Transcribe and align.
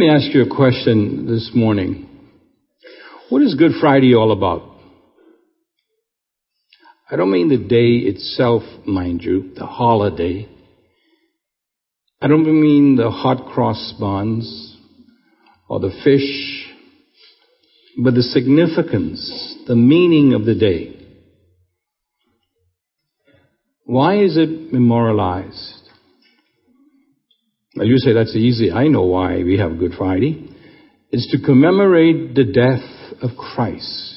Me 0.00 0.08
ask 0.08 0.32
you 0.32 0.40
a 0.40 0.56
question 0.56 1.26
this 1.26 1.50
morning. 1.54 2.08
What 3.28 3.42
is 3.42 3.54
Good 3.54 3.72
Friday 3.82 4.14
all 4.14 4.32
about? 4.32 4.62
I 7.10 7.16
don't 7.16 7.30
mean 7.30 7.50
the 7.50 7.58
day 7.58 8.08
itself, 8.08 8.62
mind 8.86 9.22
you, 9.22 9.52
the 9.54 9.66
holiday. 9.66 10.48
I 12.18 12.28
don't 12.28 12.46
mean 12.62 12.96
the 12.96 13.10
hot 13.10 13.52
cross 13.52 13.92
buns 14.00 14.74
or 15.68 15.80
the 15.80 15.92
fish, 16.02 16.66
but 18.02 18.14
the 18.14 18.22
significance, 18.22 19.58
the 19.66 19.76
meaning 19.76 20.32
of 20.32 20.46
the 20.46 20.54
day. 20.54 20.96
Why 23.84 24.22
is 24.22 24.38
it 24.38 24.72
memorialized? 24.72 25.79
Now 27.74 27.84
you 27.84 27.98
say 27.98 28.12
that's 28.12 28.34
easy. 28.34 28.72
I 28.72 28.88
know 28.88 29.02
why 29.02 29.42
we 29.42 29.58
have 29.58 29.78
Good 29.78 29.92
Friday. 29.96 30.48
It's 31.10 31.30
to 31.30 31.44
commemorate 31.44 32.34
the 32.34 32.44
death 32.44 33.22
of 33.22 33.36
Christ. 33.36 34.16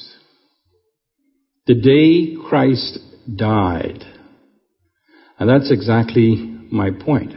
The 1.66 1.74
day 1.74 2.36
Christ 2.48 2.98
died. 3.36 4.04
And 5.38 5.48
that's 5.48 5.70
exactly 5.70 6.36
my 6.70 6.90
point. 6.90 7.34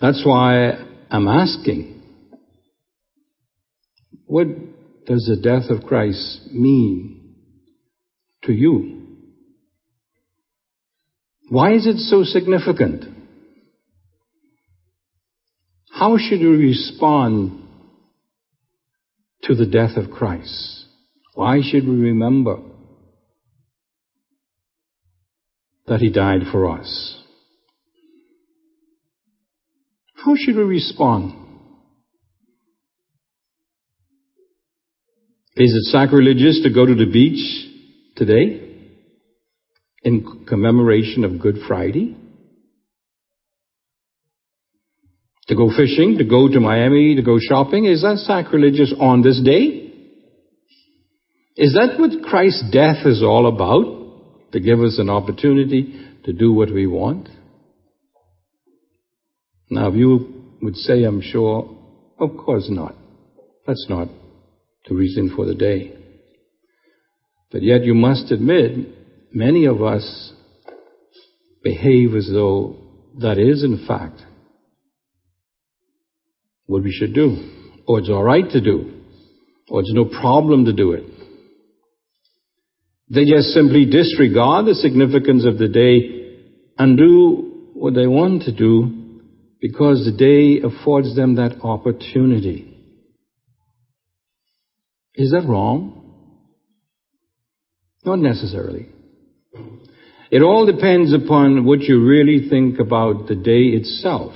That's 0.00 0.22
why 0.24 0.72
I'm 1.10 1.28
asking, 1.28 2.02
what 4.26 4.46
does 5.06 5.24
the 5.26 5.40
death 5.40 5.70
of 5.70 5.86
Christ 5.86 6.48
mean 6.52 7.34
to 8.42 8.52
you? 8.52 9.02
Why 11.48 11.74
is 11.74 11.86
it 11.86 11.98
so 11.98 12.24
significant? 12.24 13.15
How 15.98 16.16
should 16.18 16.40
we 16.40 16.46
respond 16.46 17.62
to 19.44 19.54
the 19.54 19.66
death 19.66 19.96
of 19.96 20.10
Christ? 20.10 20.86
Why 21.34 21.60
should 21.62 21.86
we 21.86 21.96
remember 21.96 22.58
that 25.86 26.00
He 26.00 26.10
died 26.10 26.42
for 26.50 26.70
us? 26.70 27.22
How 30.14 30.34
should 30.36 30.56
we 30.56 30.62
respond? 30.62 31.32
Is 35.56 35.72
it 35.72 35.90
sacrilegious 35.90 36.60
to 36.64 36.70
go 36.70 36.84
to 36.84 36.94
the 36.94 37.10
beach 37.10 37.70
today? 38.16 38.66
in 40.06 40.44
commemoration 40.46 41.24
of 41.24 41.40
Good 41.40 41.56
Friday? 41.66 42.16
To 45.48 45.54
go 45.54 45.70
fishing, 45.70 46.18
to 46.18 46.24
go 46.24 46.48
to 46.48 46.60
Miami, 46.60 47.14
to 47.14 47.22
go 47.22 47.38
shopping, 47.38 47.84
is 47.84 48.02
that 48.02 48.18
sacrilegious 48.18 48.92
on 48.98 49.22
this 49.22 49.40
day? 49.44 49.92
Is 51.56 51.72
that 51.74 51.98
what 51.98 52.22
Christ's 52.24 52.70
death 52.72 53.06
is 53.06 53.22
all 53.22 53.46
about? 53.46 54.52
To 54.52 54.60
give 54.60 54.80
us 54.80 54.98
an 54.98 55.08
opportunity 55.08 56.06
to 56.24 56.32
do 56.32 56.52
what 56.52 56.72
we 56.72 56.86
want? 56.86 57.28
Now, 59.70 59.90
you 59.92 60.44
would 60.62 60.76
say, 60.76 61.04
I'm 61.04 61.20
sure, 61.20 61.76
of 62.18 62.30
course 62.36 62.66
not. 62.68 62.94
That's 63.66 63.86
not 63.88 64.08
the 64.88 64.94
reason 64.94 65.32
for 65.34 65.44
the 65.44 65.54
day. 65.54 65.96
But 67.50 67.62
yet 67.62 67.84
you 67.84 67.94
must 67.94 68.30
admit 68.30 68.88
many 69.32 69.66
of 69.66 69.82
us 69.82 70.32
behave 71.62 72.14
as 72.14 72.28
though 72.32 72.76
that 73.18 73.38
is, 73.38 73.64
in 73.64 73.86
fact, 73.86 74.20
what 76.66 76.82
we 76.82 76.92
should 76.92 77.14
do, 77.14 77.82
or 77.86 78.00
it's 78.00 78.10
all 78.10 78.22
right 78.22 78.48
to 78.50 78.60
do, 78.60 79.02
or 79.68 79.80
it's 79.80 79.92
no 79.92 80.04
problem 80.04 80.64
to 80.66 80.72
do 80.72 80.92
it. 80.92 81.04
They 83.08 83.24
just 83.24 83.48
simply 83.48 83.84
disregard 83.84 84.66
the 84.66 84.74
significance 84.74 85.46
of 85.46 85.58
the 85.58 85.68
day 85.68 86.40
and 86.76 86.98
do 86.98 87.70
what 87.74 87.94
they 87.94 88.06
want 88.06 88.42
to 88.42 88.52
do 88.52 89.20
because 89.60 90.04
the 90.04 90.16
day 90.16 90.66
affords 90.66 91.14
them 91.14 91.36
that 91.36 91.60
opportunity. 91.62 92.72
Is 95.14 95.30
that 95.30 95.46
wrong? 95.48 96.02
Not 98.04 98.18
necessarily. 98.18 98.88
It 100.30 100.42
all 100.42 100.66
depends 100.66 101.14
upon 101.14 101.64
what 101.64 101.80
you 101.80 102.04
really 102.04 102.48
think 102.48 102.78
about 102.80 103.28
the 103.28 103.36
day 103.36 103.66
itself, 103.68 104.32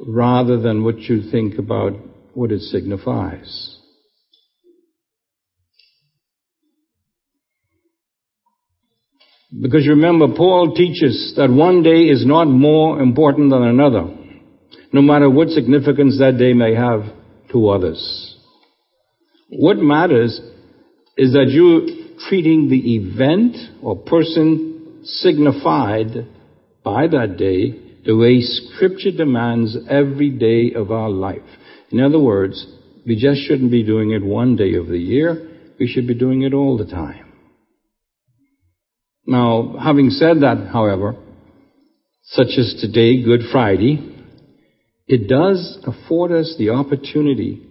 rather 0.00 0.60
than 0.60 0.84
what 0.84 0.98
you 1.00 1.30
think 1.30 1.58
about 1.58 1.92
what 2.34 2.52
it 2.52 2.60
signifies. 2.60 3.78
Because 9.60 9.88
remember, 9.88 10.26
Paul 10.36 10.74
teaches 10.74 11.34
that 11.36 11.50
one 11.50 11.82
day 11.82 12.04
is 12.04 12.26
not 12.26 12.46
more 12.46 13.00
important 13.00 13.50
than 13.50 13.62
another, 13.62 14.14
no 14.92 15.00
matter 15.00 15.30
what 15.30 15.48
significance 15.48 16.18
that 16.18 16.36
day 16.36 16.52
may 16.52 16.74
have 16.74 17.04
to 17.52 17.68
others. 17.68 18.36
What 19.48 19.78
matters 19.78 20.40
is 21.16 21.32
that 21.32 21.46
you're 21.48 21.86
treating 22.28 22.68
the 22.68 22.96
event 22.96 23.56
or 23.82 23.96
person 23.96 25.02
signified 25.04 26.26
by 26.82 27.06
that 27.06 27.36
day 27.38 27.85
the 28.06 28.16
way 28.16 28.40
Scripture 28.40 29.10
demands 29.10 29.76
every 29.90 30.30
day 30.30 30.72
of 30.74 30.90
our 30.92 31.10
life. 31.10 31.42
In 31.90 32.00
other 32.00 32.20
words, 32.20 32.64
we 33.06 33.16
just 33.16 33.40
shouldn't 33.46 33.70
be 33.70 33.84
doing 33.84 34.12
it 34.12 34.24
one 34.24 34.56
day 34.56 34.74
of 34.74 34.86
the 34.86 34.98
year. 34.98 35.50
We 35.78 35.88
should 35.88 36.06
be 36.06 36.14
doing 36.14 36.42
it 36.42 36.54
all 36.54 36.78
the 36.78 36.86
time. 36.86 37.32
Now, 39.26 39.76
having 39.82 40.10
said 40.10 40.40
that, 40.42 40.68
however, 40.72 41.16
such 42.22 42.58
as 42.58 42.78
today, 42.80 43.22
Good 43.22 43.42
Friday, 43.50 44.14
it 45.08 45.28
does 45.28 45.78
afford 45.84 46.32
us 46.32 46.54
the 46.58 46.70
opportunity 46.70 47.62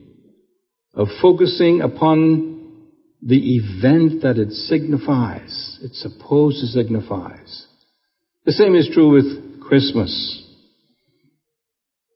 of 0.93 1.07
focusing 1.21 1.81
upon 1.81 2.81
the 3.21 3.55
event 3.55 4.21
that 4.21 4.37
it 4.37 4.51
signifies, 4.51 5.79
it's 5.81 6.01
supposed 6.01 6.59
to 6.59 6.67
signifies. 6.67 7.65
The 8.45 8.51
same 8.51 8.75
is 8.75 8.89
true 8.93 9.11
with 9.11 9.54
Christmas, 9.67 10.43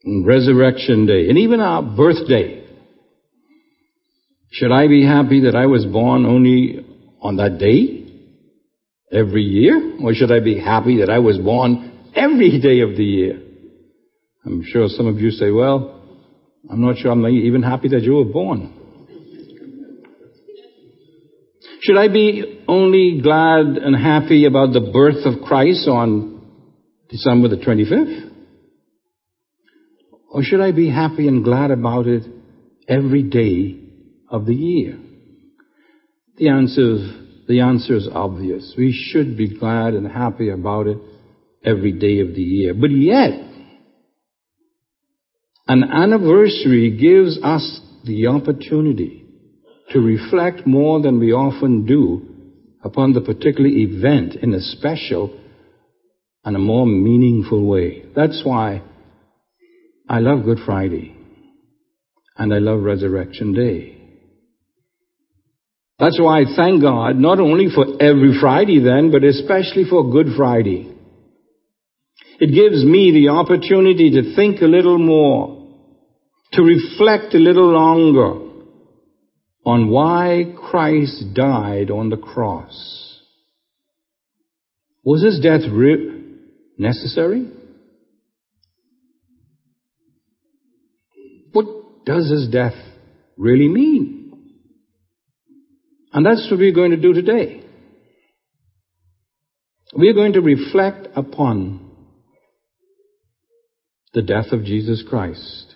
and 0.03 0.25
Resurrection 0.25 1.05
Day, 1.05 1.29
and 1.29 1.37
even 1.37 1.59
our 1.59 1.81
birthday. 1.81 2.63
Should 4.51 4.71
I 4.71 4.87
be 4.87 5.05
happy 5.05 5.41
that 5.41 5.55
I 5.55 5.65
was 5.65 5.85
born 5.85 6.25
only 6.25 6.85
on 7.21 7.37
that 7.37 7.57
day? 7.59 8.05
Every 9.11 9.41
year? 9.41 9.97
Or 10.03 10.13
should 10.13 10.31
I 10.31 10.39
be 10.39 10.59
happy 10.59 10.99
that 10.99 11.09
I 11.09 11.19
was 11.19 11.37
born 11.37 12.11
every 12.15 12.59
day 12.61 12.81
of 12.81 12.95
the 12.95 13.03
year? 13.03 13.41
I'm 14.45 14.63
sure 14.65 14.87
some 14.87 15.07
of 15.07 15.17
you 15.17 15.31
say, 15.31 15.51
well, 15.51 16.01
I'm 16.69 16.81
not 16.81 16.97
sure 16.97 17.11
I'm 17.11 17.25
even 17.25 17.63
happy 17.63 17.89
that 17.89 18.01
you 18.01 18.13
were 18.13 18.25
born. 18.25 18.73
Should 21.81 21.97
I 21.97 22.07
be 22.07 22.63
only 22.67 23.21
glad 23.21 23.65
and 23.65 23.95
happy 23.95 24.45
about 24.45 24.73
the 24.73 24.91
birth 24.93 25.25
of 25.25 25.41
Christ 25.47 25.87
on 25.87 26.28
December 27.09 27.47
the 27.47 27.57
25th? 27.57 28.31
Or 30.31 30.43
should 30.43 30.61
I 30.61 30.71
be 30.71 30.89
happy 30.89 31.27
and 31.27 31.43
glad 31.43 31.71
about 31.71 32.07
it 32.07 32.23
every 32.87 33.23
day 33.23 33.79
of 34.29 34.45
the 34.45 34.53
year? 34.53 34.99
The 36.37 36.49
answer 36.49 36.93
is, 36.93 37.11
the 37.47 37.61
answer 37.61 37.95
is 37.95 38.07
obvious. 38.11 38.73
We 38.77 38.93
should 39.11 39.35
be 39.35 39.57
glad 39.57 39.95
and 39.95 40.07
happy 40.07 40.49
about 40.49 40.87
it 40.87 40.97
every 41.65 41.93
day 41.93 42.19
of 42.19 42.35
the 42.35 42.41
year. 42.41 42.73
But 42.73 42.91
yet, 42.91 43.31
an 45.67 45.83
anniversary 45.83 46.97
gives 46.97 47.39
us 47.43 47.81
the 48.05 48.27
opportunity 48.27 49.25
to 49.91 49.99
reflect 49.99 50.65
more 50.67 51.01
than 51.01 51.19
we 51.19 51.31
often 51.31 51.85
do 51.85 52.27
upon 52.83 53.13
the 53.13 53.21
particular 53.21 53.69
event 53.69 54.35
in 54.35 54.53
a 54.53 54.61
special 54.61 55.38
and 56.43 56.55
a 56.55 56.59
more 56.59 56.85
meaningful 56.85 57.65
way. 57.65 58.05
That's 58.15 58.41
why 58.43 58.81
I 60.07 60.19
love 60.19 60.45
Good 60.45 60.59
Friday 60.65 61.15
and 62.37 62.53
I 62.53 62.57
love 62.57 62.81
Resurrection 62.81 63.53
Day. 63.53 63.97
That's 65.99 66.19
why 66.19 66.41
I 66.41 66.43
thank 66.55 66.81
God 66.81 67.17
not 67.17 67.39
only 67.39 67.67
for 67.73 67.85
every 68.01 68.39
Friday 68.39 68.81
then, 68.81 69.11
but 69.11 69.23
especially 69.23 69.83
for 69.89 70.09
Good 70.09 70.27
Friday. 70.37 70.95
It 72.39 72.55
gives 72.55 72.85
me 72.85 73.11
the 73.11 73.29
opportunity 73.33 74.11
to 74.11 74.33
think 74.33 74.61
a 74.61 74.65
little 74.65 74.97
more, 74.97 75.67
to 76.53 76.61
reflect 76.61 77.33
a 77.33 77.37
little 77.37 77.73
longer, 77.73 78.45
on 79.65 79.89
why 79.89 80.53
Christ 80.69 81.33
died 81.33 81.91
on 81.91 82.09
the 82.09 82.17
cross. 82.17 83.19
Was 85.03 85.21
his 85.21 85.41
death 85.41 85.69
re- 85.69 86.18
necessary? 86.79 87.51
What 91.51 92.05
does 92.05 92.29
his 92.31 92.47
death 92.49 92.73
really 93.37 93.67
mean? 93.67 94.55
And 96.11 96.25
that's 96.25 96.47
what 96.49 96.59
we're 96.59 96.73
going 96.73 96.91
to 96.91 96.97
do 96.97 97.13
today. 97.13 97.63
We're 99.93 100.13
going 100.13 100.33
to 100.33 100.41
reflect 100.41 101.07
upon 101.15 101.91
the 104.13 104.21
death 104.21 104.51
of 104.51 104.63
Jesus 104.63 105.03
Christ. 105.07 105.75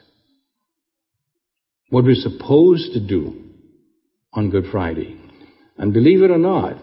What 1.90 2.06
we're 2.06 2.16
supposed 2.16 2.94
to 2.94 3.06
do 3.06 3.44
on 4.32 4.50
Good 4.50 4.66
Friday. 4.72 5.20
And 5.78 5.94
believe 5.94 6.24
it 6.24 6.32
or 6.32 6.38
not, 6.38 6.78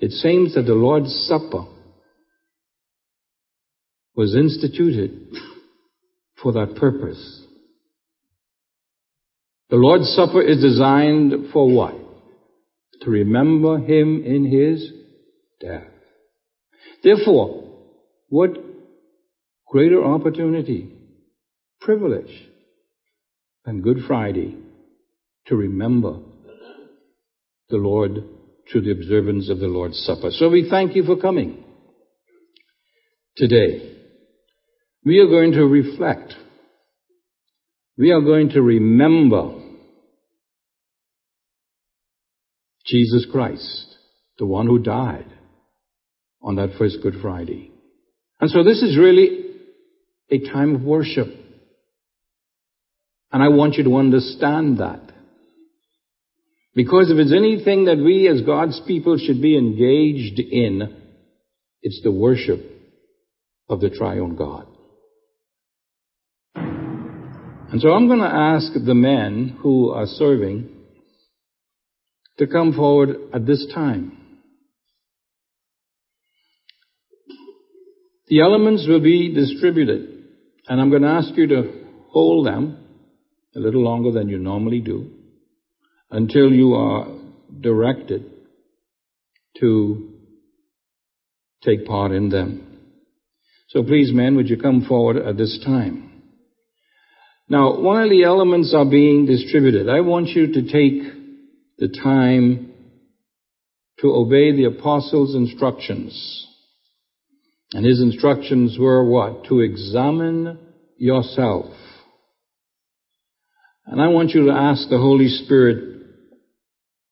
it 0.00 0.10
seems 0.12 0.54
that 0.54 0.62
the 0.62 0.74
Lord's 0.74 1.12
Supper 1.26 1.66
was 4.16 4.34
instituted 4.34 5.28
for 6.42 6.52
that 6.52 6.74
purpose. 6.76 7.42
The 9.68 9.76
Lord's 9.76 10.08
Supper 10.14 10.42
is 10.42 10.62
designed 10.62 11.52
for 11.52 11.70
what? 11.70 11.94
To 13.02 13.10
remember 13.10 13.78
Him 13.78 14.24
in 14.24 14.46
His 14.46 14.90
death. 15.60 15.88
Therefore, 17.02 17.64
what 18.28 18.50
greater 19.66 20.02
opportunity, 20.02 20.92
privilege 21.80 22.48
than 23.64 23.82
Good 23.82 23.98
Friday 24.06 24.56
to 25.46 25.56
remember 25.56 26.20
the 27.68 27.76
Lord 27.76 28.24
through 28.70 28.82
the 28.82 28.92
observance 28.92 29.50
of 29.50 29.58
the 29.58 29.66
Lord's 29.66 29.98
Supper. 29.98 30.30
So 30.30 30.48
we 30.48 30.68
thank 30.70 30.96
you 30.96 31.04
for 31.04 31.16
coming 31.16 31.64
today. 33.36 33.95
We 35.06 35.20
are 35.20 35.28
going 35.28 35.52
to 35.52 35.64
reflect. 35.64 36.34
We 37.96 38.10
are 38.10 38.20
going 38.20 38.48
to 38.50 38.60
remember 38.60 39.62
Jesus 42.84 43.24
Christ, 43.30 43.86
the 44.40 44.46
one 44.46 44.66
who 44.66 44.80
died 44.80 45.32
on 46.42 46.56
that 46.56 46.76
first 46.76 46.96
Good 47.04 47.14
Friday. 47.22 47.70
And 48.40 48.50
so 48.50 48.64
this 48.64 48.82
is 48.82 48.98
really 48.98 49.44
a 50.28 50.40
time 50.40 50.74
of 50.74 50.82
worship. 50.82 51.28
And 53.30 53.44
I 53.44 53.48
want 53.50 53.74
you 53.74 53.84
to 53.84 53.98
understand 53.98 54.78
that. 54.78 55.02
Because 56.74 57.12
if 57.12 57.18
it's 57.18 57.32
anything 57.32 57.84
that 57.84 57.98
we 57.98 58.26
as 58.26 58.40
God's 58.42 58.80
people 58.88 59.18
should 59.18 59.40
be 59.40 59.56
engaged 59.56 60.40
in, 60.40 61.00
it's 61.80 62.00
the 62.02 62.10
worship 62.10 62.60
of 63.68 63.78
the 63.78 63.90
triune 63.90 64.34
God. 64.34 64.66
And 67.70 67.80
so 67.80 67.88
I'm 67.88 68.06
going 68.06 68.20
to 68.20 68.26
ask 68.26 68.72
the 68.74 68.94
men 68.94 69.58
who 69.60 69.90
are 69.90 70.06
serving 70.06 70.68
to 72.38 72.46
come 72.46 72.72
forward 72.72 73.16
at 73.34 73.44
this 73.44 73.66
time. 73.74 74.12
The 78.28 78.40
elements 78.40 78.86
will 78.88 79.00
be 79.00 79.34
distributed, 79.34 80.24
and 80.68 80.80
I'm 80.80 80.90
going 80.90 81.02
to 81.02 81.08
ask 81.08 81.36
you 81.36 81.46
to 81.48 81.84
hold 82.10 82.46
them 82.46 82.84
a 83.54 83.58
little 83.58 83.82
longer 83.82 84.12
than 84.12 84.28
you 84.28 84.38
normally 84.38 84.80
do 84.80 85.10
until 86.10 86.52
you 86.52 86.74
are 86.74 87.08
directed 87.60 88.30
to 89.60 90.12
take 91.64 91.86
part 91.86 92.12
in 92.12 92.28
them. 92.28 92.78
So 93.68 93.82
please, 93.82 94.12
men, 94.12 94.36
would 94.36 94.48
you 94.48 94.56
come 94.56 94.84
forward 94.84 95.16
at 95.16 95.36
this 95.36 95.60
time? 95.64 96.05
Now, 97.48 97.80
while 97.80 98.08
the 98.08 98.24
elements 98.24 98.74
are 98.74 98.84
being 98.84 99.26
distributed, 99.26 99.88
I 99.88 100.00
want 100.00 100.28
you 100.28 100.52
to 100.52 100.62
take 100.62 101.12
the 101.78 101.88
time 102.02 102.72
to 104.00 104.08
obey 104.08 104.52
the 104.52 104.64
apostles' 104.64 105.34
instructions. 105.34 106.46
And 107.72 107.84
his 107.84 108.00
instructions 108.00 108.76
were 108.78 109.04
what? 109.04 109.44
To 109.44 109.60
examine 109.60 110.58
yourself. 110.98 111.72
And 113.86 114.00
I 114.00 114.08
want 114.08 114.30
you 114.30 114.46
to 114.46 114.52
ask 114.52 114.88
the 114.88 114.98
Holy 114.98 115.28
Spirit 115.28 116.00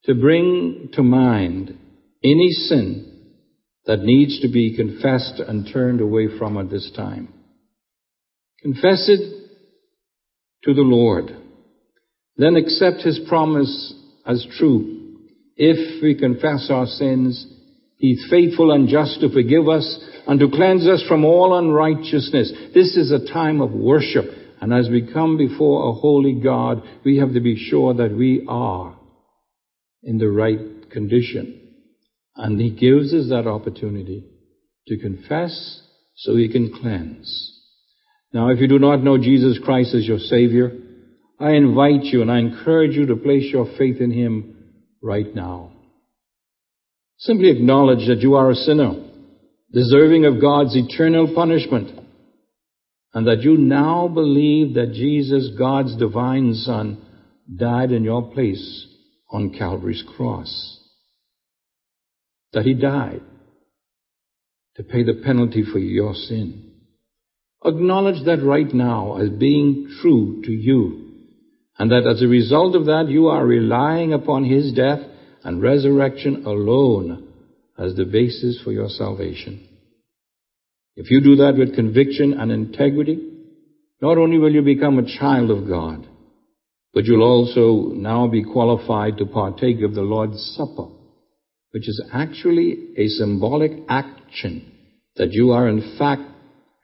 to 0.07 0.15
bring 0.15 0.91
to 0.95 1.03
mind 1.03 1.79
any 2.25 2.51
sin 2.51 3.11
that 3.87 4.01
needs 4.01 4.41
to 4.41 4.49
be 4.49 4.77
confessed 4.77 5.39
and 5.39 5.69
turned 5.73 6.01
away 6.01 6.27
from 6.39 6.59
at 6.59 6.71
this 6.71 6.91
time. 6.97 7.33
Confess 8.63 9.09
it 9.09 9.34
to 10.65 10.75
the 10.75 10.83
Lord. 10.83 11.37
Then 12.37 12.57
accept 12.57 13.03
His 13.03 13.21
promise 13.29 13.95
as 14.27 14.47
true. 14.59 15.19
If 15.57 16.03
we 16.03 16.19
confess 16.19 16.69
our 16.71 16.87
sins, 16.87 17.47
He's 17.97 18.27
faithful 18.29 18.73
and 18.73 18.89
just 18.89 19.21
to 19.21 19.31
forgive 19.31 19.69
us 19.69 20.05
and 20.27 20.41
to 20.41 20.51
cleanse 20.51 20.87
us 20.87 21.05
from 21.07 21.25
all 21.25 21.57
unrighteousness. 21.57 22.53
This 22.75 22.97
is 22.97 23.13
a 23.13 23.33
time 23.33 23.61
of 23.61 23.73
worship. 23.73 24.25
And 24.61 24.73
as 24.73 24.89
we 24.89 25.13
come 25.13 25.37
before 25.37 25.89
a 25.89 25.93
holy 25.93 26.41
God, 26.43 26.83
we 27.05 27.19
have 27.19 27.35
to 27.35 27.41
be 27.41 27.57
sure 27.57 27.95
that 27.95 28.15
we 28.15 28.45
are 28.49 28.99
in 30.03 30.19
the 30.19 30.31
right 30.31 30.91
condition. 30.91 31.61
And 32.37 32.61
He 32.61 32.71
gives 32.71 33.15
us 33.15 33.29
that 33.29 33.47
opportunity 33.47 34.25
to 34.89 34.99
confess 34.99 35.83
so 36.17 36.37
He 36.37 36.49
can 36.49 36.73
cleanse. 36.73 37.54
Now, 38.35 38.49
if 38.49 38.59
you 38.59 38.67
do 38.67 38.81
not 38.81 39.05
know 39.05 39.17
Jesus 39.17 39.61
Christ 39.65 39.95
as 39.95 40.05
your 40.05 40.19
Savior, 40.19 40.73
I 41.39 41.53
invite 41.53 42.03
you 42.03 42.21
and 42.21 42.33
I 42.33 42.41
encourage 42.41 42.97
you 42.97 43.07
to 43.07 43.17
place 43.17 43.45
your 43.53 43.67
faith 43.79 44.01
in 44.01 44.11
Him 44.11 44.57
right 45.01 45.33
now. 45.33 45.71
Simply 47.19 47.49
acknowledge 47.51 48.09
that 48.09 48.23
you 48.23 48.35
are 48.35 48.51
a 48.51 48.57
sinner, 48.57 48.93
deserving 49.73 50.25
of 50.25 50.41
God's 50.41 50.75
eternal 50.75 51.33
punishment, 51.33 51.97
and 53.15 53.25
that 53.29 53.43
you 53.43 53.57
now 53.57 54.09
believe 54.09 54.75
that 54.75 54.95
Jesus, 54.95 55.51
God's 55.57 55.97
divine 55.97 56.55
Son, 56.55 57.07
died 57.57 57.93
in 57.93 58.03
your 58.03 58.33
place 58.33 58.87
on 59.31 59.55
Calvary's 59.57 60.03
cross. 60.17 60.81
That 62.53 62.65
he 62.65 62.75
died 62.75 63.23
to 64.75 64.83
pay 64.83 65.05
the 65.05 65.23
penalty 65.25 65.63
for 65.73 65.79
your 65.79 66.15
sin. 66.15 66.74
Acknowledge 67.65 68.25
that 68.27 68.45
right 68.45 68.73
now 68.75 69.17
as 69.17 69.31
being 69.31 69.89
true 70.03 70.43
to 70.45 70.53
you. 70.53 71.13
And 71.79 71.91
that 71.91 72.07
as 72.07 72.23
a 72.23 72.29
result 72.29 72.77
of 72.77 72.87
that, 72.87 73.07
you 73.09 73.29
are 73.29 73.45
relying 73.45 74.13
upon 74.13 74.45
his 74.45 74.73
death 74.73 75.01
and 75.43 75.63
resurrection 75.63 76.45
alone 76.47 77.29
as 77.79 77.97
the 77.97 78.05
basis 78.05 78.61
for 78.63 78.71
your 78.71 78.89
salvation. 78.89 79.67
If 80.97 81.11
you 81.11 81.21
do 81.21 81.37
that 81.37 81.57
with 81.57 81.75
conviction 81.75 82.35
and 82.35 82.53
integrity, 82.53 83.19
not 84.01 84.19
only 84.19 84.39
will 84.39 84.53
you 84.53 84.63
become 84.63 84.99
a 84.99 85.19
child 85.19 85.51
of 85.51 85.67
God, 85.67 86.07
but 86.93 87.05
you'll 87.05 87.23
also 87.23 87.93
now 87.95 88.29
be 88.29 88.45
qualified 88.45 89.19
to 89.19 89.27
partake 89.27 89.83
of 89.83 89.95
the 89.95 90.03
Lord's 90.03 90.55
Supper, 90.57 90.89
which 91.73 91.89
is 91.89 92.01
actually 92.13 92.91
a 92.97 93.09
symbolic 93.09 93.73
action 93.89 94.71
that 95.17 95.33
you 95.33 95.51
are 95.51 95.69
in 95.69 95.97
fact 95.99 96.34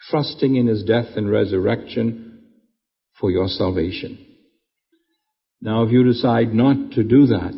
trusting 0.09 0.57
in 0.57 0.67
His 0.67 0.85
death 0.85 1.17
and 1.17 1.31
resurrection 1.31 2.43
for 3.21 3.31
your 3.31 3.49
salvation. 3.49 4.27
Now, 5.61 5.83
if 5.83 5.93
you 5.93 6.05
decide 6.05 6.55
not 6.55 6.93
to 6.93 7.05
do 7.05 7.27
that, 7.27 7.53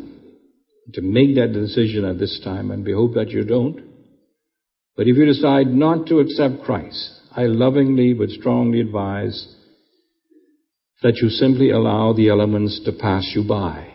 to 0.93 1.01
make 1.01 1.35
that 1.35 1.53
decision 1.53 2.03
at 2.03 2.19
this 2.19 2.41
time, 2.43 2.71
and 2.71 2.85
we 2.85 2.91
hope 2.91 3.13
that 3.13 3.29
you 3.29 3.45
don't, 3.45 3.79
but 4.97 5.07
if 5.07 5.15
you 5.15 5.25
decide 5.25 5.67
not 5.67 6.07
to 6.07 6.19
accept 6.19 6.63
Christ, 6.63 7.09
I 7.31 7.43
lovingly 7.43 8.13
but 8.13 8.29
strongly 8.29 8.81
advise 8.81 9.55
that 11.01 11.17
you 11.17 11.29
simply 11.29 11.71
allow 11.71 12.13
the 12.13 12.29
elements 12.29 12.81
to 12.85 12.91
pass 12.91 13.31
you 13.33 13.43
by. 13.47 13.87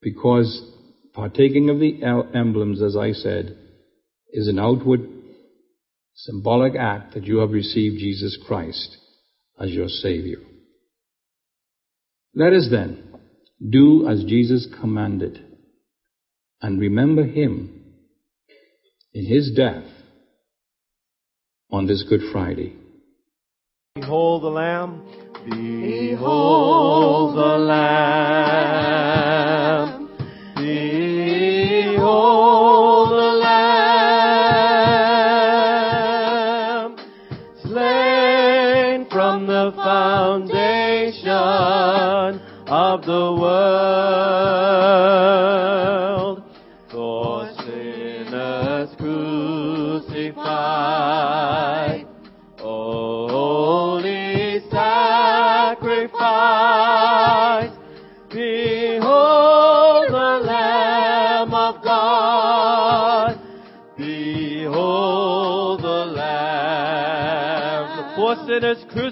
Because 0.00 0.70
partaking 1.14 1.68
of 1.68 1.80
the 1.80 2.02
emblems, 2.34 2.80
as 2.80 2.96
I 2.96 3.12
said, 3.12 3.56
is 4.32 4.48
an 4.48 4.58
outward 4.58 5.00
symbolic 6.24 6.74
act 6.76 7.14
that 7.14 7.24
you 7.24 7.38
have 7.38 7.50
received 7.50 7.98
Jesus 7.98 8.38
Christ 8.46 8.96
as 9.58 9.70
your 9.70 9.88
Savior. 9.88 10.38
Let 12.34 12.52
us 12.52 12.68
then 12.70 13.04
do 13.68 14.08
as 14.08 14.24
Jesus 14.24 14.68
commanded 14.80 15.42
and 16.62 16.80
remember 16.80 17.24
Him 17.24 17.84
in 19.12 19.26
His 19.26 19.52
death 19.54 19.84
on 21.70 21.86
this 21.86 22.04
Good 22.08 22.22
Friday. 22.32 22.76
Behold 23.94 24.42
the 24.44 24.48
Lamb 24.48 25.02
Behold 25.48 27.34
the 27.34 27.56
Lamb. 27.64 28.90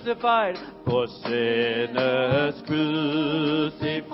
crucified, 0.08 0.56
for 0.86 1.06
sinners 1.06 2.62
crucified. 2.66 4.08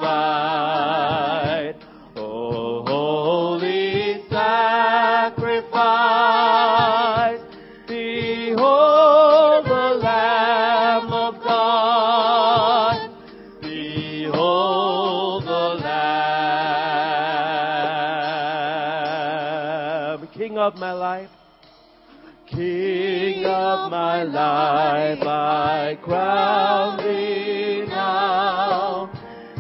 my 23.94 24.24
life 24.24 25.22
I 25.22 25.96
crown 26.02 26.96
thee 26.96 27.86
now. 27.86 29.08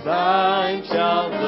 Thine 0.04 0.82
shall 0.86 1.43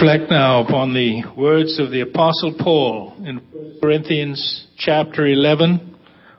reflect 0.00 0.30
now 0.30 0.62
upon 0.62 0.94
the 0.94 1.24
words 1.36 1.80
of 1.80 1.90
the 1.90 2.02
Apostle 2.02 2.54
Paul 2.56 3.16
in 3.26 3.40
Corinthians 3.80 4.68
chapter 4.78 5.26
11, 5.26 5.96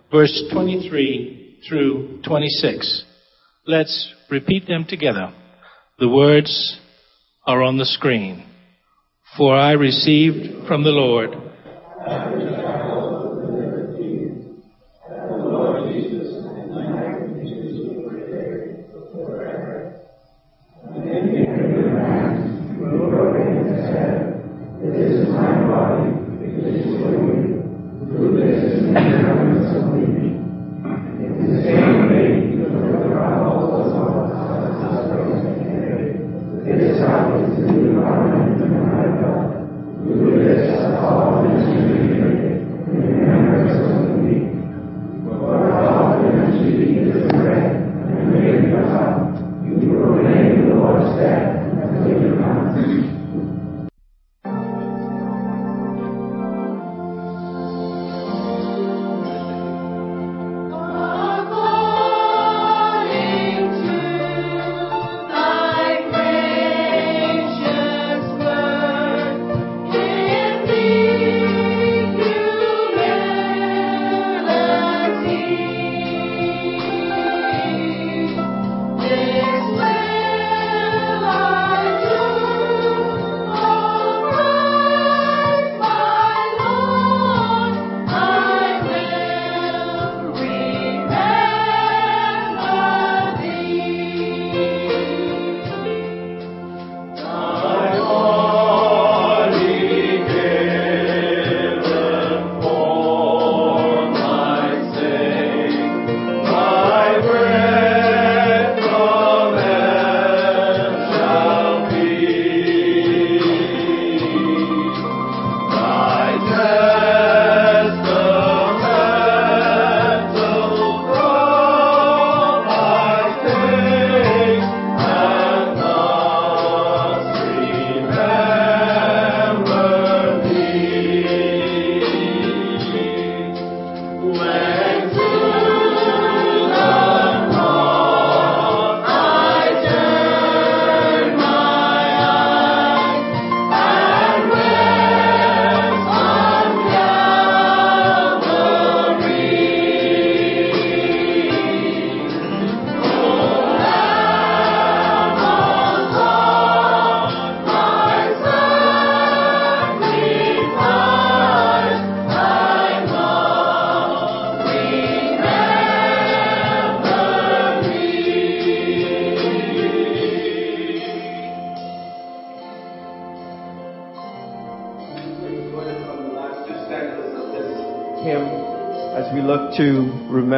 verse 0.10 0.44
23 0.54 1.60
through 1.68 2.22
26. 2.26 3.04
Let's 3.66 4.14
repeat 4.30 4.66
them 4.66 4.86
together. 4.88 5.34
The 5.98 6.08
words 6.08 6.80
are 7.46 7.62
on 7.62 7.78
the 7.78 7.86
screen. 7.86 8.46
For 9.38 9.54
I 9.54 9.74
received 9.74 10.66
from 10.66 10.84
the 10.84 10.92
Lord 10.92 11.32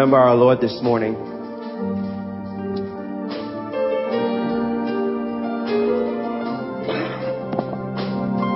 remember 0.02 0.18
our 0.18 0.34
Lord 0.36 0.60
this 0.60 0.82
morning. 0.82 1.14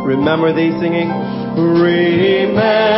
Remember 0.08 0.52
thee 0.56 0.72
singing. 0.82 1.10
Remember 1.56 2.96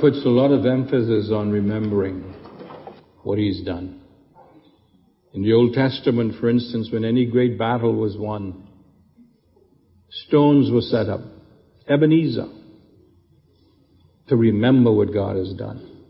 Puts 0.00 0.24
a 0.24 0.30
lot 0.30 0.50
of 0.50 0.64
emphasis 0.64 1.30
on 1.30 1.50
remembering 1.50 2.22
what 3.22 3.38
He's 3.38 3.62
done. 3.62 4.00
In 5.34 5.42
the 5.42 5.52
Old 5.52 5.74
Testament, 5.74 6.40
for 6.40 6.48
instance, 6.48 6.88
when 6.90 7.04
any 7.04 7.26
great 7.26 7.58
battle 7.58 7.94
was 7.94 8.16
won, 8.16 8.66
stones 10.08 10.72
were 10.72 10.80
set 10.80 11.10
up, 11.10 11.20
Ebenezer, 11.86 12.48
to 14.28 14.36
remember 14.36 14.90
what 14.90 15.12
God 15.12 15.36
has 15.36 15.52
done. 15.52 16.06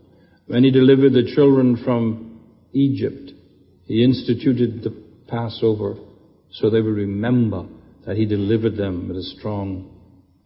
When 0.47 0.63
He 0.63 0.71
delivered 0.71 1.11
the 1.11 1.29
children 1.35 1.75
from 1.83 2.39
Egypt, 2.71 3.33
He 3.87 4.05
instituted 4.05 4.83
the 4.83 4.95
Passover 5.27 5.95
so 6.53 6.69
they 6.69 6.79
would 6.79 6.95
remember 6.95 7.65
that 8.05 8.15
He 8.15 8.25
delivered 8.25 8.77
them 8.77 9.09
with 9.09 9.17
a 9.17 9.23
strong, 9.37 9.99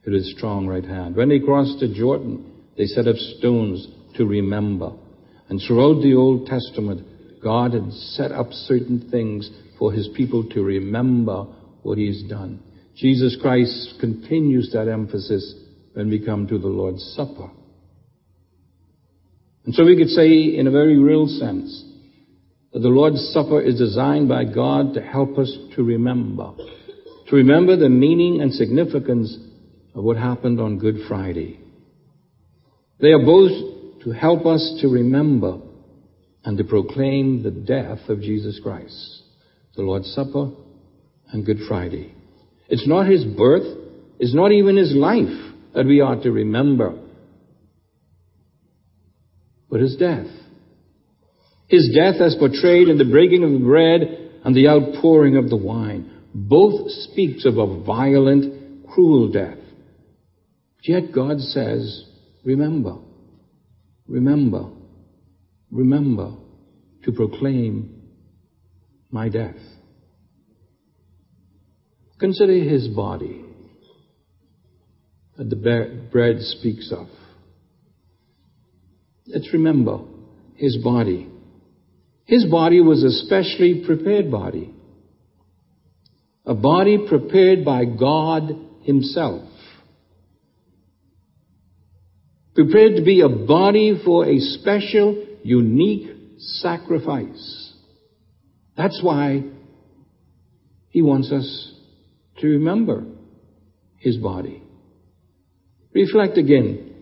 with 0.04 0.16
His 0.16 0.34
strong 0.36 0.66
right 0.66 0.84
hand. 0.84 1.16
When 1.16 1.30
they 1.30 1.40
crossed 1.40 1.80
the 1.80 1.94
Jordan, 1.94 2.54
they 2.78 2.86
set 2.86 3.08
up 3.08 3.16
stones 3.16 3.88
to 4.16 4.26
remember. 4.26 4.92
And 5.50 5.62
throughout 5.66 6.02
the 6.02 6.16
Old 6.16 6.48
Testament, 6.48 7.42
God 7.44 7.74
had 7.74 7.92
set 7.92 8.32
up 8.32 8.52
certain 8.52 9.10
things 9.12 9.50
for 9.78 9.92
His 9.92 10.10
people 10.16 10.44
to 10.50 10.64
remember 10.64 11.46
what 11.84 11.98
He's 11.98 12.24
done. 12.24 12.62
Jesus 12.96 13.38
Christ 13.42 13.96
continues 14.00 14.72
that 14.74 14.88
emphasis 14.88 15.54
when 15.94 16.10
we 16.10 16.26
come 16.26 16.48
to 16.48 16.58
the 16.58 16.68
Lord's 16.68 17.04
Supper. 17.16 17.50
And 19.66 19.74
so 19.74 19.84
we 19.84 19.98
could 19.98 20.10
say, 20.10 20.58
in 20.58 20.68
a 20.68 20.72
very 20.72 20.98
real 20.98 21.28
sense, 21.28 21.84
that 22.72 22.80
the 22.80 22.90
Lord's 22.90 23.22
Supper 23.34 23.62
is 23.62 23.78
designed 23.78 24.30
by 24.30 24.46
God 24.46 24.94
to 24.94 25.02
help 25.02 25.38
us 25.38 25.56
to 25.76 25.84
remember. 25.84 26.54
To 27.30 27.36
remember 27.36 27.76
the 27.76 27.90
meaning 27.90 28.42
and 28.42 28.54
significance 28.54 29.36
of 29.94 30.04
what 30.04 30.18
happened 30.18 30.60
on 30.60 30.78
Good 30.78 31.08
Friday. 31.08 31.60
They 33.00 33.10
are 33.10 33.26
both 33.26 34.04
to 34.04 34.12
help 34.12 34.46
us 34.46 34.80
to 34.82 34.88
remember 34.88 35.60
and 36.44 36.58
to 36.58 36.64
proclaim 36.64 37.44
the 37.44 37.52
death 37.52 38.08
of 38.08 38.22
Jesus 38.22 38.60
Christ. 38.62 39.24
The 39.76 39.82
Lord's 39.82 40.14
Supper 40.14 40.52
and 41.32 41.46
Good 41.46 41.60
Friday. 41.68 42.14
It's 42.70 42.88
not 42.88 43.08
His 43.08 43.26
birth, 43.26 43.66
it's 44.20 44.34
not 44.34 44.52
even 44.52 44.78
His 44.78 44.94
life 44.96 45.54
that 45.74 45.86
we 45.86 46.00
are 46.00 46.16
to 46.22 46.32
remember, 46.32 46.98
but 49.70 49.82
His 49.82 49.98
death. 49.98 50.28
His 51.68 51.94
death 51.96 52.22
as 52.22 52.36
portrayed 52.36 52.88
in 52.88 52.98
the 52.98 53.06
breaking 53.06 53.44
of 53.44 53.52
the 53.52 53.66
bread 53.66 54.02
and 54.46 54.56
the 54.56 54.68
outpouring 54.68 55.36
of 55.36 55.50
the 55.50 55.58
wine. 55.58 56.12
Both 56.34 56.92
speaks 56.92 57.46
of 57.46 57.58
a 57.58 57.84
violent, 57.84 58.88
cruel 58.88 59.32
death. 59.32 59.58
Yet 60.84 61.12
God 61.14 61.40
says, 61.40 62.06
remember, 62.46 62.98
remember, 64.08 64.70
remember 65.72 66.32
to 67.04 67.12
proclaim 67.12 68.04
my 69.12 69.28
death. 69.28 69.56
Consider 72.20 72.54
his 72.54 72.88
body 72.88 73.44
that 75.38 75.50
the 75.50 76.08
bread 76.12 76.38
speaks 76.40 76.92
of. 76.92 77.08
Let's 79.28 79.52
remember 79.52 80.00
his 80.56 80.78
body. 80.78 81.30
His 82.26 82.46
body 82.46 82.80
was 82.80 83.04
a 83.04 83.12
specially 83.26 83.84
prepared 83.86 84.32
body. 84.32 84.74
A 86.46 86.54
body 86.54 87.06
prepared 87.10 87.66
by 87.66 87.86
God 87.86 88.52
himself. 88.84 89.50
Prepared 92.56 92.96
to 92.96 93.04
be 93.04 93.20
a 93.20 93.28
body 93.28 94.02
for 94.04 94.26
a 94.26 94.40
special, 94.40 95.26
unique 95.44 96.10
sacrifice. 96.38 97.74
That's 98.78 99.00
why 99.04 99.44
he 100.90 101.02
wants 101.02 101.32
us 101.34 101.74
to 102.38 102.48
remember 102.48 103.06
his 103.98 104.16
body. 104.16 104.64
Reflect 105.94 106.38
again 106.38 106.94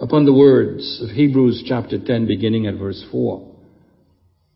upon 0.00 0.24
the 0.24 0.32
words 0.32 1.00
of 1.02 1.10
Hebrews 1.10 1.64
chapter 1.66 1.98
10 2.02 2.26
beginning 2.26 2.66
at 2.66 2.78
verse 2.78 3.04
4. 3.12 3.50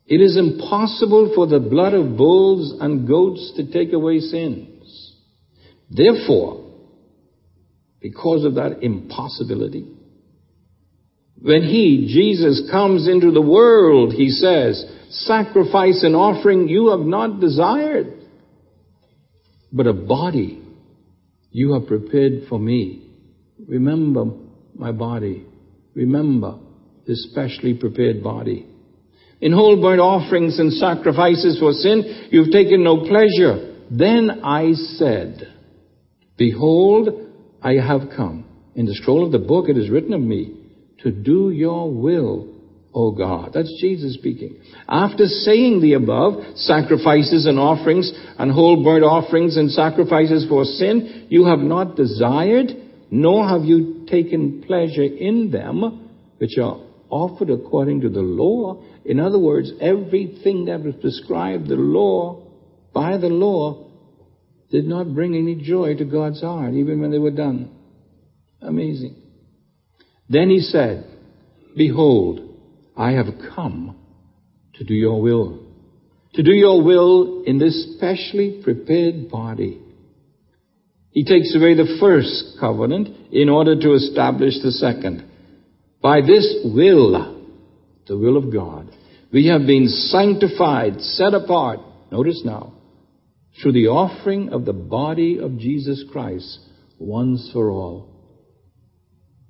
It 0.06 0.20
is 0.20 0.36
impossible 0.36 1.32
for 1.34 1.46
the 1.46 1.60
blood 1.60 1.92
of 1.92 2.16
bulls 2.16 2.74
and 2.80 3.06
goats 3.06 3.52
to 3.56 3.70
take 3.70 3.92
away 3.92 4.20
sins. 4.20 5.14
Therefore, 5.90 6.65
because 8.00 8.44
of 8.44 8.54
that 8.54 8.82
impossibility, 8.82 9.86
when 11.40 11.62
He, 11.62 12.10
Jesus, 12.12 12.68
comes 12.70 13.08
into 13.08 13.30
the 13.30 13.42
world, 13.42 14.12
He 14.12 14.30
says, 14.30 14.84
sacrifice 15.10 16.02
and 16.02 16.16
offering 16.16 16.68
you 16.68 16.90
have 16.90 17.00
not 17.00 17.40
desired, 17.40 18.12
but 19.72 19.86
a 19.86 19.92
body 19.92 20.62
you 21.50 21.74
have 21.74 21.86
prepared 21.86 22.48
for 22.48 22.58
me. 22.58 23.10
Remember 23.68 24.26
my 24.74 24.92
body. 24.92 25.46
Remember 25.94 26.58
this 27.06 27.28
specially 27.30 27.74
prepared 27.74 28.22
body. 28.22 28.66
In 29.40 29.52
whole 29.52 29.80
burnt 29.80 30.00
offerings 30.00 30.58
and 30.58 30.72
sacrifices 30.72 31.58
for 31.58 31.72
sin, 31.72 32.28
you've 32.30 32.50
taken 32.50 32.82
no 32.82 33.06
pleasure. 33.06 33.84
Then 33.90 34.40
I 34.42 34.72
said, 34.72 35.52
Behold, 36.36 37.25
I 37.62 37.74
have 37.74 38.10
come. 38.16 38.44
In 38.74 38.86
the 38.86 38.94
scroll 38.94 39.24
of 39.24 39.32
the 39.32 39.38
book 39.38 39.68
it 39.68 39.78
is 39.78 39.90
written 39.90 40.12
of 40.12 40.20
me, 40.20 40.54
to 41.02 41.10
do 41.10 41.50
your 41.50 41.90
will, 41.90 42.54
O 42.94 43.10
God. 43.10 43.52
That's 43.52 43.72
Jesus 43.80 44.14
speaking. 44.14 44.58
After 44.88 45.26
saying 45.26 45.80
the 45.82 45.94
above, 45.94 46.56
sacrifices 46.56 47.46
and 47.46 47.58
offerings 47.58 48.10
and 48.38 48.50
whole 48.50 48.82
burnt 48.82 49.04
offerings 49.04 49.56
and 49.56 49.70
sacrifices 49.70 50.46
for 50.48 50.64
sin, 50.64 51.26
you 51.28 51.46
have 51.46 51.58
not 51.58 51.96
desired, 51.96 52.68
nor 53.10 53.46
have 53.46 53.64
you 53.64 54.06
taken 54.08 54.62
pleasure 54.66 55.04
in 55.04 55.50
them, 55.50 56.10
which 56.38 56.58
are 56.58 56.80
offered 57.10 57.50
according 57.50 58.00
to 58.00 58.08
the 58.08 58.20
law. 58.20 58.82
In 59.04 59.20
other 59.20 59.38
words, 59.38 59.70
everything 59.80 60.64
that 60.64 60.82
was 60.82 60.94
prescribed 61.00 61.68
the 61.68 61.76
law, 61.76 62.42
by 62.92 63.18
the 63.18 63.28
law, 63.28 63.85
did 64.70 64.86
not 64.86 65.14
bring 65.14 65.34
any 65.34 65.54
joy 65.54 65.94
to 65.96 66.04
God's 66.04 66.40
heart, 66.40 66.74
even 66.74 67.00
when 67.00 67.10
they 67.10 67.18
were 67.18 67.30
done. 67.30 67.70
Amazing. 68.60 69.16
Then 70.28 70.50
he 70.50 70.60
said, 70.60 71.06
Behold, 71.76 72.40
I 72.96 73.12
have 73.12 73.26
come 73.54 73.96
to 74.74 74.84
do 74.84 74.94
your 74.94 75.20
will. 75.20 75.60
To 76.34 76.42
do 76.42 76.52
your 76.52 76.82
will 76.82 77.44
in 77.44 77.58
this 77.58 77.94
specially 77.96 78.60
prepared 78.62 79.30
body. 79.30 79.80
He 81.10 81.24
takes 81.24 81.54
away 81.56 81.74
the 81.74 81.96
first 81.98 82.58
covenant 82.60 83.32
in 83.32 83.48
order 83.48 83.78
to 83.78 83.94
establish 83.94 84.54
the 84.62 84.72
second. 84.72 85.24
By 86.02 86.20
this 86.20 86.60
will, 86.64 87.42
the 88.06 88.18
will 88.18 88.36
of 88.36 88.52
God, 88.52 88.90
we 89.32 89.46
have 89.46 89.66
been 89.66 89.88
sanctified, 89.88 91.00
set 91.00 91.32
apart, 91.32 91.80
notice 92.10 92.42
now, 92.44 92.75
through 93.60 93.72
the 93.72 93.88
offering 93.88 94.50
of 94.50 94.64
the 94.64 94.72
body 94.72 95.38
of 95.38 95.58
Jesus 95.58 96.04
Christ 96.12 96.58
once 96.98 97.50
for 97.52 97.70
all. 97.70 98.08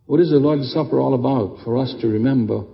What 0.07 0.21
is 0.21 0.31
the 0.31 0.37
Lord's 0.37 0.73
Supper 0.73 1.01
all 1.01 1.15
about? 1.15 1.65
For 1.65 1.77
us 1.77 1.95
to 2.01 2.07
remember 2.07 2.65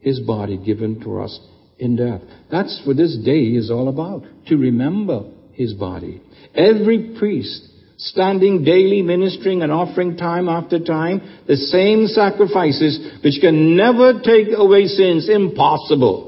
his 0.00 0.20
body 0.20 0.56
given 0.56 1.00
to 1.02 1.20
us 1.20 1.38
in 1.78 1.96
death. 1.96 2.22
That's 2.50 2.82
what 2.86 2.96
this 2.96 3.16
day 3.24 3.42
is 3.42 3.70
all 3.70 3.88
about, 3.88 4.24
to 4.46 4.56
remember 4.56 5.30
his 5.52 5.74
body. 5.74 6.22
Every 6.54 7.16
priest 7.18 7.68
standing 7.98 8.64
daily 8.64 9.02
ministering 9.02 9.62
and 9.62 9.72
offering 9.72 10.16
time 10.16 10.48
after 10.48 10.78
time 10.78 11.42
the 11.46 11.56
same 11.56 12.06
sacrifices 12.06 13.18
which 13.24 13.40
can 13.40 13.76
never 13.76 14.20
take 14.20 14.48
away 14.56 14.86
sins, 14.86 15.28
impossible. 15.28 16.26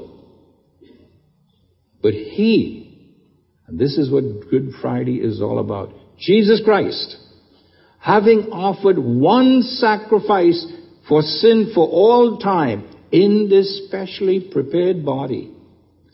But 2.01 2.13
he, 2.13 2.80
and 3.71 3.79
this 3.79 3.97
is 3.97 4.11
what 4.11 4.49
Good 4.49 4.73
Friday 4.81 5.15
is 5.15 5.41
all 5.41 5.57
about, 5.57 5.93
Jesus 6.19 6.61
Christ, 6.65 7.15
having 7.99 8.49
offered 8.51 8.99
one 8.99 9.61
sacrifice 9.61 10.65
for 11.07 11.21
sin 11.21 11.71
for 11.73 11.87
all 11.87 12.37
time, 12.37 12.89
in 13.13 13.47
this 13.49 13.87
specially 13.87 14.49
prepared 14.51 15.05
body, 15.05 15.53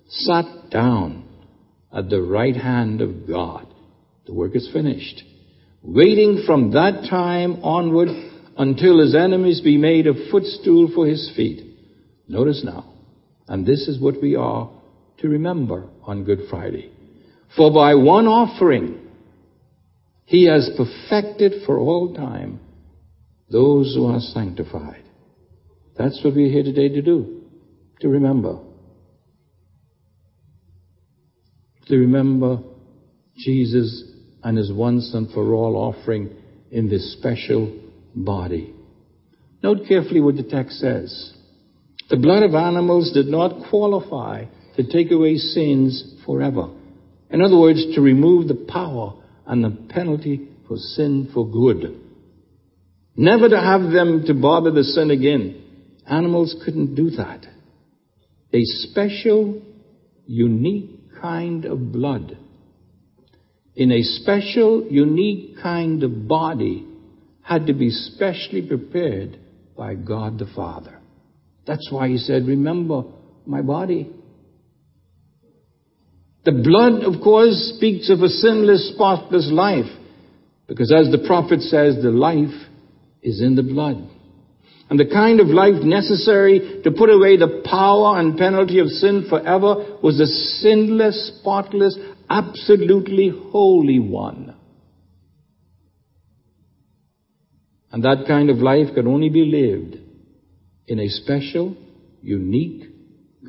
sat 0.07 0.45
down 0.69 1.27
at 1.91 2.11
the 2.11 2.21
right 2.21 2.55
hand 2.55 3.01
of 3.01 3.27
God. 3.27 3.67
The 4.27 4.35
work 4.35 4.55
is 4.55 4.69
finished. 4.71 5.23
Waiting 5.81 6.43
from 6.45 6.71
that 6.73 7.07
time 7.09 7.63
onward 7.63 8.09
until 8.55 8.99
his 8.99 9.15
enemies 9.15 9.61
be 9.61 9.77
made 9.77 10.05
a 10.05 10.29
footstool 10.29 10.91
for 10.93 11.07
his 11.07 11.31
feet. 11.35 11.63
Notice 12.27 12.61
now, 12.63 12.93
and 13.47 13.65
this 13.65 13.87
is 13.87 13.99
what 13.99 14.21
we 14.21 14.35
are 14.35 14.69
to 15.19 15.27
remember 15.27 15.87
on 16.03 16.23
Good 16.23 16.41
Friday. 16.51 16.91
For 17.55 17.71
by 17.71 17.95
one 17.95 18.27
offering, 18.27 18.99
he 20.25 20.45
has 20.45 20.69
perfected 20.75 21.65
for 21.65 21.79
all 21.79 22.13
time 22.13 22.59
those 23.49 23.95
who 23.95 24.05
are 24.07 24.19
sanctified. 24.19 25.03
That's 25.97 26.21
what 26.23 26.35
we're 26.35 26.51
here 26.51 26.63
today 26.63 26.89
to 26.89 27.01
do, 27.01 27.43
to 28.01 28.09
remember. 28.09 28.59
To 31.87 31.97
remember 31.97 32.59
Jesus 33.37 34.03
and 34.43 34.57
his 34.57 34.71
once 34.71 35.13
and 35.13 35.31
for 35.31 35.53
all 35.53 35.75
offering 35.75 36.29
in 36.71 36.89
this 36.89 37.13
special 37.13 37.73
body. 38.13 38.73
Note 39.63 39.87
carefully 39.87 40.19
what 40.19 40.35
the 40.35 40.43
text 40.43 40.79
says. 40.79 41.33
The 42.09 42.17
blood 42.17 42.43
of 42.43 42.53
animals 42.53 43.11
did 43.13 43.27
not 43.27 43.69
qualify 43.69 44.45
to 44.75 44.83
take 44.83 45.11
away 45.11 45.37
sins 45.37 46.15
forever. 46.25 46.69
In 47.29 47.41
other 47.41 47.57
words, 47.57 47.83
to 47.95 48.01
remove 48.01 48.47
the 48.47 48.65
power 48.67 49.21
and 49.45 49.63
the 49.63 49.93
penalty 49.93 50.49
for 50.67 50.77
sin 50.77 51.29
for 51.33 51.49
good. 51.49 52.01
Never 53.15 53.49
to 53.49 53.59
have 53.59 53.91
them 53.91 54.23
to 54.27 54.33
bother 54.33 54.71
the 54.71 54.83
sin 54.83 55.11
again. 55.11 55.63
Animals 56.05 56.55
couldn't 56.63 56.95
do 56.95 57.09
that. 57.11 57.45
A 58.53 58.61
special, 58.63 59.61
unique 60.25 61.19
kind 61.21 61.65
of 61.65 61.91
blood 61.91 62.37
in 63.77 63.91
a 63.91 64.01
special, 64.01 64.87
unique 64.89 65.57
kind 65.61 66.01
of 66.01 66.27
body 66.27 66.83
had 67.43 67.67
to 67.67 67.73
be 67.73 67.91
specially 67.91 68.67
prepared 68.67 69.39
by 69.77 69.93
God 69.93 70.39
the 70.39 70.47
Father. 70.55 70.99
That's 71.67 71.87
why 71.91 72.09
he 72.09 72.17
said, 72.17 72.47
remember 72.47 73.03
my 73.45 73.61
body. 73.61 74.11
The 76.47 76.53
blood, 76.53 77.03
of 77.03 77.21
course, 77.21 77.73
speaks 77.75 78.09
of 78.09 78.21
a 78.21 78.29
sinless, 78.29 78.93
spotless 78.93 79.49
life. 79.51 79.91
Because 80.65 80.93
as 80.93 81.11
the 81.11 81.25
prophet 81.27 81.59
says, 81.61 82.01
the 82.01 82.09
life 82.09 82.55
is 83.21 83.41
in 83.41 83.55
the 83.55 83.63
blood 83.63 84.09
and 84.89 84.97
the 84.97 85.05
kind 85.05 85.41
of 85.41 85.47
life 85.47 85.83
necessary 85.83 86.81
to 86.83 86.91
put 86.91 87.09
away 87.09 87.35
the 87.35 87.61
power 87.65 88.17
and 88.17 88.37
penalty 88.37 88.79
of 88.79 88.87
sin 88.87 89.25
forever 89.29 89.97
was 90.01 90.19
a 90.21 90.25
sinless, 90.61 91.39
spotless, 91.39 91.97
absolutely 92.29 93.29
holy 93.51 93.99
one. 93.99 94.55
And 97.91 98.03
that 98.03 98.25
kind 98.27 98.49
of 98.49 98.59
life 98.59 98.87
could 98.95 99.07
only 99.07 99.29
be 99.29 99.43
lived 99.43 99.97
in 100.87 100.99
a 100.99 101.09
special, 101.09 101.75
unique 102.21 102.85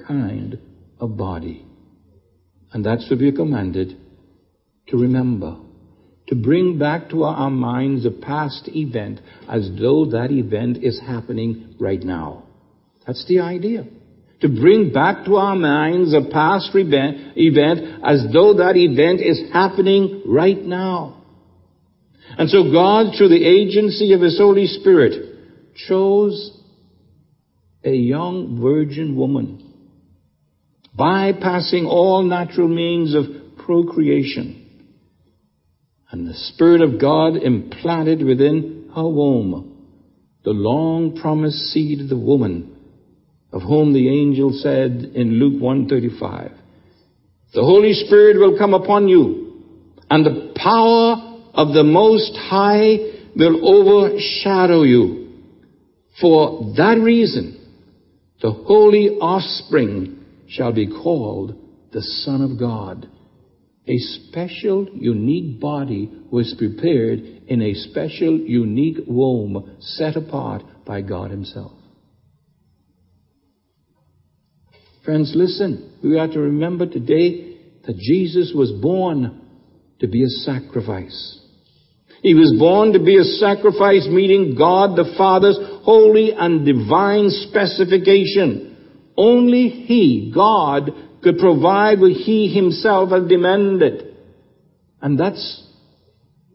kind 0.08 0.58
of 0.98 1.16
body. 1.16 1.67
And 2.72 2.84
that's 2.84 3.08
what 3.10 3.18
we're 3.18 3.32
commanded 3.32 3.96
to 4.88 4.96
remember 4.96 5.56
to 6.28 6.34
bring 6.34 6.78
back 6.78 7.08
to 7.08 7.24
our 7.24 7.50
minds 7.50 8.04
a 8.04 8.10
past 8.10 8.68
event 8.68 9.20
as 9.48 9.70
though 9.80 10.04
that 10.06 10.30
event 10.30 10.76
is 10.82 11.00
happening 11.00 11.74
right 11.80 12.02
now. 12.02 12.44
That's 13.06 13.26
the 13.26 13.40
idea. 13.40 13.86
To 14.42 14.48
bring 14.48 14.92
back 14.92 15.24
to 15.24 15.36
our 15.36 15.56
minds 15.56 16.12
a 16.14 16.30
past 16.30 16.70
event, 16.74 17.36
event 17.36 18.04
as 18.04 18.26
though 18.32 18.54
that 18.54 18.76
event 18.76 19.20
is 19.20 19.50
happening 19.52 20.22
right 20.26 20.62
now. 20.62 21.24
And 22.36 22.50
so 22.50 22.70
God, 22.70 23.14
through 23.16 23.30
the 23.30 23.44
agency 23.44 24.12
of 24.12 24.20
His 24.20 24.38
Holy 24.38 24.66
Spirit, 24.66 25.74
chose 25.88 26.60
a 27.82 27.90
young 27.90 28.60
virgin 28.60 29.16
woman, 29.16 29.67
bypassing 30.98 31.86
all 31.86 32.22
natural 32.22 32.68
means 32.68 33.14
of 33.14 33.24
procreation 33.64 34.64
and 36.10 36.26
the 36.26 36.34
Spirit 36.34 36.80
of 36.80 37.00
God 37.00 37.36
implanted 37.36 38.24
within 38.24 38.90
her 38.94 39.06
womb 39.06 39.76
the 40.44 40.50
long 40.50 41.16
promised 41.20 41.58
seed 41.72 42.00
of 42.00 42.08
the 42.08 42.16
woman 42.16 42.74
of 43.52 43.62
whom 43.62 43.92
the 43.92 44.08
angel 44.08 44.52
said 44.52 45.12
in 45.14 45.34
Luke 45.34 45.60
135, 45.60 46.52
the 47.54 47.62
Holy 47.62 47.92
Spirit 47.92 48.38
will 48.38 48.58
come 48.58 48.74
upon 48.74 49.08
you 49.08 49.62
and 50.10 50.24
the 50.24 50.52
power 50.56 51.40
of 51.54 51.74
the 51.74 51.84
Most 51.84 52.34
High 52.36 52.96
will 53.36 53.66
overshadow 53.66 54.82
you. 54.82 55.28
For 56.20 56.74
that 56.76 56.98
reason, 56.98 57.54
the 58.42 58.50
holy 58.50 59.18
offspring 59.18 60.17
shall 60.48 60.72
be 60.72 60.86
called 60.86 61.54
the 61.92 62.02
Son 62.02 62.42
of 62.42 62.58
God 62.58 63.08
a 63.88 63.96
special, 63.98 64.86
unique 64.92 65.58
body 65.60 66.10
was 66.30 66.54
prepared 66.58 67.20
in 67.46 67.62
a 67.62 67.72
special, 67.72 68.38
unique 68.38 68.98
womb 69.06 69.78
set 69.80 70.14
apart 70.14 70.62
by 70.84 71.00
God 71.00 71.30
Himself. 71.30 71.72
Friends, 75.04 75.32
listen. 75.34 75.98
We 76.04 76.18
are 76.18 76.28
to 76.28 76.38
remember 76.38 76.86
today 76.86 77.56
that 77.86 77.96
Jesus 77.96 78.52
was 78.54 78.70
born 78.72 79.40
to 80.00 80.06
be 80.06 80.22
a 80.22 80.28
sacrifice. 80.28 81.40
He 82.20 82.34
was 82.34 82.54
born 82.58 82.92
to 82.92 82.98
be 82.98 83.16
a 83.16 83.24
sacrifice 83.24 84.06
meeting 84.06 84.54
God 84.58 84.96
the 84.96 85.14
Father's 85.16 85.58
holy 85.82 86.32
and 86.36 86.66
divine 86.66 87.30
specification. 87.30 88.67
Only 89.18 89.68
He, 89.68 90.30
God, 90.32 90.92
could 91.24 91.38
provide 91.38 91.98
what 91.98 92.12
He 92.12 92.54
Himself 92.54 93.10
had 93.10 93.28
demanded. 93.28 94.16
And 95.02 95.18
that's 95.18 95.66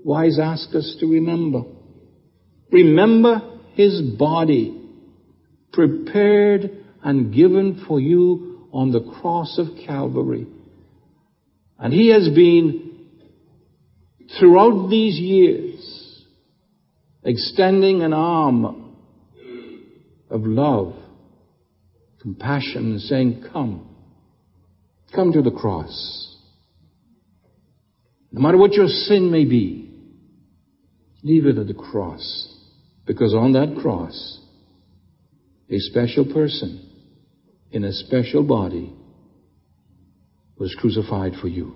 why 0.02 0.26
He's 0.26 0.40
asked 0.40 0.74
us 0.74 0.96
to 1.02 1.06
remember. 1.06 1.64
Remember 2.72 3.60
His 3.74 4.02
body 4.02 4.80
prepared 5.74 6.72
and 7.04 7.34
given 7.36 7.84
for 7.86 8.00
you 8.00 8.70
on 8.72 8.94
the 8.94 9.12
cross 9.20 9.60
of 9.60 9.68
Calvary. 9.86 10.48
And 11.78 11.94
He 11.94 12.12
has 12.12 12.30
been 12.30 13.10
throughout 14.40 14.88
these 14.90 15.20
years 15.20 16.24
extending 17.26 18.04
an 18.04 18.14
arm 18.14 18.96
of 20.30 20.46
love 20.46 21.03
compassion, 22.24 22.98
saying, 23.00 23.44
Come, 23.52 23.96
come 25.14 25.34
to 25.34 25.42
the 25.42 25.52
cross. 25.52 26.38
No 28.32 28.42
matter 28.42 28.58
what 28.58 28.74
your 28.74 28.88
sin 28.88 29.30
may 29.30 29.46
be, 29.46 29.92
leave 31.22 31.46
it 31.46 31.58
at 31.58 31.68
the 31.68 31.74
cross. 31.74 32.50
Because 33.06 33.36
on 33.36 33.52
that 33.52 33.78
cross, 33.82 34.40
a 35.70 35.78
special 35.78 36.26
person 36.34 36.90
in 37.72 37.84
a 37.84 37.92
special 37.92 38.44
body 38.44 38.96
was 40.58 40.74
crucified 40.80 41.34
for 41.42 41.50
you. 41.50 41.76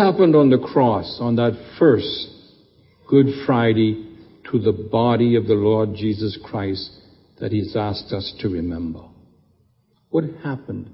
Happened 0.00 0.34
on 0.34 0.48
the 0.48 0.58
cross 0.58 1.18
on 1.20 1.36
that 1.36 1.52
first 1.78 2.28
Good 3.06 3.26
Friday 3.44 4.06
to 4.50 4.58
the 4.58 4.72
body 4.72 5.36
of 5.36 5.46
the 5.46 5.54
Lord 5.54 5.94
Jesus 5.94 6.38
Christ 6.42 6.90
that 7.38 7.52
he's 7.52 7.76
asked 7.76 8.12
us 8.12 8.34
to 8.40 8.48
remember? 8.48 9.02
What 10.08 10.24
happened 10.42 10.90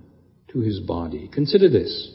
to 0.48 0.60
his 0.60 0.80
body? 0.80 1.30
Consider 1.32 1.68
this. 1.68 2.12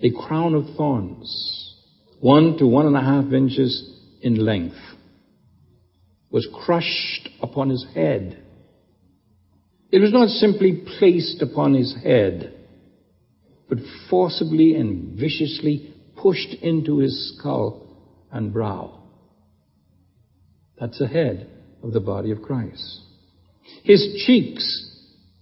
A 0.00 0.10
crown 0.12 0.54
of 0.54 0.76
thorns, 0.76 1.74
one 2.20 2.56
to 2.58 2.66
one 2.66 2.86
and 2.86 2.96
a 2.96 3.00
half 3.00 3.32
inches 3.32 3.98
in 4.22 4.36
length, 4.36 4.78
was 6.30 6.46
crushed 6.64 7.28
upon 7.42 7.70
his 7.70 7.84
head. 7.92 8.40
It 9.90 9.98
was 9.98 10.12
not 10.12 10.28
simply 10.28 10.84
placed 10.98 11.42
upon 11.42 11.74
his 11.74 11.94
head, 12.04 12.59
but 13.70 13.78
forcibly 14.10 14.74
and 14.74 15.16
viciously 15.18 15.94
pushed 16.16 16.54
into 16.60 16.98
his 16.98 17.34
skull 17.38 17.86
and 18.32 18.52
brow. 18.52 19.04
That's 20.78 20.98
the 20.98 21.06
head 21.06 21.48
of 21.82 21.92
the 21.92 22.00
body 22.00 22.32
of 22.32 22.42
Christ. 22.42 23.00
His 23.84 24.24
cheeks 24.26 24.88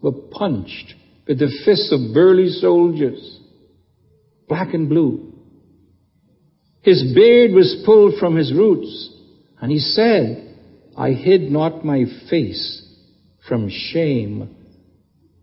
were 0.02 0.12
punched 0.12 0.94
with 1.26 1.38
the 1.38 1.50
fists 1.64 1.90
of 1.90 2.14
burly 2.14 2.50
soldiers, 2.50 3.40
black 4.46 4.74
and 4.74 4.88
blue. 4.88 5.32
His 6.82 7.12
beard 7.14 7.52
was 7.52 7.82
pulled 7.84 8.18
from 8.20 8.36
his 8.36 8.52
roots, 8.52 9.14
and 9.60 9.72
he 9.72 9.78
said, 9.78 10.54
I 10.96 11.12
hid 11.12 11.50
not 11.50 11.84
my 11.84 12.04
face 12.28 12.84
from 13.48 13.70
shame 13.70 14.54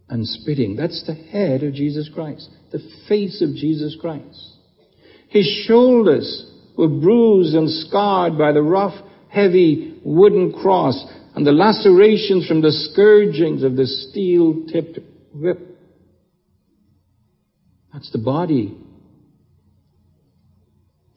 and 0.07 0.27
spitting. 0.27 0.75
That's 0.75 1.03
the 1.05 1.15
head 1.15 1.63
of 1.63 1.73
Jesus 1.73 2.09
Christ, 2.13 2.49
the 2.75 2.91
face 3.07 3.41
of 3.41 3.55
Jesus 3.55 3.95
Christ. 4.01 4.51
His 5.29 5.47
shoulders 5.65 6.51
were 6.77 6.89
bruised 6.89 7.55
and 7.55 7.69
scarred 7.69 8.37
by 8.37 8.51
the 8.51 8.61
rough, 8.61 8.93
heavy 9.29 9.97
wooden 10.03 10.51
cross 10.51 11.01
and 11.35 11.47
the 11.47 11.53
lacerations 11.53 12.45
from 12.47 12.61
the 12.61 12.71
scourgings 12.71 13.63
of 13.63 13.77
the 13.77 13.85
steel 13.85 14.65
tipped 14.67 14.99
whip. 15.33 15.59
That's 17.93 18.11
the 18.11 18.17
body. 18.17 18.77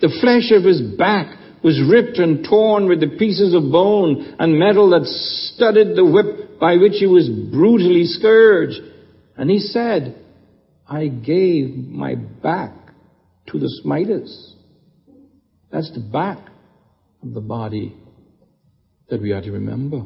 The 0.00 0.16
flesh 0.20 0.52
of 0.56 0.62
his 0.62 0.80
back 0.96 1.36
was 1.64 1.82
ripped 1.90 2.18
and 2.18 2.46
torn 2.48 2.86
with 2.86 3.00
the 3.00 3.16
pieces 3.18 3.52
of 3.52 3.72
bone 3.72 4.36
and 4.38 4.60
metal 4.60 4.90
that 4.90 5.06
studded 5.06 5.96
the 5.96 6.04
whip 6.04 6.60
by 6.60 6.76
which 6.76 6.94
he 7.00 7.08
was 7.08 7.28
brutally 7.28 8.04
scourged. 8.04 8.78
And 9.36 9.50
he 9.50 9.58
said, 9.58 10.24
I 10.88 11.08
gave 11.08 11.76
my 11.76 12.14
back 12.14 12.72
to 13.48 13.58
the 13.58 13.68
smiters. 13.82 14.54
That's 15.70 15.92
the 15.92 16.00
back 16.00 16.38
of 17.22 17.34
the 17.34 17.40
body 17.40 17.94
that 19.10 19.20
we 19.20 19.32
are 19.32 19.42
to 19.42 19.52
remember. 19.52 20.02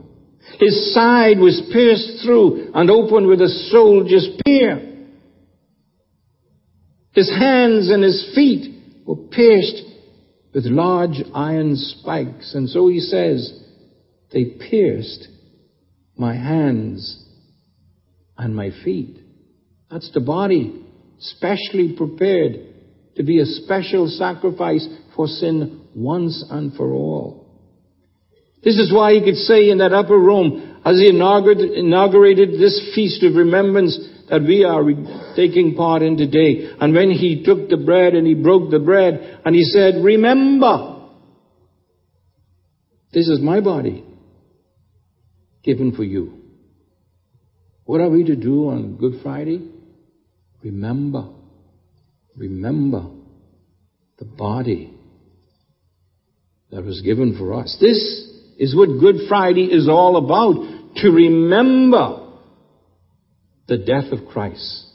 His 0.59 0.93
side 0.93 1.39
was 1.39 1.63
pierced 1.73 2.25
through 2.25 2.73
and 2.75 2.91
opened 2.91 3.29
with 3.29 3.41
a 3.41 3.49
soldier's 3.71 4.29
spear. 4.39 4.89
His 7.13 7.31
hands 7.31 7.91
and 7.91 8.03
his 8.03 8.33
feet 8.35 8.75
were 9.07 9.17
pierced 9.17 9.83
with 10.53 10.65
large 10.65 11.23
iron 11.35 11.77
spikes. 11.77 12.55
And 12.55 12.69
so 12.69 12.89
he 12.89 12.99
says, 12.99 13.61
they 14.33 14.45
pierced 14.45 15.29
my 16.17 16.35
hands 16.35 17.25
and 18.37 18.57
my 18.57 18.71
feet. 18.85 19.22
That's 19.93 20.11
the 20.13 20.21
body, 20.21 20.87
specially 21.19 21.95
prepared 21.95 22.57
to 23.17 23.23
be 23.23 23.41
a 23.41 23.45
special 23.45 24.09
sacrifice 24.09 24.89
for 25.15 25.27
sin 25.27 25.83
once 25.95 26.43
and 26.49 26.75
for 26.75 26.93
all. 26.95 27.61
This 28.65 28.79
is 28.79 28.91
why 28.91 29.13
he 29.13 29.23
could 29.23 29.37
say 29.37 29.69
in 29.69 29.79
that 29.79 29.93
upper 29.93 30.17
room, 30.17 30.81
as 30.83 30.97
he 30.97 31.11
inaugurated 31.11 32.53
this 32.59 32.93
feast 32.95 33.23
of 33.23 33.35
remembrance 33.35 33.99
that 34.31 34.41
we 34.41 34.65
are 34.65 34.83
taking 35.37 35.75
part 35.75 36.01
in 36.01 36.17
today, 36.17 36.71
and 36.81 36.95
when 36.95 37.11
he 37.11 37.45
took 37.45 37.69
the 37.69 37.77
bread 37.77 38.15
and 38.15 38.27
he 38.27 38.33
broke 38.33 38.71
the 38.71 38.79
bread 38.79 39.41
and 39.45 39.55
he 39.55 39.63
said, 39.65 40.03
remember, 40.03 41.11
this 43.13 43.29
is 43.29 43.41
my 43.43 43.61
body 43.61 44.07
given 45.63 45.95
for 45.95 46.05
you. 46.05 46.39
What 47.85 48.01
are 48.01 48.09
we 48.09 48.25
to 48.25 48.37
do 48.37 48.71
on 48.71 48.97
Good 48.97 49.21
Friday? 49.23 49.69
Remember, 50.63 51.29
remember 52.37 53.11
the 54.19 54.25
body 54.25 54.95
that 56.71 56.85
was 56.85 57.01
given 57.03 57.37
for 57.37 57.55
us. 57.55 57.77
This 57.81 57.99
is 58.59 58.75
what 58.75 59.01
Good 59.01 59.29
Friday 59.29 59.65
is 59.65 59.89
all 59.89 60.17
about. 60.17 60.81
To 60.97 61.11
remember 61.11 62.33
the 63.67 63.79
death 63.79 64.13
of 64.13 64.29
Christ. 64.29 64.87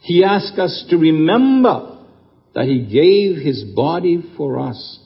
He 0.00 0.24
asks 0.24 0.58
us 0.58 0.86
to 0.90 0.96
remember 0.96 2.04
that 2.54 2.66
He 2.66 2.86
gave 2.86 3.36
His 3.36 3.64
body 3.74 4.22
for 4.36 4.58
us 4.58 4.98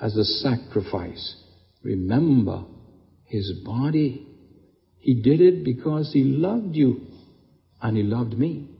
as 0.00 0.16
a 0.16 0.24
sacrifice. 0.24 1.36
Remember 1.82 2.64
His 3.26 3.52
body. 3.64 4.26
He 4.98 5.22
did 5.22 5.40
it 5.40 5.64
because 5.64 6.12
He 6.12 6.24
loved 6.24 6.74
you 6.74 7.06
and 7.80 7.96
He 7.96 8.02
loved 8.02 8.36
me. 8.36 8.73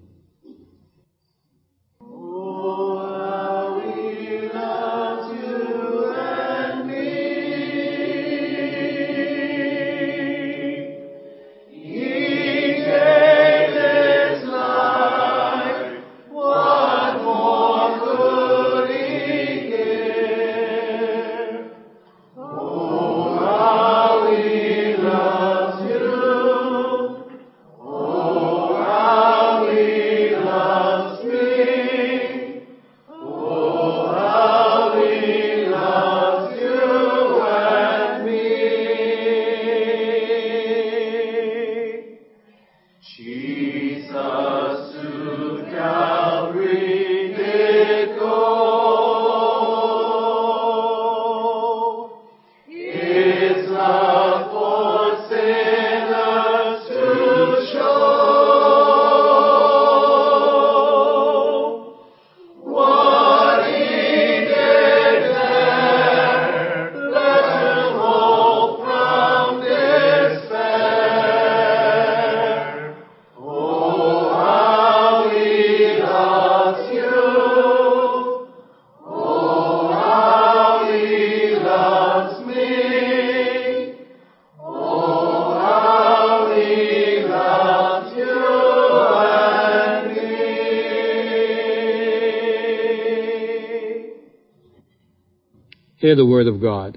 Hear 96.14 96.24
the 96.24 96.30
word 96.30 96.46
of 96.46 96.60
God. 96.60 96.96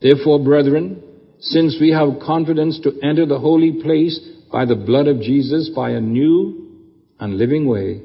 Therefore, 0.00 0.38
brethren, 0.38 1.02
since 1.40 1.76
we 1.80 1.90
have 1.90 2.20
confidence 2.24 2.78
to 2.84 3.00
enter 3.02 3.26
the 3.26 3.40
holy 3.40 3.82
place 3.82 4.16
by 4.52 4.64
the 4.64 4.76
blood 4.76 5.08
of 5.08 5.20
Jesus 5.20 5.72
by 5.74 5.90
a 5.90 6.00
new 6.00 6.84
and 7.18 7.36
living 7.36 7.66
way, 7.66 8.02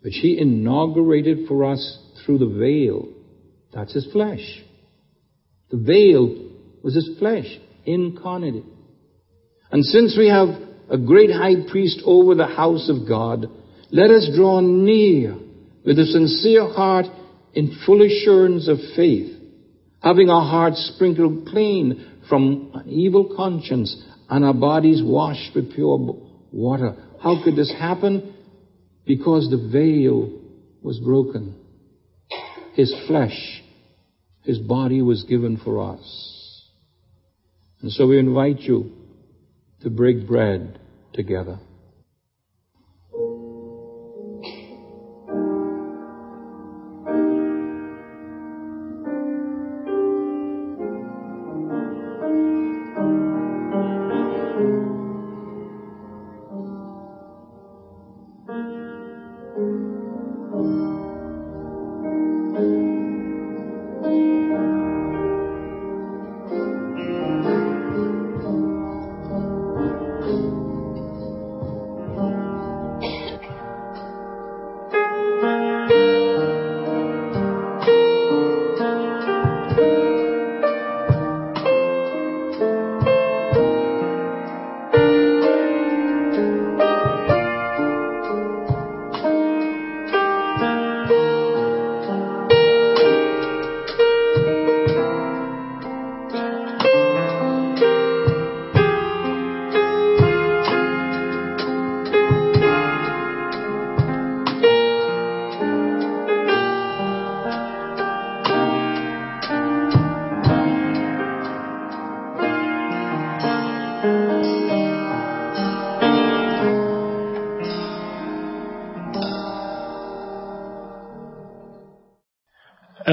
which 0.00 0.14
he 0.20 0.40
inaugurated 0.40 1.46
for 1.46 1.64
us 1.64 1.98
through 2.26 2.38
the 2.38 2.48
veil, 2.48 3.06
that's 3.72 3.94
his 3.94 4.10
flesh. 4.10 4.40
The 5.70 5.76
veil 5.76 6.34
was 6.82 6.96
his 6.96 7.10
flesh, 7.20 7.46
incarnate. 7.84 8.64
And 9.70 9.84
since 9.84 10.16
we 10.18 10.30
have 10.30 10.48
a 10.90 10.98
great 10.98 11.30
high 11.30 11.70
priest 11.70 12.02
over 12.04 12.34
the 12.34 12.48
house 12.48 12.90
of 12.90 13.08
God, 13.08 13.46
Let 13.92 14.10
us 14.10 14.28
draw 14.34 14.58
near 14.60 15.36
with 15.86 15.96
a 15.96 16.06
sincere 16.06 16.66
heart 16.66 17.06
in 17.54 17.78
full 17.86 18.02
assurance 18.02 18.68
of 18.68 18.78
faith, 18.96 19.34
having 20.02 20.28
our 20.28 20.42
hearts 20.48 20.92
sprinkled 20.94 21.46
clean 21.48 22.22
from 22.28 22.70
an 22.74 22.88
evil 22.88 23.34
conscience 23.36 24.02
and 24.28 24.44
our 24.44 24.54
bodies 24.54 25.02
washed 25.02 25.54
with 25.54 25.74
pure 25.74 26.16
water. 26.52 26.96
How 27.22 27.42
could 27.42 27.56
this 27.56 27.72
happen? 27.72 28.34
Because 29.06 29.48
the 29.50 29.68
veil 29.70 30.30
was 30.82 30.98
broken. 30.98 31.56
His 32.74 32.94
flesh, 33.06 33.62
his 34.42 34.58
body 34.58 35.00
was 35.00 35.24
given 35.24 35.58
for 35.58 35.94
us. 35.94 36.70
And 37.80 37.92
so 37.92 38.06
we 38.06 38.18
invite 38.18 38.60
you 38.60 38.92
to 39.82 39.90
break 39.90 40.26
bread 40.26 40.78
together. 41.12 41.58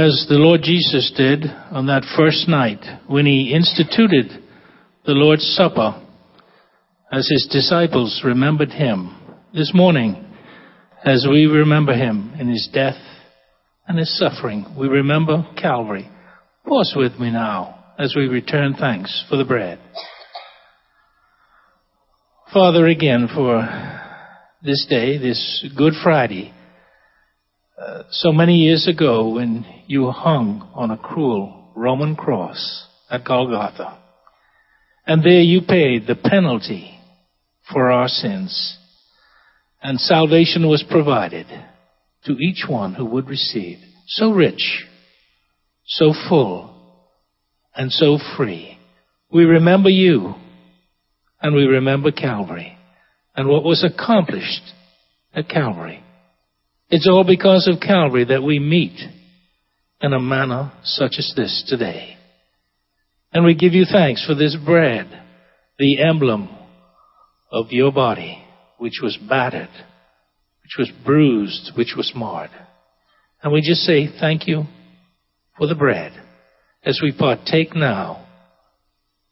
As 0.01 0.25
the 0.27 0.35
Lord 0.35 0.61
Jesus 0.63 1.13
did 1.15 1.45
on 1.69 1.85
that 1.85 2.03
first 2.17 2.47
night 2.47 2.83
when 3.07 3.27
he 3.27 3.53
instituted 3.53 4.31
the 5.05 5.11
Lord's 5.11 5.45
Supper 5.55 6.01
as 7.11 7.29
his 7.29 7.47
disciples 7.51 8.23
remembered 8.25 8.71
him. 8.71 9.15
This 9.53 9.71
morning, 9.75 10.25
as 11.05 11.27
we 11.29 11.45
remember 11.45 11.93
him 11.93 12.33
in 12.39 12.49
his 12.49 12.67
death 12.73 12.97
and 13.87 13.99
his 13.99 14.17
suffering, 14.17 14.73
we 14.75 14.87
remember 14.87 15.45
Calvary. 15.55 16.09
Pause 16.65 16.93
with 16.95 17.19
me 17.19 17.29
now 17.29 17.93
as 17.99 18.15
we 18.15 18.27
return 18.27 18.73
thanks 18.73 19.25
for 19.29 19.35
the 19.35 19.45
bread. 19.45 19.79
Father, 22.51 22.87
again 22.87 23.27
for 23.35 23.67
this 24.63 24.83
day, 24.89 25.19
this 25.19 25.63
Good 25.77 25.93
Friday, 26.01 26.53
so 28.09 28.31
many 28.31 28.57
years 28.57 28.87
ago 28.87 29.29
when 29.29 29.65
you 29.87 30.09
hung 30.11 30.69
on 30.73 30.91
a 30.91 30.97
cruel 30.97 31.71
Roman 31.75 32.15
cross 32.15 32.87
at 33.09 33.25
Golgotha. 33.25 33.97
And 35.05 35.23
there 35.23 35.41
you 35.41 35.61
paid 35.61 36.05
the 36.05 36.15
penalty 36.15 36.99
for 37.71 37.91
our 37.91 38.07
sins. 38.07 38.77
And 39.81 39.99
salvation 39.99 40.67
was 40.67 40.83
provided 40.89 41.47
to 42.25 42.33
each 42.33 42.65
one 42.67 42.93
who 42.93 43.05
would 43.05 43.27
receive. 43.27 43.79
So 44.07 44.31
rich, 44.31 44.85
so 45.85 46.13
full, 46.29 46.75
and 47.75 47.91
so 47.91 48.19
free. 48.37 48.77
We 49.31 49.43
remember 49.45 49.89
you, 49.89 50.35
and 51.41 51.55
we 51.55 51.63
remember 51.63 52.11
Calvary, 52.11 52.77
and 53.35 53.47
what 53.47 53.63
was 53.63 53.83
accomplished 53.83 54.73
at 55.33 55.49
Calvary. 55.49 56.03
It's 56.91 57.07
all 57.09 57.23
because 57.23 57.69
of 57.71 57.79
Calvary 57.79 58.25
that 58.25 58.43
we 58.43 58.59
meet 58.59 58.99
in 60.01 60.11
a 60.11 60.19
manner 60.19 60.73
such 60.83 61.13
as 61.17 61.31
this 61.37 61.63
today. 61.65 62.17
And 63.31 63.45
we 63.45 63.55
give 63.55 63.71
you 63.71 63.85
thanks 63.89 64.25
for 64.25 64.35
this 64.35 64.57
bread, 64.65 65.07
the 65.79 66.01
emblem 66.01 66.49
of 67.49 67.67
your 67.69 67.93
body, 67.93 68.43
which 68.77 68.99
was 69.01 69.17
battered, 69.29 69.69
which 69.69 70.75
was 70.77 70.91
bruised, 71.05 71.71
which 71.77 71.93
was 71.95 72.11
marred. 72.13 72.51
And 73.41 73.53
we 73.53 73.61
just 73.61 73.81
say 73.81 74.09
thank 74.19 74.45
you 74.45 74.63
for 75.57 75.67
the 75.67 75.75
bread 75.75 76.11
as 76.83 76.99
we 77.01 77.13
partake 77.17 77.73
now 77.73 78.27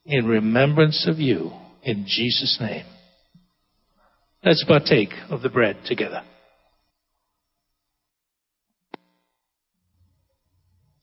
in 0.06 0.26
remembrance 0.26 1.06
of 1.10 1.20
you 1.20 1.52
in 1.84 2.06
Jesus' 2.08 2.58
name. 2.62 2.86
Let's 4.46 4.64
partake 4.66 5.12
of 5.30 5.42
the 5.42 5.50
bread 5.50 5.76
together. 5.86 6.24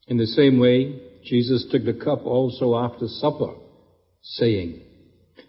In 0.07 0.17
the 0.17 0.27
same 0.27 0.59
way, 0.59 1.01
Jesus 1.23 1.65
took 1.69 1.83
the 1.83 1.93
cup 1.93 2.25
also 2.25 2.75
after 2.75 3.07
supper, 3.07 3.53
saying, 4.21 4.81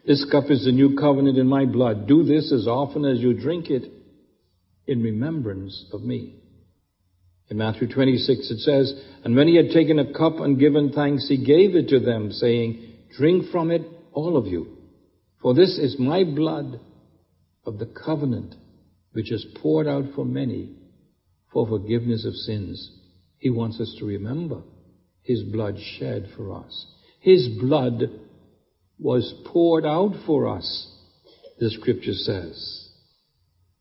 This 0.06 0.26
cup 0.30 0.50
is 0.50 0.64
the 0.64 0.72
new 0.72 0.96
covenant 0.96 1.38
in 1.38 1.46
my 1.46 1.64
blood. 1.64 2.08
Do 2.08 2.24
this 2.24 2.52
as 2.52 2.66
often 2.66 3.04
as 3.04 3.20
you 3.20 3.34
drink 3.34 3.70
it 3.70 3.84
in 4.86 5.02
remembrance 5.02 5.86
of 5.92 6.02
me. 6.02 6.34
In 7.50 7.58
Matthew 7.58 7.88
26 7.88 8.50
it 8.50 8.58
says, 8.58 8.92
And 9.24 9.36
when 9.36 9.48
he 9.48 9.56
had 9.56 9.70
taken 9.70 9.98
a 9.98 10.12
cup 10.12 10.40
and 10.40 10.58
given 10.58 10.92
thanks, 10.92 11.28
he 11.28 11.44
gave 11.44 11.76
it 11.76 11.88
to 11.88 12.00
them, 12.00 12.32
saying, 12.32 12.84
Drink 13.16 13.50
from 13.50 13.70
it, 13.70 13.82
all 14.12 14.36
of 14.36 14.46
you. 14.46 14.76
For 15.40 15.54
this 15.54 15.78
is 15.78 15.98
my 15.98 16.24
blood 16.24 16.80
of 17.64 17.78
the 17.78 17.86
covenant, 17.86 18.54
which 19.12 19.30
is 19.30 19.46
poured 19.62 19.86
out 19.86 20.04
for 20.14 20.24
many 20.24 20.74
for 21.52 21.66
forgiveness 21.66 22.26
of 22.26 22.34
sins. 22.34 22.97
He 23.38 23.50
wants 23.50 23.80
us 23.80 23.94
to 23.98 24.06
remember 24.06 24.62
His 25.22 25.42
blood 25.42 25.76
shed 25.98 26.28
for 26.36 26.54
us. 26.54 26.86
His 27.20 27.48
blood 27.60 28.02
was 28.98 29.32
poured 29.46 29.84
out 29.86 30.12
for 30.26 30.48
us, 30.48 30.90
the 31.58 31.70
scripture 31.70 32.14
says. 32.14 32.88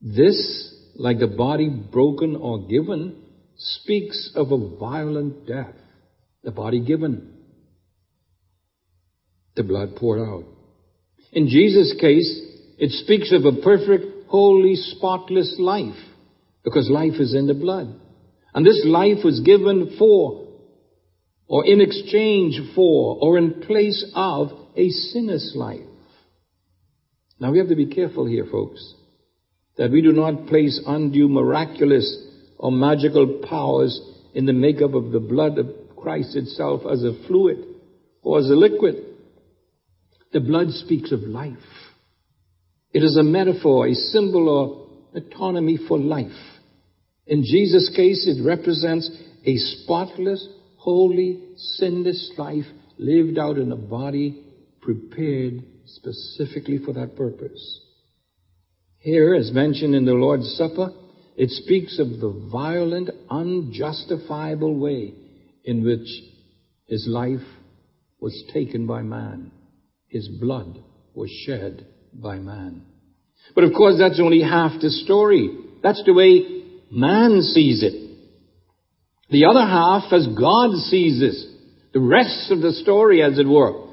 This, 0.01 0.75
like 0.95 1.19
the 1.19 1.27
body 1.27 1.69
broken 1.69 2.35
or 2.35 2.67
given, 2.67 3.23
speaks 3.55 4.31
of 4.35 4.51
a 4.51 4.77
violent 4.77 5.47
death. 5.47 5.73
The 6.43 6.51
body 6.51 6.79
given. 6.79 7.33
The 9.55 9.63
blood 9.63 9.95
poured 9.95 10.19
out. 10.19 10.45
In 11.31 11.47
Jesus' 11.47 11.95
case, 11.99 12.41
it 12.77 12.91
speaks 12.91 13.33
of 13.33 13.45
a 13.45 13.61
perfect, 13.61 14.27
holy, 14.27 14.75
spotless 14.75 15.55
life, 15.57 15.97
because 16.63 16.89
life 16.89 17.19
is 17.19 17.33
in 17.33 17.47
the 17.47 17.55
blood. 17.55 17.99
And 18.57 18.65
this 18.65 18.81
life 18.85 19.23
was 19.23 19.41
given 19.41 19.97
for, 19.99 20.47
or 21.47 21.63
in 21.67 21.79
exchange 21.79 22.59
for, 22.73 23.19
or 23.21 23.37
in 23.37 23.61
place 23.61 24.03
of 24.15 24.49
a 24.75 24.89
sinner's 24.89 25.53
life. 25.55 25.85
Now 27.39 27.51
we 27.51 27.59
have 27.59 27.69
to 27.69 27.75
be 27.75 27.85
careful 27.85 28.25
here, 28.25 28.47
folks, 28.51 28.95
that 29.77 29.91
we 29.91 30.01
do 30.01 30.11
not 30.11 30.47
place 30.47 30.81
undue 30.87 31.27
miraculous 31.27 32.17
or 32.57 32.71
magical 32.71 33.43
powers 33.47 34.01
in 34.33 34.47
the 34.47 34.53
makeup 34.53 34.95
of 34.95 35.11
the 35.11 35.19
blood 35.19 35.59
of 35.59 35.67
Christ 35.95 36.35
itself 36.35 36.81
as 36.91 37.03
a 37.03 37.13
fluid 37.27 37.63
or 38.23 38.39
as 38.39 38.49
a 38.49 38.55
liquid. 38.55 38.95
The 40.33 40.39
blood 40.39 40.71
speaks 40.71 41.11
of 41.11 41.19
life. 41.19 41.57
It 42.91 43.03
is 43.03 43.17
a 43.17 43.23
metaphor, 43.23 43.85
a 43.85 43.93
symbol 43.93 44.49
or 44.49 45.21
metonymy 45.21 45.87
for 45.87 45.99
life. 45.99 46.56
In 47.27 47.43
Jesus' 47.43 47.91
case, 47.95 48.27
it 48.27 48.43
represents 48.43 49.09
a 49.45 49.57
spotless, 49.57 50.47
holy, 50.77 51.41
sinless 51.55 52.31
life 52.37 52.65
lived 52.97 53.37
out 53.37 53.57
in 53.57 53.71
a 53.71 53.75
body 53.75 54.43
prepared 54.81 55.63
specifically 55.85 56.77
for 56.77 56.93
that 56.93 57.15
purpose. 57.15 57.81
Here, 58.99 59.35
as 59.35 59.51
mentioned 59.51 59.95
in 59.95 60.05
the 60.05 60.13
Lord's 60.13 60.55
Supper, 60.55 60.91
It 61.37 61.51
speaks 61.51 61.99
of 61.99 62.19
the 62.19 62.49
violent, 62.51 63.11
unjustifiable 63.29 64.75
way 64.75 65.13
in 65.63 65.85
which 65.85 66.07
his 66.87 67.05
life 67.07 67.45
was 68.19 68.43
taken 68.51 68.87
by 68.87 69.03
man. 69.03 69.51
His 70.07 70.27
blood 70.27 70.79
was 71.13 71.29
shed 71.45 71.85
by 72.11 72.39
man. 72.39 72.81
But 73.53 73.65
of 73.65 73.73
course, 73.73 73.99
that's 73.99 74.19
only 74.19 74.41
half 74.41 74.81
the 74.81 74.89
story. 74.89 75.55
That's 75.83 76.01
the 76.05 76.13
way 76.13 76.56
man 76.91 77.41
sees 77.41 77.83
it. 77.83 78.07
The 79.29 79.45
other 79.45 79.61
half 79.61 80.11
as 80.13 80.27
God 80.27 80.71
sees 80.89 81.19
this. 81.19 81.45
The 81.93 81.99
rest 81.99 82.51
of 82.51 82.61
the 82.61 82.71
story, 82.73 83.21
as 83.21 83.37
it 83.39 83.47
were. 83.47 83.87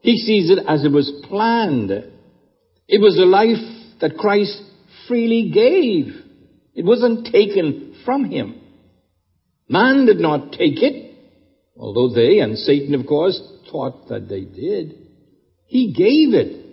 He 0.00 0.16
sees 0.16 0.50
it 0.50 0.58
as 0.66 0.84
it 0.84 0.92
was 0.92 1.12
planned. 1.28 1.90
It 1.90 3.00
was 3.00 3.16
a 3.18 3.24
life 3.24 3.98
that 4.00 4.16
Christ 4.16 4.60
freely 5.06 5.50
gave. 5.52 6.14
It 6.74 6.84
wasn't 6.84 7.26
taken 7.26 7.96
from 8.04 8.24
him. 8.30 8.60
Man 9.68 10.06
did 10.06 10.18
not 10.18 10.52
take 10.52 10.82
it, 10.82 11.14
although 11.76 12.12
they 12.12 12.40
and 12.40 12.58
Satan, 12.58 12.94
of 12.94 13.06
course, 13.06 13.40
thought 13.70 14.08
that 14.08 14.28
they 14.28 14.40
did. 14.40 14.96
He 15.66 15.92
gave 15.92 16.34
it. 16.34 16.66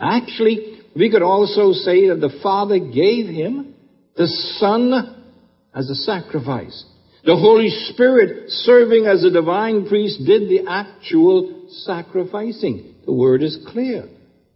Actually, 0.00 0.80
we 0.96 1.10
could 1.10 1.22
also 1.22 1.72
say 1.72 2.08
that 2.08 2.20
the 2.20 2.40
Father 2.42 2.78
gave 2.78 3.28
him 3.28 3.75
the 4.16 4.26
Son 4.58 5.24
as 5.74 5.90
a 5.90 5.94
sacrifice. 5.94 6.84
The 7.24 7.36
Holy 7.36 7.70
Spirit, 7.92 8.50
serving 8.50 9.06
as 9.06 9.24
a 9.24 9.30
divine 9.30 9.88
priest, 9.88 10.24
did 10.24 10.48
the 10.48 10.68
actual 10.68 11.66
sacrificing. 11.68 12.94
The 13.04 13.12
word 13.12 13.42
is 13.42 13.58
clear. 13.68 14.08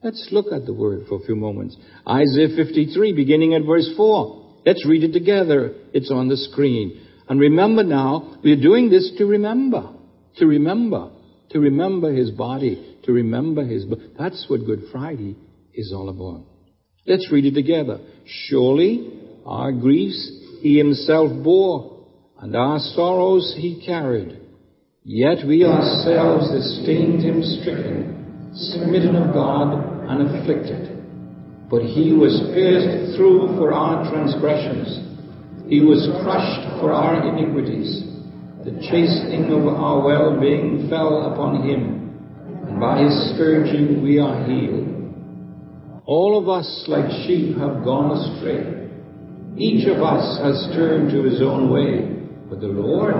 Let's 0.02 0.28
look 0.30 0.46
at 0.52 0.66
the 0.66 0.72
word 0.72 1.06
for 1.08 1.20
a 1.20 1.24
few 1.26 1.36
moments. 1.36 1.76
Isaiah 2.08 2.56
53, 2.56 3.12
beginning 3.12 3.54
at 3.54 3.64
verse 3.66 3.90
4. 3.96 4.60
Let's 4.64 4.86
read 4.86 5.04
it 5.04 5.12
together. 5.12 5.74
It's 5.92 6.10
on 6.10 6.28
the 6.28 6.36
screen. 6.36 7.06
And 7.28 7.40
remember 7.40 7.82
now, 7.82 8.38
we're 8.42 8.60
doing 8.60 8.88
this 8.88 9.12
to 9.18 9.26
remember. 9.26 9.92
To 10.36 10.46
remember. 10.46 11.10
To 11.50 11.60
remember 11.60 12.12
his 12.12 12.30
body. 12.30 12.98
To 13.04 13.12
remember 13.12 13.64
his. 13.64 13.84
That's 14.18 14.46
what 14.48 14.64
Good 14.64 14.84
Friday 14.92 15.36
is 15.74 15.92
all 15.94 16.08
about. 16.08 16.46
Let's 17.06 17.30
read 17.32 17.46
it 17.46 17.54
together. 17.54 17.98
Surely 18.26 19.19
our 19.46 19.72
griefs 19.72 20.30
he 20.60 20.78
himself 20.78 21.30
bore, 21.42 22.06
and 22.40 22.54
our 22.56 22.78
sorrows 22.78 23.54
he 23.56 23.82
carried. 23.84 24.38
Yet 25.04 25.46
we 25.46 25.64
ourselves 25.64 26.50
esteemed 26.50 27.22
him 27.22 27.42
stricken, 27.42 28.50
smitten 28.54 29.16
of 29.16 29.32
God, 29.32 30.08
and 30.08 30.28
afflicted. 30.28 30.98
But 31.70 31.82
he 31.82 32.12
was 32.12 32.50
pierced 32.52 33.16
through 33.16 33.56
for 33.56 33.72
our 33.72 34.10
transgressions. 34.10 35.08
He 35.68 35.80
was 35.80 36.08
crushed 36.22 36.80
for 36.80 36.92
our 36.92 37.28
iniquities. 37.28 38.04
The 38.64 38.72
chastening 38.90 39.52
of 39.52 39.66
our 39.68 40.04
well-being 40.04 40.88
fell 40.90 41.32
upon 41.32 41.66
him, 41.66 42.10
and 42.68 42.80
by 42.80 43.02
his 43.04 43.34
scourging 43.34 44.02
we 44.02 44.18
are 44.18 44.44
healed. 44.44 46.02
All 46.04 46.36
of 46.36 46.48
us, 46.48 46.84
like 46.88 47.08
sheep, 47.24 47.56
have 47.56 47.84
gone 47.84 48.18
astray. 48.18 48.79
Each 49.60 49.86
of 49.88 50.00
us 50.02 50.40
has 50.40 50.72
turned 50.72 51.10
to 51.12 51.22
his 51.22 51.42
own 51.42 51.68
way, 51.68 52.16
but 52.48 52.60
the 52.60 52.72
Lord 52.72 53.12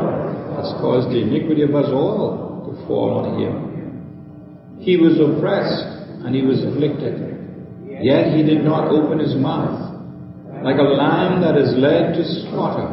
has 0.56 0.72
caused 0.80 1.12
the 1.12 1.20
iniquity 1.20 1.60
of 1.60 1.74
us 1.74 1.92
all 1.92 2.64
to 2.64 2.86
fall 2.86 3.20
on 3.20 3.36
him. 3.36 4.80
He 4.80 4.96
was 4.96 5.20
oppressed 5.20 6.24
and 6.24 6.34
he 6.34 6.40
was 6.40 6.64
afflicted, 6.64 7.92
yet 8.00 8.32
he 8.32 8.42
did 8.42 8.64
not 8.64 8.88
open 8.88 9.18
his 9.18 9.36
mouth. 9.36 10.00
Like 10.64 10.80
a 10.80 10.88
lamb 10.96 11.42
that 11.42 11.60
is 11.60 11.76
led 11.76 12.16
to 12.16 12.24
slaughter, 12.48 12.88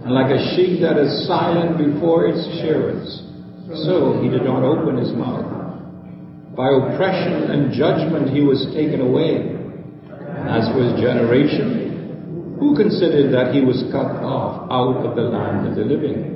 and 0.00 0.14
like 0.14 0.32
a 0.32 0.56
sheep 0.56 0.80
that 0.80 0.96
is 0.96 1.28
silent 1.28 1.76
before 1.76 2.24
its 2.24 2.40
shearers, 2.56 3.04
so 3.84 4.22
he 4.22 4.30
did 4.32 4.44
not 4.48 4.64
open 4.64 4.96
his 4.96 5.12
mouth. 5.12 5.44
By 6.56 6.72
oppression 6.72 7.52
and 7.52 7.70
judgment 7.70 8.32
he 8.32 8.40
was 8.40 8.64
taken 8.72 9.02
away. 9.02 9.60
As 10.48 10.72
for 10.72 10.80
his 10.80 10.96
generation, 11.00 11.87
who 12.58 12.74
considered 12.76 13.32
that 13.32 13.54
he 13.54 13.62
was 13.62 13.86
cut 13.90 14.18
off 14.22 14.66
out 14.70 15.06
of 15.06 15.16
the 15.16 15.22
land 15.22 15.66
of 15.66 15.76
the 15.76 15.84
living? 15.84 16.34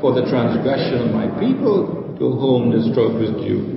For 0.00 0.12
the 0.12 0.28
transgression 0.28 1.08
of 1.08 1.14
my 1.14 1.28
people, 1.40 2.16
to 2.18 2.30
whom 2.30 2.70
the 2.70 2.92
stroke 2.92 3.18
was 3.18 3.32
due. 3.42 3.74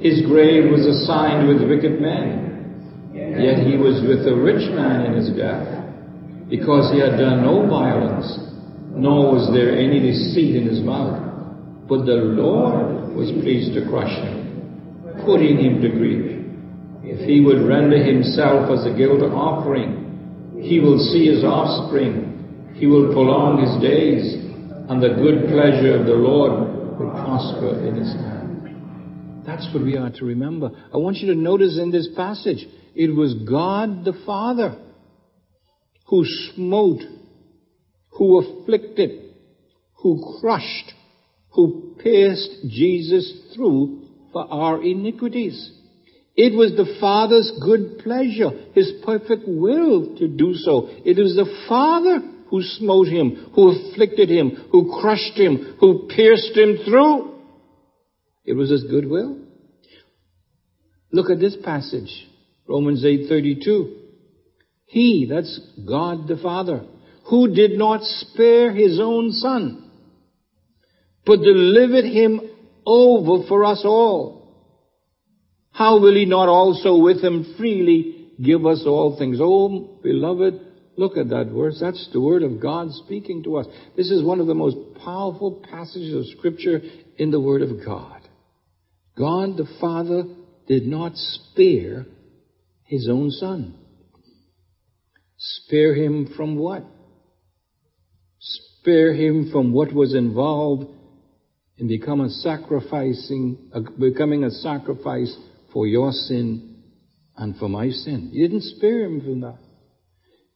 His 0.00 0.26
grave 0.26 0.70
was 0.70 0.86
assigned 0.86 1.48
with 1.48 1.68
wicked 1.68 2.00
men, 2.00 3.10
yet 3.14 3.66
he 3.66 3.76
was 3.76 4.02
with 4.02 4.26
a 4.26 4.34
rich 4.34 4.70
man 4.74 5.06
in 5.06 5.14
his 5.14 5.30
death, 5.36 5.66
because 6.48 6.92
he 6.92 7.00
had 7.00 7.18
done 7.18 7.42
no 7.42 7.66
violence, 7.66 8.38
nor 8.90 9.34
was 9.34 9.50
there 9.52 9.76
any 9.76 10.00
deceit 10.00 10.56
in 10.56 10.68
his 10.68 10.80
mouth. 10.80 11.18
But 11.88 12.04
the 12.04 12.20
Lord 12.20 13.14
was 13.14 13.30
pleased 13.42 13.74
to 13.74 13.88
crush 13.88 14.12
him, 14.12 15.22
putting 15.24 15.58
him 15.58 15.80
to 15.82 15.88
grief. 15.88 16.46
If 17.02 17.26
he 17.26 17.40
would 17.40 17.66
render 17.66 18.02
himself 18.02 18.70
as 18.70 18.86
a 18.86 18.96
guilt 18.96 19.22
offering, 19.22 20.07
he 20.60 20.80
will 20.80 20.98
see 20.98 21.26
his 21.26 21.44
offspring, 21.44 22.74
he 22.74 22.86
will 22.86 23.12
prolong 23.12 23.60
his 23.60 23.82
days, 23.82 24.34
and 24.88 25.02
the 25.02 25.14
good 25.20 25.48
pleasure 25.48 25.98
of 25.98 26.06
the 26.06 26.14
Lord 26.14 26.98
will 26.98 27.10
prosper 27.10 27.86
in 27.86 27.96
his 27.96 28.12
hand. 28.14 29.44
That's 29.46 29.68
what 29.72 29.82
we 29.82 29.96
are 29.96 30.10
to 30.10 30.24
remember. 30.24 30.70
I 30.92 30.98
want 30.98 31.16
you 31.18 31.32
to 31.32 31.38
notice 31.38 31.78
in 31.78 31.90
this 31.90 32.08
passage, 32.14 32.66
it 32.94 33.14
was 33.14 33.34
God 33.48 34.04
the 34.04 34.20
Father 34.26 34.76
who 36.06 36.24
smote, 36.54 37.02
who 38.10 38.38
afflicted, 38.38 39.34
who 40.02 40.38
crushed, 40.40 40.92
who 41.50 41.96
pierced 42.02 42.68
Jesus 42.68 43.54
through 43.54 44.02
for 44.32 44.46
our 44.50 44.82
iniquities. 44.82 45.77
It 46.38 46.56
was 46.56 46.70
the 46.76 46.96
Father's 47.00 47.50
good 47.60 47.98
pleasure, 47.98 48.50
His 48.72 48.92
perfect 49.04 49.42
will 49.48 50.14
to 50.18 50.28
do 50.28 50.54
so. 50.54 50.88
It 51.04 51.18
was 51.18 51.34
the 51.34 51.66
Father 51.68 52.20
who 52.46 52.62
smote 52.62 53.08
him, 53.08 53.50
who 53.56 53.70
afflicted 53.70 54.30
him, 54.30 54.68
who 54.70 55.00
crushed 55.00 55.34
him, 55.34 55.76
who 55.80 56.06
pierced 56.06 56.56
him 56.56 56.78
through. 56.84 57.34
It 58.44 58.52
was 58.54 58.70
his 58.70 58.84
good 58.84 59.10
will. 59.10 59.36
Look 61.10 61.28
at 61.28 61.40
this 61.40 61.56
passage, 61.56 62.28
Romans 62.68 63.04
8:32. 63.04 63.96
He, 64.86 65.26
that's 65.28 65.58
God 65.84 66.28
the 66.28 66.36
Father, 66.36 66.84
who 67.24 67.52
did 67.52 67.76
not 67.76 68.00
spare 68.04 68.72
his 68.72 69.00
own 69.00 69.32
son, 69.32 69.90
but 71.26 71.40
delivered 71.40 72.04
him 72.04 72.40
over 72.86 73.44
for 73.48 73.64
us 73.64 73.82
all. 73.84 74.37
How 75.78 76.00
will 76.00 76.14
he 76.14 76.24
not 76.24 76.48
also 76.48 76.98
with 76.98 77.22
him 77.22 77.54
freely 77.56 78.32
give 78.42 78.66
us 78.66 78.82
all 78.84 79.16
things? 79.16 79.38
Oh, 79.40 80.00
beloved, 80.02 80.68
Look 80.98 81.16
at 81.16 81.28
that 81.28 81.52
verse. 81.54 81.78
That's 81.80 82.08
the 82.12 82.20
Word 82.20 82.42
of 82.42 82.60
God 82.60 82.90
speaking 82.90 83.44
to 83.44 83.58
us. 83.58 83.66
This 83.96 84.10
is 84.10 84.24
one 84.24 84.40
of 84.40 84.48
the 84.48 84.54
most 84.54 84.76
powerful 85.04 85.64
passages 85.70 86.12
of 86.12 86.36
Scripture 86.36 86.80
in 87.16 87.30
the 87.30 87.40
Word 87.40 87.62
of 87.62 87.84
God. 87.86 88.20
God 89.16 89.56
the 89.56 89.68
Father 89.80 90.24
did 90.66 90.88
not 90.88 91.12
spare 91.14 92.04
His 92.82 93.08
own 93.08 93.30
Son. 93.30 93.76
Spare 95.36 95.94
Him 95.94 96.34
from 96.36 96.56
what? 96.56 96.82
Spare 98.40 99.14
Him 99.14 99.50
from 99.52 99.72
what 99.72 99.92
was 99.92 100.16
involved 100.16 100.90
in 101.76 101.86
become 101.86 102.22
a 102.22 102.28
sacrificing, 102.28 103.70
uh, 103.72 103.82
becoming 104.00 104.42
a 104.42 104.50
sacrifice 104.50 105.32
for 105.72 105.86
your 105.86 106.12
sin 106.12 106.82
and 107.36 107.56
for 107.56 107.68
my 107.68 107.90
sin. 107.90 108.30
He 108.32 108.40
didn't 108.40 108.62
spare 108.62 109.04
Him 109.04 109.20
from 109.20 109.40
that. 109.40 109.58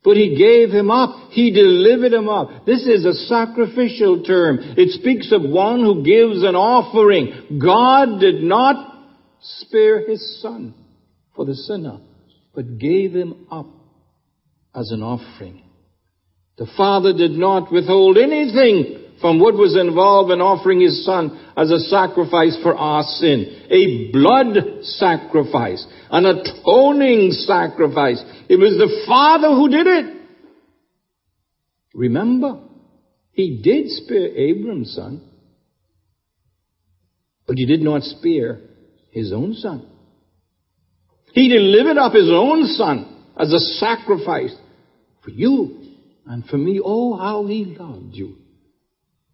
But 0.04 0.16
he 0.16 0.36
gave 0.36 0.70
him 0.70 0.90
up. 0.90 1.30
He 1.30 1.52
delivered 1.52 2.12
him 2.12 2.28
up. 2.28 2.66
This 2.66 2.84
is 2.86 3.04
a 3.04 3.12
sacrificial 3.12 4.24
term. 4.24 4.58
It 4.76 4.90
speaks 4.90 5.30
of 5.30 5.42
one 5.42 5.80
who 5.80 6.02
gives 6.02 6.42
an 6.42 6.56
offering. 6.56 7.60
God 7.60 8.18
did 8.18 8.42
not 8.42 9.14
spare 9.40 10.08
his 10.08 10.42
son 10.42 10.74
for 11.36 11.44
the 11.44 11.54
sinner, 11.54 12.00
but 12.52 12.78
gave 12.78 13.14
him 13.14 13.46
up 13.50 13.68
as 14.74 14.90
an 14.90 15.02
offering. 15.02 15.62
The 16.58 16.66
Father 16.76 17.12
did 17.12 17.32
not 17.32 17.72
withhold 17.72 18.18
anything 18.18 19.01
from 19.20 19.38
what 19.38 19.54
was 19.54 19.76
involved 19.76 20.30
in 20.32 20.40
offering 20.40 20.80
his 20.80 21.04
son 21.04 21.52
as 21.56 21.70
a 21.70 21.78
sacrifice 21.78 22.58
for 22.62 22.76
our 22.76 23.02
sin. 23.02 23.66
A 23.70 24.10
blood 24.12 24.82
sacrifice. 24.82 25.86
An 26.10 26.26
atoning 26.26 27.30
sacrifice. 27.32 28.22
It 28.48 28.56
was 28.56 28.76
the 28.78 29.04
Father 29.06 29.48
who 29.48 29.68
did 29.68 29.86
it. 29.86 30.16
Remember, 31.94 32.60
he 33.32 33.60
did 33.62 33.90
spare 33.90 34.28
Abram's 34.28 34.94
son, 34.94 35.22
but 37.46 37.56
he 37.56 37.66
did 37.66 37.82
not 37.82 38.02
spare 38.02 38.60
his 39.10 39.32
own 39.32 39.54
son. 39.54 39.88
He 41.32 41.48
delivered 41.48 41.98
up 41.98 42.12
his 42.12 42.30
own 42.30 42.66
son 42.66 43.24
as 43.38 43.52
a 43.52 43.58
sacrifice 43.58 44.54
for 45.22 45.30
you 45.30 45.82
and 46.26 46.44
for 46.46 46.58
me. 46.58 46.80
Oh, 46.82 47.16
how 47.16 47.46
he 47.46 47.64
loved 47.64 48.14
you. 48.14 48.36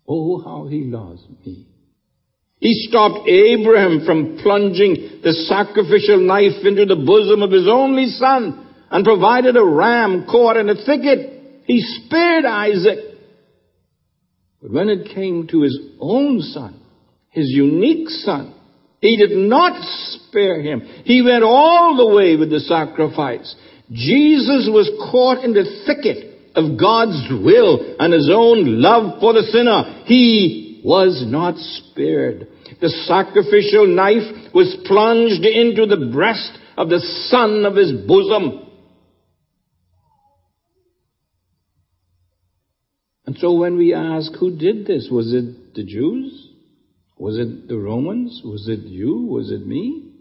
Oh, 0.08 0.40
how 0.42 0.66
he 0.66 0.84
loves 0.84 1.22
me. 1.44 1.66
He 2.60 2.86
stopped 2.88 3.28
Abraham 3.28 4.04
from 4.06 4.38
plunging 4.42 5.20
the 5.22 5.32
sacrificial 5.32 6.18
knife 6.18 6.64
into 6.64 6.86
the 6.86 6.96
bosom 6.96 7.42
of 7.42 7.52
his 7.52 7.68
only 7.68 8.06
son 8.06 8.66
and 8.90 9.04
provided 9.04 9.56
a 9.56 9.64
ram 9.64 10.26
caught 10.26 10.56
in 10.56 10.68
a 10.68 10.74
thicket. 10.74 11.62
He 11.66 11.80
spared 11.80 12.44
Isaac. 12.44 12.98
But 14.62 14.72
when 14.72 14.88
it 14.88 15.14
came 15.14 15.46
to 15.48 15.62
his 15.62 15.78
own 16.00 16.40
son, 16.40 16.80
his 17.30 17.48
unique 17.50 18.08
son, 18.08 18.54
he 19.00 19.16
did 19.16 19.36
not 19.36 19.80
spare 19.80 20.60
him. 20.60 20.80
He 21.04 21.22
went 21.22 21.44
all 21.44 21.96
the 21.96 22.16
way 22.16 22.34
with 22.34 22.50
the 22.50 22.60
sacrifice. 22.60 23.54
Jesus 23.92 24.68
was 24.72 24.90
caught 25.12 25.44
in 25.44 25.52
the 25.52 25.84
thicket 25.86 26.37
of 26.58 26.78
God's 26.78 27.28
will 27.30 27.96
and 27.98 28.12
his 28.12 28.28
own 28.32 28.82
love 28.82 29.20
for 29.20 29.32
the 29.32 29.42
sinner. 29.42 30.04
He 30.06 30.82
was 30.84 31.24
not 31.26 31.56
spared. 31.56 32.48
The 32.80 32.88
sacrificial 33.06 33.86
knife 33.86 34.52
was 34.54 34.76
plunged 34.86 35.44
into 35.44 35.86
the 35.86 36.10
breast 36.12 36.50
of 36.76 36.88
the 36.88 37.00
son 37.30 37.64
of 37.64 37.76
his 37.76 37.92
bosom. 38.06 38.66
And 43.26 43.36
so 43.38 43.52
when 43.54 43.76
we 43.76 43.94
ask, 43.94 44.32
who 44.40 44.56
did 44.56 44.86
this? 44.86 45.08
Was 45.10 45.34
it 45.34 45.74
the 45.74 45.84
Jews? 45.84 46.48
Was 47.18 47.36
it 47.36 47.68
the 47.68 47.76
Romans? 47.76 48.40
Was 48.44 48.68
it 48.68 48.80
you? 48.80 49.26
Was 49.26 49.50
it 49.50 49.66
me? 49.66 50.12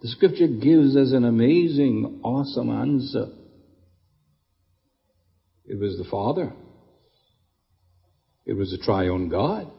The 0.00 0.08
scripture 0.08 0.48
gives 0.48 0.96
us 0.96 1.12
an 1.12 1.24
amazing, 1.24 2.20
awesome 2.24 2.70
answer. 2.70 3.26
It 5.70 5.78
was 5.78 5.96
the 5.96 6.04
Father. 6.10 6.52
It 8.44 8.54
was 8.54 8.72
the 8.72 8.84
triune 8.84 9.28
God. 9.28 9.70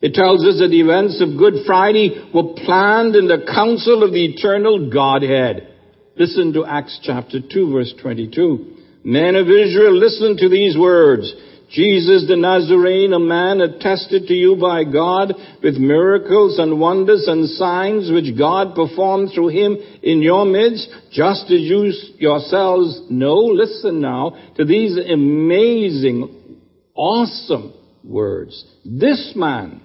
It 0.00 0.14
tells 0.14 0.46
us 0.46 0.60
that 0.60 0.68
the 0.68 0.80
events 0.80 1.20
of 1.20 1.36
Good 1.36 1.66
Friday 1.66 2.30
were 2.32 2.54
planned 2.54 3.16
in 3.16 3.26
the 3.26 3.44
council 3.52 4.04
of 4.04 4.12
the 4.12 4.24
eternal 4.24 4.88
Godhead. 4.88 5.74
Listen 6.16 6.52
to 6.52 6.64
Acts 6.64 7.00
chapter 7.02 7.40
2 7.40 7.72
verse 7.72 7.94
22. 8.00 8.76
Men 9.02 9.34
of 9.34 9.50
Israel, 9.50 9.98
listen 9.98 10.36
to 10.36 10.48
these 10.48 10.78
words. 10.78 11.34
Jesus 11.68 12.28
the 12.28 12.36
Nazarene, 12.36 13.12
a 13.12 13.18
man 13.18 13.60
attested 13.60 14.28
to 14.28 14.34
you 14.34 14.54
by 14.54 14.84
God 14.84 15.34
with 15.64 15.78
miracles 15.78 16.60
and 16.60 16.78
wonders 16.78 17.26
and 17.26 17.48
signs 17.48 18.08
which 18.12 18.38
God 18.38 18.76
performed 18.76 19.30
through 19.34 19.48
him 19.48 19.76
in 20.06 20.22
your 20.22 20.44
midst, 20.46 20.88
just 21.10 21.50
as 21.50 21.62
you 21.62 21.92
yourselves 22.18 23.02
know. 23.10 23.38
Listen 23.38 24.00
now 24.00 24.36
to 24.56 24.64
these 24.64 24.96
amazing, 24.96 26.60
awesome 26.94 27.74
words. 28.04 28.64
This 28.84 29.32
man 29.34 29.82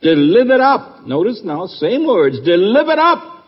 delivered 0.00 0.62
up, 0.62 1.06
notice 1.06 1.42
now, 1.44 1.66
same 1.66 2.06
words, 2.06 2.40
delivered 2.40 2.98
up 2.98 3.44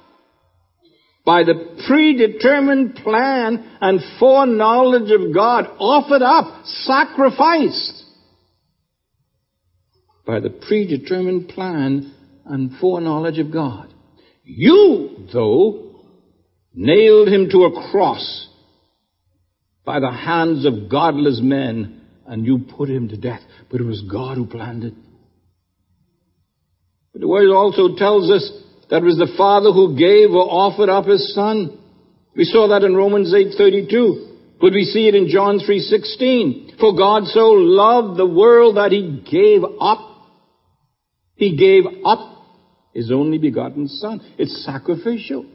by 1.25 1.45
the 1.45 1.83
predetermined 1.87 2.97
plan 2.97 3.79
and 3.81 4.01
foreknowledge 4.21 5.11
of 5.11 5.33
God, 5.33 5.65
offered 5.79 6.21
up, 6.21 6.67
sacrificed. 6.67 8.05
By 10.27 10.41
the 10.41 10.51
predetermined 10.51 11.49
plan 11.49 12.15
and 12.45 12.79
foreknowledge 12.79 13.39
of 13.39 13.51
God. 13.51 13.89
You, 14.45 15.29
though, 15.33 15.92
nailed 16.75 17.29
him 17.29 17.49
to 17.51 17.65
a 17.65 17.91
cross 17.91 18.49
by 19.85 20.01
the 20.01 20.11
hands 20.11 20.65
of 20.65 20.91
godless 20.91 21.41
men, 21.43 22.01
and 22.27 22.47
you 22.47 22.61
put 22.77 22.89
him 22.89 23.09
to 23.09 23.17
death. 23.17 23.43
But 23.71 23.81
it 23.81 23.85
was 23.85 24.03
God 24.11 24.37
who 24.37 24.47
planned 24.47 24.85
it. 24.85 24.95
But 27.13 27.21
the 27.21 27.29
word 27.29 27.51
also 27.51 27.97
tells 27.97 28.31
us 28.31 28.51
that 28.89 29.03
it 29.03 29.05
was 29.05 29.19
the 29.19 29.35
Father 29.37 29.73
who 29.73 29.97
gave 29.97 30.31
or 30.31 30.45
offered 30.49 30.89
up 30.89 31.07
His 31.07 31.35
Son. 31.35 31.79
We 32.37 32.45
saw 32.45 32.69
that 32.69 32.85
in 32.85 32.97
Romans 32.97 33.35
8:32. 33.35 34.29
But 34.61 34.73
we 34.73 34.85
see 34.85 35.09
it 35.09 35.15
in 35.15 35.29
John 35.29 35.59
3:16. 35.59 36.79
For 36.79 36.95
God 36.95 37.27
so 37.27 37.51
loved 37.51 38.17
the 38.17 38.27
world 38.27 38.77
that 38.77 38.93
He 38.93 39.23
gave 39.31 39.63
up. 39.81 39.99
He 41.35 41.57
gave 41.57 41.85
up 42.05 42.21
His 42.95 43.11
only 43.11 43.39
begotten 43.39 43.89
Son. 43.89 44.21
It's 44.39 44.65
sacrificial. 44.65 45.47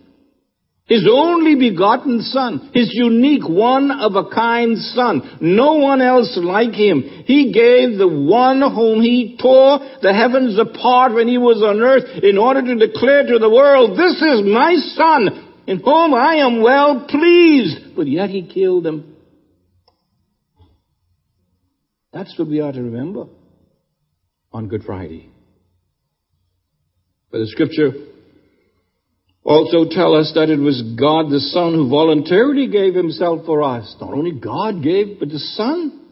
His 0.87 1.05
only 1.11 1.55
begotten 1.55 2.21
son, 2.21 2.71
his 2.73 2.89
unique 2.93 3.47
one 3.47 3.91
of 3.91 4.15
a 4.15 4.29
kind 4.33 4.77
son, 4.77 5.37
no 5.41 5.73
one 5.73 6.01
else 6.01 6.39
like 6.41 6.71
him. 6.71 7.01
He 7.25 7.51
gave 7.51 7.97
the 7.97 8.07
one 8.07 8.61
whom 8.61 9.01
he 9.01 9.37
tore 9.41 9.79
the 10.01 10.13
heavens 10.13 10.57
apart 10.57 11.13
when 11.13 11.27
he 11.27 11.37
was 11.37 11.61
on 11.61 11.81
earth 11.81 12.23
in 12.23 12.37
order 12.37 12.61
to 12.61 12.87
declare 12.87 13.27
to 13.27 13.37
the 13.37 13.49
world, 13.49 13.99
this 13.99 14.15
is 14.15 14.43
my 14.45 14.75
son 14.95 15.65
in 15.67 15.79
whom 15.79 16.13
I 16.13 16.35
am 16.35 16.61
well 16.61 17.05
pleased. 17.09 17.93
But 17.97 18.07
yet 18.07 18.29
he 18.29 18.47
killed 18.47 18.87
him. 18.87 19.13
That's 22.13 22.33
what 22.39 22.47
we 22.47 22.61
are 22.61 22.71
to 22.71 22.81
remember 22.81 23.25
on 24.53 24.69
Good 24.69 24.83
Friday. 24.83 25.29
But 27.29 27.39
the 27.39 27.47
scripture 27.47 27.91
also 29.47 29.87
tell 29.89 30.13
us 30.13 30.33
that 30.35 30.49
it 30.49 30.59
was 30.59 30.83
God 30.99 31.31
the 31.31 31.39
Son 31.39 31.73
who 31.73 31.89
voluntarily 31.89 32.67
gave 32.67 32.93
himself 32.93 33.45
for 33.45 33.63
us. 33.63 33.95
Not 34.01 34.13
only 34.13 34.31
God 34.31 34.83
gave, 34.83 35.19
but 35.19 35.29
the 35.29 35.39
Son. 35.39 36.03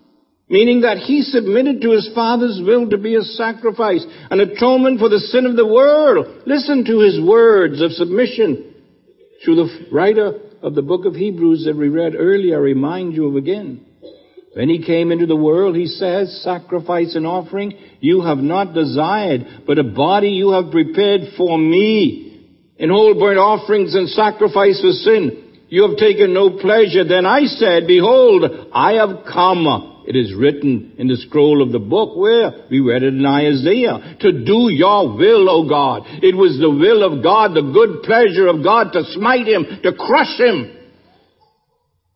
Meaning 0.48 0.82
that 0.82 1.00
he 1.00 1.22
submitted 1.22 1.82
to 1.82 1.92
his 1.92 2.10
Father's 2.16 2.62
will 2.64 2.90
to 2.92 2.98
be 2.98 3.16
a 3.16 3.22
sacrifice, 3.22 4.06
an 4.32 4.40
atonement 4.40 5.00
for 5.00 5.10
the 5.10 5.20
sin 5.20 5.46
of 5.46 5.58
the 5.58 5.68
world. 5.68 6.44
Listen 6.46 6.86
to 6.86 7.00
his 7.02 7.20
words 7.20 7.82
of 7.82 7.92
submission 7.92 8.74
through 9.44 9.56
the 9.56 9.88
writer 9.92 10.40
of 10.62 10.74
the 10.74 10.82
book 10.82 11.06
of 11.06 11.16
Hebrews 11.16 11.66
that 11.66 11.76
we 11.76 11.90
read 11.90 12.14
earlier, 12.16 12.56
I 12.56 12.60
remind 12.60 13.16
you 13.16 13.28
of 13.28 13.36
again. 13.36 13.86
When 14.54 14.70
he 14.70 14.86
came 14.86 15.12
into 15.12 15.26
the 15.26 15.36
world, 15.36 15.76
he 15.76 15.88
says, 15.88 16.42
sacrifice 16.42 17.16
and 17.16 17.28
offering 17.28 17.78
you 18.00 18.22
have 18.22 18.38
not 18.38 18.74
desired, 18.74 19.64
but 19.68 19.78
a 19.78 19.84
body 19.84 20.30
you 20.30 20.52
have 20.52 20.72
prepared 20.72 21.34
for 21.36 21.58
me 21.58 22.35
in 22.78 22.90
whole 22.90 23.18
burnt 23.18 23.40
offerings 23.40 23.96
and 23.96 24.10
sacrifice 24.10 24.82
for 24.82 24.92
sin. 24.92 25.42
You 25.68 25.88
have 25.90 25.98
taken 25.98 26.34
no 26.34 26.58
pleasure. 26.60 27.04
Then 27.04 27.26
I 27.26 27.46
said, 27.46 27.88
Behold, 27.88 28.70
I 28.74 28.94
have 28.94 29.26
come. 29.32 30.04
It 30.08 30.16
is 30.16 30.36
written 30.36 30.94
in 31.00 31.08
the 31.08 31.18
scroll 31.18 31.64
of 31.64 31.72
the 31.72 31.80
book 31.80 32.16
where 32.16 32.68
we 32.70 32.80
read 32.80 33.02
it 33.02 33.14
in 33.14 33.26
Isaiah 33.26 34.18
to 34.20 34.46
do 34.46 34.70
your 34.70 35.18
will, 35.18 35.50
O 35.50 35.68
God. 35.68 36.04
It 36.22 36.36
was 36.36 36.60
the 36.60 36.70
will 36.70 37.04
of 37.04 37.24
God, 37.24 37.56
the 37.56 37.72
good 37.74 38.04
pleasure 38.04 38.48
of 38.48 38.64
God 38.64 38.92
to 38.94 39.04
smite 39.14 39.48
him, 39.48 39.66
to 39.82 39.94
crush 39.94 40.38
him. 40.38 40.78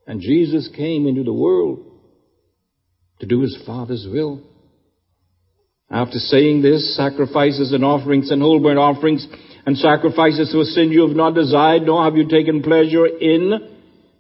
And 0.05 0.22
Jesus 0.22 0.70
came 0.76 1.07
into 1.07 1.24
the 1.24 1.34
world 1.34 1.86
to 3.22 3.26
do 3.26 3.41
his 3.41 3.57
Father's 3.66 4.07
will. 4.10 4.43
After 5.89 6.20
saying 6.20 6.62
this, 6.62 6.95
sacrifices 6.95 7.74
and 7.74 7.84
offerings 7.84 8.30
and 8.30 8.41
whole 8.41 8.62
burnt 8.62 8.78
offerings 8.78 9.26
and 9.70 9.78
sacrifices 9.78 10.51
for 10.51 10.63
sin 10.63 10.91
you 10.91 11.07
have 11.07 11.15
not 11.15 11.36
desired, 11.36 11.84
nor 11.84 12.03
have 12.03 12.15
you 12.15 12.28
taken 12.28 12.63
pleasure 12.63 13.05
in. 13.05 13.51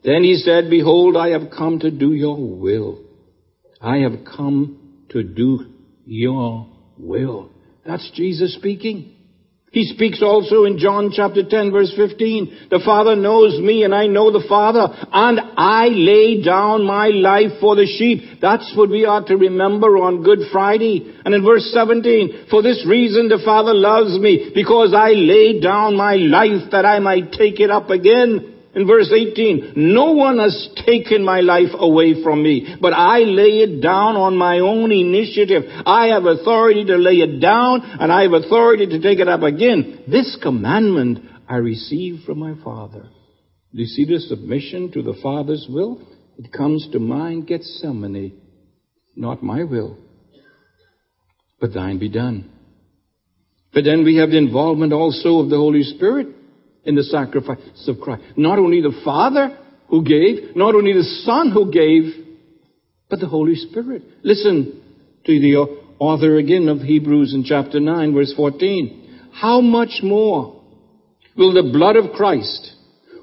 Then 0.03 0.23
he 0.23 0.35
said, 0.35 0.69
Behold, 0.69 1.17
I 1.17 1.29
have 1.29 1.49
come 1.49 1.79
to 1.79 1.89
do 1.89 2.13
your 2.13 2.37
will. 2.37 3.03
I 3.81 3.97
have 3.97 4.23
come 4.23 5.07
to 5.09 5.23
do 5.23 5.65
your 6.05 6.67
will. 6.99 7.49
That's 7.83 8.11
Jesus 8.13 8.53
speaking. 8.53 9.15
He 9.71 9.85
speaks 9.85 10.23
also 10.23 10.63
in 10.63 10.79
John 10.79 11.11
chapter 11.13 11.43
10 11.47 11.71
verse 11.71 11.93
15. 11.95 12.69
The 12.71 12.81
Father 12.83 13.15
knows 13.15 13.59
me 13.61 13.83
and 13.83 13.93
I 13.93 14.07
know 14.07 14.31
the 14.31 14.45
Father 14.49 14.87
and 15.11 15.39
I 15.57 15.89
lay 15.89 16.41
down 16.41 16.85
my 16.85 17.09
life 17.09 17.59
for 17.61 17.75
the 17.75 17.85
sheep. 17.85 18.41
That's 18.41 18.73
what 18.75 18.89
we 18.89 19.05
are 19.05 19.23
to 19.25 19.37
remember 19.37 19.97
on 19.97 20.23
Good 20.23 20.49
Friday. 20.51 21.15
And 21.23 21.35
in 21.35 21.45
verse 21.45 21.69
17, 21.71 22.47
for 22.49 22.63
this 22.63 22.83
reason 22.87 23.29
the 23.29 23.41
Father 23.45 23.75
loves 23.75 24.17
me 24.17 24.51
because 24.55 24.93
I 24.95 25.09
lay 25.09 25.59
down 25.59 25.95
my 25.95 26.15
life 26.15 26.71
that 26.71 26.85
I 26.85 26.97
might 26.97 27.31
take 27.31 27.59
it 27.59 27.69
up 27.69 27.91
again. 27.91 28.58
In 28.75 28.85
verse 28.85 29.11
18, 29.11 29.73
no 29.75 30.11
one 30.11 30.37
has 30.37 30.69
taken 30.85 31.23
my 31.23 31.39
life 31.39 31.71
away 31.73 32.21
from 32.21 32.43
me, 32.43 32.75
but 32.79 32.93
I 32.93 33.19
lay 33.19 33.59
it 33.65 33.81
down 33.81 34.15
on 34.15 34.37
my 34.37 34.59
own 34.59 34.91
initiative. 34.91 35.63
I 35.87 36.07
have 36.07 36.25
authority 36.25 36.85
to 36.85 36.95
lay 36.97 37.15
it 37.15 37.39
down 37.39 37.81
and 37.81 38.11
I 38.11 38.23
have 38.23 38.33
authority 38.33 38.85
to 38.85 39.01
take 39.01 39.19
it 39.19 39.27
up 39.27 39.41
again. 39.41 40.03
This 40.07 40.37
commandment 40.41 41.19
I 41.47 41.55
received 41.55 42.25
from 42.25 42.37
my 42.37 42.53
Father. 42.63 43.09
Do 43.73 43.81
you 43.81 43.87
see 43.87 44.05
the 44.05 44.19
submission 44.19 44.91
to 44.91 45.01
the 45.01 45.17
Father's 45.21 45.65
will? 45.67 46.07
It 46.37 46.53
comes 46.53 46.87
to 46.91 46.99
mind, 46.99 47.47
Gethsemane. 47.47 48.39
Not 49.15 49.41
my 49.41 49.63
will, 49.63 49.97
but 51.59 51.73
thine 51.73 51.97
be 51.97 52.09
done. 52.09 52.51
But 53.73 53.83
then 53.83 54.03
we 54.03 54.17
have 54.17 54.29
the 54.29 54.37
involvement 54.37 54.93
also 54.93 55.39
of 55.39 55.49
the 55.49 55.57
Holy 55.57 55.83
Spirit 55.83 56.27
in 56.83 56.95
the 56.95 57.03
sacrifice 57.03 57.59
of 57.87 57.99
Christ. 57.99 58.23
Not 58.35 58.59
only 58.59 58.81
the 58.81 59.01
Father 59.03 59.57
who 59.89 60.03
gave, 60.03 60.55
not 60.55 60.75
only 60.75 60.93
the 60.93 61.23
Son 61.25 61.51
who 61.51 61.71
gave, 61.71 62.25
but 63.09 63.19
the 63.19 63.27
Holy 63.27 63.55
Spirit. 63.55 64.03
Listen 64.23 64.81
to 65.25 65.39
the 65.39 65.55
author 65.99 66.37
again 66.37 66.69
of 66.69 66.79
Hebrews 66.79 67.33
in 67.33 67.43
chapter 67.43 67.79
9 67.79 68.13
verse 68.13 68.33
14. 68.35 69.29
How 69.33 69.61
much 69.61 69.99
more 70.01 70.61
will 71.37 71.53
the 71.53 71.71
blood 71.71 71.95
of 71.95 72.11
Christ, 72.11 72.73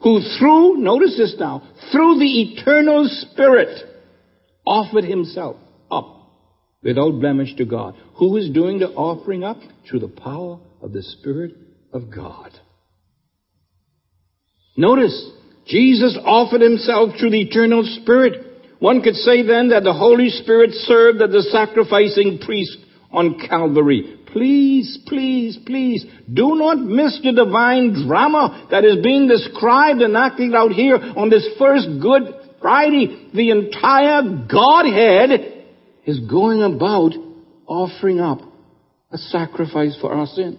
who 0.02 0.20
through, 0.38 0.78
notice 0.78 1.16
this 1.16 1.36
now, 1.38 1.62
through 1.92 2.18
the 2.18 2.42
eternal 2.42 3.08
Spirit 3.08 3.84
offered 4.66 5.04
himself 5.04 5.56
up 5.90 6.16
without 6.82 7.20
blemish 7.20 7.54
to 7.56 7.64
God. 7.64 7.94
Who 8.16 8.36
is 8.36 8.50
doing 8.50 8.78
the 8.78 8.88
offering 8.88 9.44
up? 9.44 9.58
Through 9.88 10.00
the 10.00 10.08
power 10.08 10.58
of 10.80 10.92
the 10.92 11.02
Spirit 11.02 11.54
of 11.92 12.10
God. 12.14 12.52
Notice, 14.76 15.30
Jesus 15.66 16.18
offered 16.24 16.60
himself 16.60 17.10
through 17.18 17.30
the 17.30 17.42
eternal 17.42 17.82
Spirit. 18.02 18.42
One 18.78 19.02
could 19.02 19.14
say 19.14 19.42
then 19.42 19.68
that 19.68 19.84
the 19.84 19.94
Holy 19.94 20.28
Spirit 20.28 20.70
served 20.72 21.22
as 21.22 21.30
the 21.30 21.42
sacrificing 21.50 22.38
priest 22.44 22.76
on 23.10 23.40
Calvary. 23.48 24.18
Please, 24.32 24.98
please, 25.06 25.58
please, 25.64 26.04
do 26.30 26.56
not 26.56 26.78
miss 26.78 27.18
the 27.22 27.32
divine 27.32 28.06
drama 28.06 28.68
that 28.70 28.84
is 28.84 29.02
being 29.02 29.28
described 29.28 30.02
and 30.02 30.14
acted 30.16 30.54
out 30.54 30.72
here 30.72 30.96
on 30.96 31.30
this 31.30 31.48
first 31.58 31.88
Good 32.02 32.34
Friday. 32.60 33.30
The 33.32 33.50
entire 33.50 34.46
Godhead 34.46 35.64
is 36.04 36.20
going 36.20 36.62
about 36.62 37.12
offering 37.66 38.20
up 38.20 38.40
a 39.10 39.16
sacrifice 39.16 39.96
for 40.00 40.12
our 40.12 40.26
sin. 40.26 40.58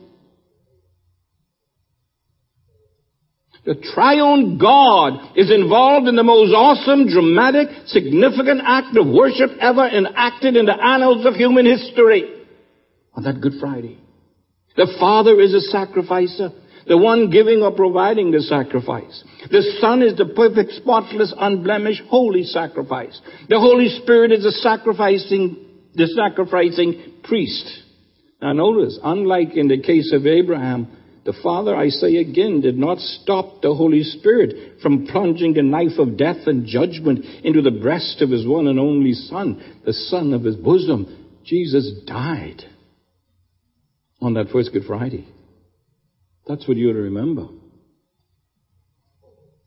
The 3.68 3.76
triune 3.94 4.58
God 4.58 5.36
is 5.36 5.52
involved 5.52 6.08
in 6.08 6.16
the 6.16 6.24
most 6.24 6.56
awesome, 6.56 7.12
dramatic, 7.12 7.68
significant 7.88 8.62
act 8.64 8.96
of 8.96 9.06
worship 9.06 9.52
ever 9.60 9.86
enacted 9.86 10.56
in 10.56 10.66
the 10.66 10.82
annals 10.82 11.26
of 11.26 11.34
human 11.34 11.66
history 11.66 12.46
on 13.14 13.24
that 13.24 13.42
Good 13.42 13.60
Friday. 13.60 14.00
The 14.78 14.96
Father 14.98 15.42
is 15.42 15.54
a 15.54 15.60
sacrificer, 15.60 16.52
the 16.88 16.98
one 16.98 17.30
giving 17.30 17.62
or 17.62 17.74
providing 17.74 18.32
the 18.32 18.40
sacrifice. 18.40 19.22
The 19.52 19.76
Son 19.82 20.02
is 20.02 20.16
the 20.16 20.28
perfect, 20.34 20.72
spotless, 20.72 21.34
unblemished, 21.38 22.04
holy 22.08 22.44
sacrifice. 22.44 23.20
The 23.50 23.60
Holy 23.60 23.90
Spirit 24.02 24.32
is 24.32 24.44
the 24.44 24.52
sacrificing, 24.52 25.58
the 25.94 26.08
sacrificing 26.08 27.16
priest. 27.26 27.84
Now 28.42 28.54
notice, 28.54 28.98
unlike 29.04 29.58
in 29.58 29.68
the 29.68 29.82
case 29.82 30.14
of 30.14 30.26
Abraham, 30.26 30.88
the 31.28 31.34
Father, 31.44 31.76
I 31.76 31.90
say 31.90 32.16
again, 32.16 32.62
did 32.62 32.78
not 32.78 33.00
stop 33.00 33.62
the 33.62 33.76
Holy 33.76 34.02
Spirit 34.02 34.80
from 34.82 35.08
plunging 35.08 35.54
the 35.54 35.62
knife 35.62 36.00
of 36.00 36.16
death 36.16 36.48
and 36.48 36.66
judgment 36.66 37.26
into 37.44 37.62
the 37.62 37.70
breast 37.82 38.22
of 38.22 38.30
his 38.30 38.48
one 38.48 38.66
and 38.68 38.80
only 38.80 39.12
Son, 39.12 39.82
the 39.86 39.92
Son 39.92 40.34
of 40.34 40.46
his 40.46 40.56
bosom. 40.56 41.42
Jesus 41.44 41.92
died 42.06 42.64
on 44.22 44.36
that 44.36 44.48
first 44.54 44.72
Good 44.72 44.86
Friday. 44.88 45.28
That's 46.48 46.66
what 46.66 46.78
you 46.78 46.92
ought 46.92 46.94
to 46.94 47.00
remember. 47.00 47.48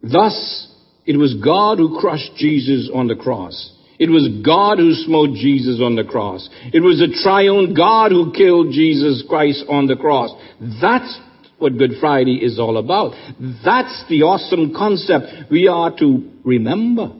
Thus, 0.02 0.66
it 1.04 1.18
was 1.18 1.34
God 1.44 1.76
who 1.76 2.00
crushed 2.00 2.36
Jesus 2.36 2.90
on 2.94 3.06
the 3.06 3.16
cross. 3.16 3.76
It 3.98 4.08
was 4.08 4.26
God 4.42 4.78
who 4.78 4.94
smote 4.94 5.34
Jesus 5.34 5.78
on 5.82 5.94
the 5.94 6.04
cross. 6.04 6.48
It 6.72 6.80
was 6.80 7.00
the 7.00 7.14
triune 7.22 7.74
God 7.74 8.12
who 8.12 8.32
killed 8.32 8.72
Jesus 8.72 9.22
Christ 9.28 9.62
on 9.68 9.88
the 9.88 9.96
cross. 9.96 10.30
That's 10.80 11.20
what 11.60 11.78
Good 11.78 11.92
Friday 12.00 12.36
is 12.36 12.58
all 12.58 12.76
about. 12.78 13.12
That's 13.64 14.04
the 14.08 14.22
awesome 14.22 14.74
concept 14.74 15.50
we 15.50 15.68
are 15.68 15.94
to 15.98 16.30
remember 16.44 17.12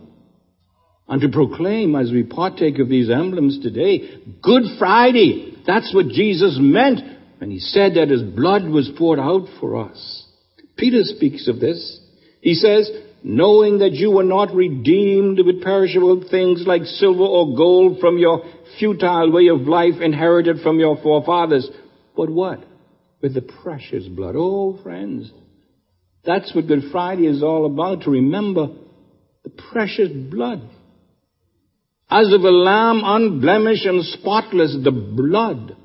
and 1.08 1.20
to 1.20 1.28
proclaim 1.28 1.96
as 1.96 2.10
we 2.10 2.22
partake 2.22 2.78
of 2.78 2.88
these 2.88 3.10
emblems 3.10 3.60
today. 3.62 4.20
Good 4.42 4.62
Friday. 4.78 5.56
That's 5.66 5.94
what 5.94 6.08
Jesus 6.08 6.56
meant 6.60 7.00
when 7.38 7.50
he 7.50 7.58
said 7.58 7.94
that 7.94 8.08
his 8.08 8.22
blood 8.22 8.64
was 8.64 8.90
poured 8.96 9.18
out 9.18 9.46
for 9.60 9.88
us. 9.88 10.26
Peter 10.76 11.02
speaks 11.02 11.48
of 11.48 11.60
this. 11.60 12.00
He 12.40 12.54
says, 12.54 12.90
knowing 13.22 13.80
that 13.80 13.92
you 13.92 14.10
were 14.10 14.24
not 14.24 14.54
redeemed 14.54 15.40
with 15.44 15.62
perishable 15.62 16.24
things 16.30 16.62
like 16.66 16.84
silver 16.84 17.24
or 17.24 17.56
gold 17.56 17.98
from 18.00 18.18
your 18.18 18.42
futile 18.78 19.30
way 19.30 19.48
of 19.48 19.62
life 19.62 20.00
inherited 20.00 20.60
from 20.62 20.78
your 20.78 20.96
forefathers, 21.02 21.68
but 22.16 22.30
what? 22.30 22.64
With 23.20 23.34
the 23.34 23.42
precious 23.42 24.06
blood. 24.06 24.34
Oh, 24.36 24.78
friends, 24.82 25.30
that's 26.24 26.54
what 26.54 26.66
Good 26.66 26.90
Friday 26.92 27.26
is 27.26 27.42
all 27.42 27.66
about, 27.66 28.02
to 28.02 28.10
remember 28.10 28.68
the 29.42 29.50
precious 29.50 30.08
blood. 30.10 30.62
As 32.10 32.32
of 32.32 32.42
a 32.42 32.50
lamb 32.50 33.02
unblemished 33.04 33.86
and 33.86 34.04
spotless, 34.04 34.76
the 34.82 34.90
blood 34.90 35.76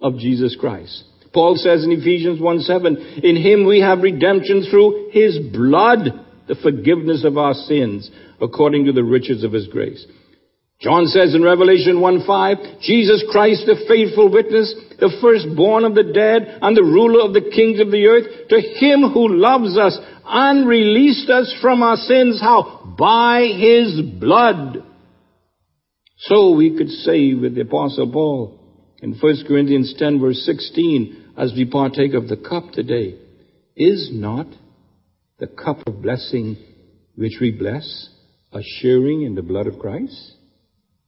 of 0.00 0.18
Jesus 0.18 0.56
Christ. 0.58 1.04
Paul 1.32 1.56
says 1.56 1.84
in 1.84 1.92
Ephesians 1.92 2.40
1 2.40 2.60
7, 2.60 2.96
in 3.22 3.36
him 3.36 3.66
we 3.66 3.80
have 3.80 4.00
redemption 4.00 4.66
through 4.70 5.10
his 5.10 5.38
blood, 5.52 6.08
the 6.46 6.54
forgiveness 6.54 7.24
of 7.24 7.36
our 7.36 7.54
sins, 7.54 8.10
according 8.40 8.86
to 8.86 8.92
the 8.92 9.02
riches 9.02 9.44
of 9.44 9.52
his 9.52 9.66
grace. 9.66 10.06
John 10.84 11.06
says 11.06 11.34
in 11.34 11.42
Revelation 11.42 11.98
1 11.98 12.26
5, 12.26 12.56
Jesus 12.82 13.24
Christ, 13.32 13.64
the 13.64 13.86
faithful 13.88 14.30
witness, 14.30 14.74
the 15.00 15.16
firstborn 15.22 15.84
of 15.84 15.94
the 15.94 16.02
dead, 16.02 16.58
and 16.60 16.76
the 16.76 16.82
ruler 16.82 17.24
of 17.24 17.32
the 17.32 17.40
kings 17.40 17.80
of 17.80 17.90
the 17.90 18.04
earth, 18.04 18.48
to 18.50 18.60
him 18.60 19.10
who 19.14 19.34
loves 19.34 19.78
us 19.78 19.98
and 20.26 20.68
released 20.68 21.30
us 21.30 21.56
from 21.62 21.82
our 21.82 21.96
sins, 21.96 22.38
how? 22.38 22.94
By 22.98 23.44
his 23.56 23.98
blood. 24.20 24.84
So 26.18 26.50
we 26.54 26.76
could 26.76 26.90
say 26.90 27.32
with 27.32 27.54
the 27.54 27.62
apostle 27.62 28.12
Paul 28.12 28.60
in 28.98 29.14
1 29.18 29.44
Corinthians 29.48 29.94
10 29.96 30.20
verse 30.20 30.44
16, 30.44 31.32
as 31.38 31.54
we 31.56 31.64
partake 31.64 32.12
of 32.12 32.28
the 32.28 32.36
cup 32.36 32.72
today, 32.72 33.18
is 33.74 34.10
not 34.12 34.48
the 35.38 35.46
cup 35.46 35.78
of 35.86 36.02
blessing 36.02 36.58
which 37.16 37.38
we 37.40 37.52
bless 37.52 38.10
a 38.52 38.60
sharing 38.62 39.22
in 39.22 39.34
the 39.34 39.42
blood 39.42 39.66
of 39.66 39.78
Christ? 39.78 40.34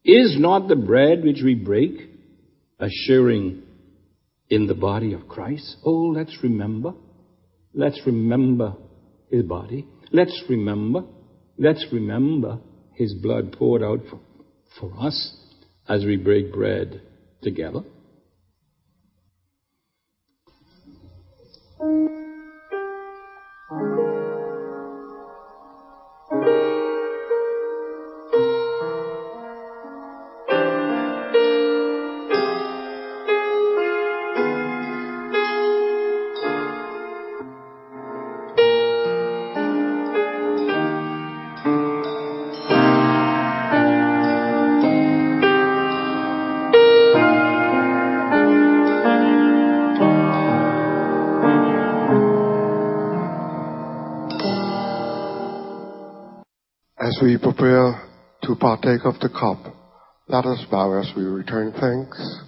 Is 0.06 0.36
not 0.38 0.68
the 0.68 0.76
bread 0.76 1.24
which 1.24 1.40
we 1.42 1.56
break 1.56 1.94
a 2.78 2.86
sharing 2.88 3.64
in 4.48 4.68
the 4.68 4.74
body 4.74 5.14
of 5.14 5.26
Christ? 5.26 5.78
Oh, 5.84 6.12
let's 6.14 6.36
remember. 6.44 6.94
Let's 7.74 8.00
remember 8.06 8.76
his 9.28 9.42
body. 9.42 9.84
Let's 10.12 10.44
remember. 10.48 11.02
Let's 11.58 11.84
remember 11.90 12.60
his 12.94 13.14
blood 13.14 13.56
poured 13.58 13.82
out 13.82 13.98
for, 14.08 14.20
for 14.78 14.92
us 15.04 15.36
as 15.88 16.04
we 16.04 16.16
break 16.16 16.52
bread 16.52 17.02
together. 17.42 17.82
Partake 58.76 59.06
of 59.06 59.18
the 59.20 59.28
cup, 59.28 59.74
let 60.28 60.44
us 60.44 60.62
bow 60.70 60.98
as 60.98 61.10
we 61.16 61.22
return 61.22 61.72
thanks. 61.80 62.40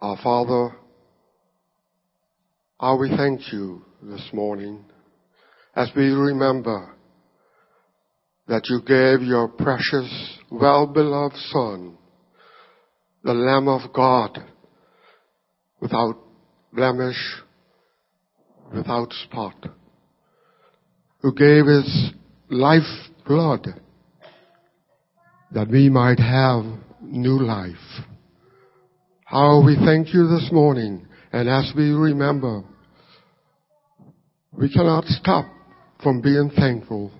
Our 0.00 0.16
Father, 0.22 0.76
how 2.80 2.96
we 2.98 3.10
thank 3.14 3.52
you 3.52 3.84
this 4.02 4.26
morning 4.32 4.84
as 5.76 5.90
we 5.94 6.04
remember 6.10 6.94
that 8.48 8.62
you 8.68 8.80
gave 8.80 9.26
your 9.26 9.48
precious, 9.48 10.38
well-beloved 10.50 11.36
Son, 11.50 11.98
the 13.22 13.34
Lamb 13.34 13.68
of 13.68 13.92
God, 13.92 14.38
without 15.80 16.16
blemish, 16.72 17.42
without 18.74 19.12
spot 19.24 19.56
who 21.20 21.34
gave 21.34 21.66
his 21.66 22.12
life 22.50 22.82
blood 23.26 23.66
that 25.52 25.68
we 25.68 25.88
might 25.88 26.18
have 26.18 26.64
new 27.00 27.40
life. 27.40 27.74
How 29.24 29.62
we 29.64 29.76
thank 29.76 30.12
you 30.12 30.26
this 30.28 30.50
morning 30.52 31.06
and 31.32 31.48
as 31.48 31.72
we 31.76 31.90
remember, 31.90 32.62
we 34.52 34.72
cannot 34.72 35.04
stop 35.06 35.46
from 36.02 36.20
being 36.20 36.50
thankful 36.56 37.10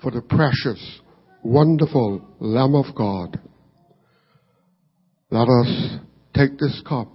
for 0.00 0.12
the 0.12 0.22
precious, 0.22 1.00
wonderful 1.42 2.22
Lamb 2.38 2.74
of 2.74 2.94
God. 2.94 3.40
Let 5.30 5.48
us 5.48 5.98
take 6.34 6.56
this 6.58 6.80
cup 6.88 7.08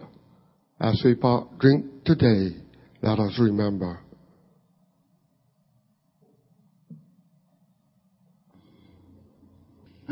as 0.81 1.01
we 1.05 1.15
drink 1.59 2.03
today. 2.03 2.57
Let 3.01 3.19
us 3.19 3.39
remember. 3.39 4.02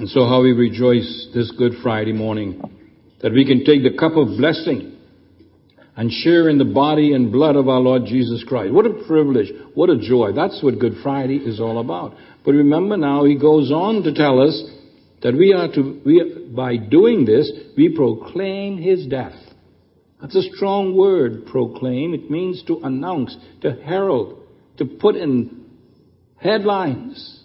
And 0.02 0.10
so 0.10 0.26
how 0.26 0.42
we 0.42 0.52
rejoice 0.52 1.28
this 1.32 1.52
Good 1.52 1.74
Friday 1.84 2.12
morning 2.12 2.60
that 3.22 3.34
we 3.34 3.46
can 3.46 3.64
take 3.64 3.84
the 3.84 3.96
cup 4.00 4.14
of 4.14 4.30
blessing 4.30 4.98
and 5.96 6.12
share 6.12 6.50
in 6.50 6.58
the 6.58 6.66
body 6.66 7.14
and 7.14 7.32
blood 7.32 7.56
of 7.56 7.70
our 7.70 7.80
Lord 7.80 8.06
Jesus 8.08 8.44
Christ. 8.44 8.74
What 8.74 8.88
a 8.88 9.04
privilege. 9.06 9.52
What 9.76 9.92
a 9.92 10.00
joy. 10.00 10.32
That's 10.32 10.64
what 10.64 10.80
Good 10.80 10.96
Friday 11.04 11.36
is 11.36 11.60
all 11.60 11.80
about. 11.80 12.16
But 12.44 12.54
remember 12.54 12.98
now, 12.98 13.26
he 13.26 13.38
goes 13.38 13.72
on 13.72 14.02
to 14.02 14.12
tell 14.12 14.42
us 14.42 14.60
that 15.22 15.36
we 15.36 15.54
are 15.54 15.72
to, 15.72 16.02
we, 16.04 16.48
by 16.50 16.78
doing 16.78 17.26
this, 17.26 17.52
we 17.78 17.96
proclaim 17.96 18.80
his 18.80 19.06
death. 19.06 19.36
That's 20.20 20.36
a 20.36 20.56
strong 20.56 20.98
word, 20.98 21.46
proclaim. 21.46 22.16
It 22.16 22.32
means 22.32 22.64
to 22.64 22.80
announce, 22.84 23.38
to 23.62 23.74
herald, 23.74 24.42
to 24.80 24.86
put 24.86 25.16
in 25.16 25.64
headlines 26.38 27.41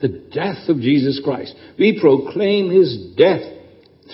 the 0.00 0.08
death 0.08 0.68
of 0.68 0.80
Jesus 0.80 1.20
Christ. 1.24 1.54
We 1.78 1.98
proclaim 2.00 2.70
his 2.70 3.14
death 3.16 3.42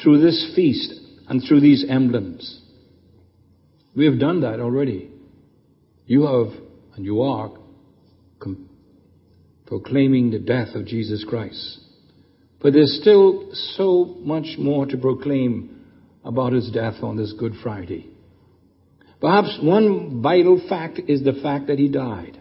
through 0.02 0.20
this 0.22 0.52
feast 0.54 0.92
and 1.28 1.42
through 1.46 1.60
these 1.60 1.84
emblems. 1.88 2.60
We 3.94 4.06
have 4.06 4.18
done 4.18 4.40
that 4.40 4.60
already. 4.60 5.10
You 6.06 6.22
have, 6.22 6.60
and 6.96 7.04
you 7.04 7.22
are, 7.22 7.50
com- 8.40 8.68
proclaiming 9.66 10.30
the 10.30 10.38
death 10.38 10.74
of 10.74 10.86
Jesus 10.86 11.24
Christ. 11.28 11.80
But 12.60 12.72
there's 12.72 12.98
still 13.00 13.50
so 13.76 14.16
much 14.20 14.58
more 14.58 14.86
to 14.86 14.96
proclaim 14.96 15.86
about 16.24 16.52
his 16.52 16.70
death 16.70 17.02
on 17.02 17.16
this 17.16 17.32
Good 17.38 17.52
Friday. 17.62 18.08
Perhaps 19.20 19.58
one 19.62 20.22
vital 20.22 20.60
fact 20.68 20.98
is 21.08 21.22
the 21.22 21.40
fact 21.42 21.68
that 21.68 21.78
he 21.78 21.88
died. 21.88 22.40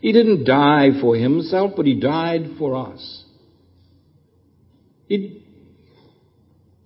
He 0.00 0.12
didn't 0.12 0.44
die 0.44 1.00
for 1.00 1.16
himself, 1.16 1.72
but 1.76 1.86
he 1.86 1.98
died 1.98 2.50
for 2.58 2.76
us. 2.76 3.24
He 5.06 5.42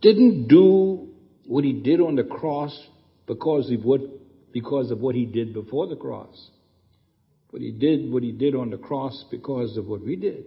didn't 0.00 0.48
do 0.48 1.08
what 1.46 1.64
he 1.64 1.72
did 1.72 2.00
on 2.00 2.16
the 2.16 2.24
cross 2.24 2.78
because 3.26 3.70
of 3.70 3.84
what, 3.84 4.00
because 4.52 4.90
of 4.90 5.00
what 5.00 5.14
he 5.14 5.26
did 5.26 5.52
before 5.52 5.86
the 5.86 5.96
cross. 5.96 6.50
But 7.50 7.60
he 7.60 7.70
did 7.70 8.10
what 8.10 8.22
he 8.22 8.32
did 8.32 8.54
on 8.54 8.70
the 8.70 8.78
cross 8.78 9.24
because 9.30 9.76
of 9.76 9.86
what 9.86 10.02
we 10.02 10.16
did. 10.16 10.44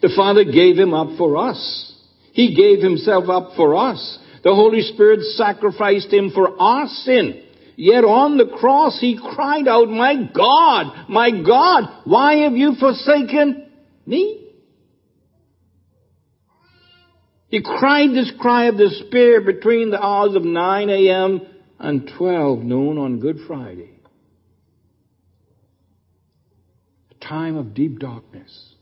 The 0.00 0.12
Father 0.16 0.44
gave 0.44 0.78
him 0.78 0.94
up 0.94 1.18
for 1.18 1.36
us. 1.36 1.92
He 2.32 2.54
gave 2.54 2.82
himself 2.82 3.28
up 3.28 3.56
for 3.56 3.76
us. 3.76 4.18
The 4.42 4.54
Holy 4.54 4.82
Spirit 4.82 5.20
sacrificed 5.36 6.12
him 6.12 6.30
for 6.34 6.60
our 6.60 6.86
sin. 6.86 7.43
Yet 7.76 8.04
on 8.04 8.36
the 8.36 8.46
cross 8.46 8.98
he 9.00 9.18
cried 9.18 9.66
out, 9.66 9.88
My 9.88 10.14
God, 10.14 11.08
my 11.08 11.30
God, 11.30 12.02
why 12.04 12.36
have 12.38 12.52
you 12.52 12.74
forsaken 12.78 13.68
me? 14.06 14.44
He 17.48 17.62
cried 17.62 18.10
this 18.10 18.32
cry 18.38 18.66
of 18.66 18.76
despair 18.76 19.40
between 19.40 19.90
the 19.90 20.02
hours 20.02 20.34
of 20.34 20.44
9 20.44 20.90
a.m. 20.90 21.40
and 21.78 22.10
12 22.16 22.60
noon 22.60 22.98
on 22.98 23.20
Good 23.20 23.38
Friday. 23.46 23.90
A 27.10 27.24
time 27.24 27.56
of 27.56 27.74
deep 27.74 28.00
darkness. 28.00 28.74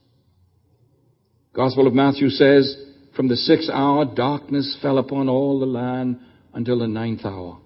Gospel 1.55 1.87
of 1.87 1.93
Matthew 1.93 2.31
says, 2.31 2.75
from 3.15 3.29
the 3.29 3.37
sixth 3.37 3.69
hour, 3.71 4.07
darkness 4.07 4.79
fell 4.81 4.97
upon 4.97 5.29
all 5.29 5.61
the 5.61 5.67
land 5.67 6.21
until 6.55 6.79
the 6.79 6.89
ninth 6.89 7.27
hour. 7.27 7.59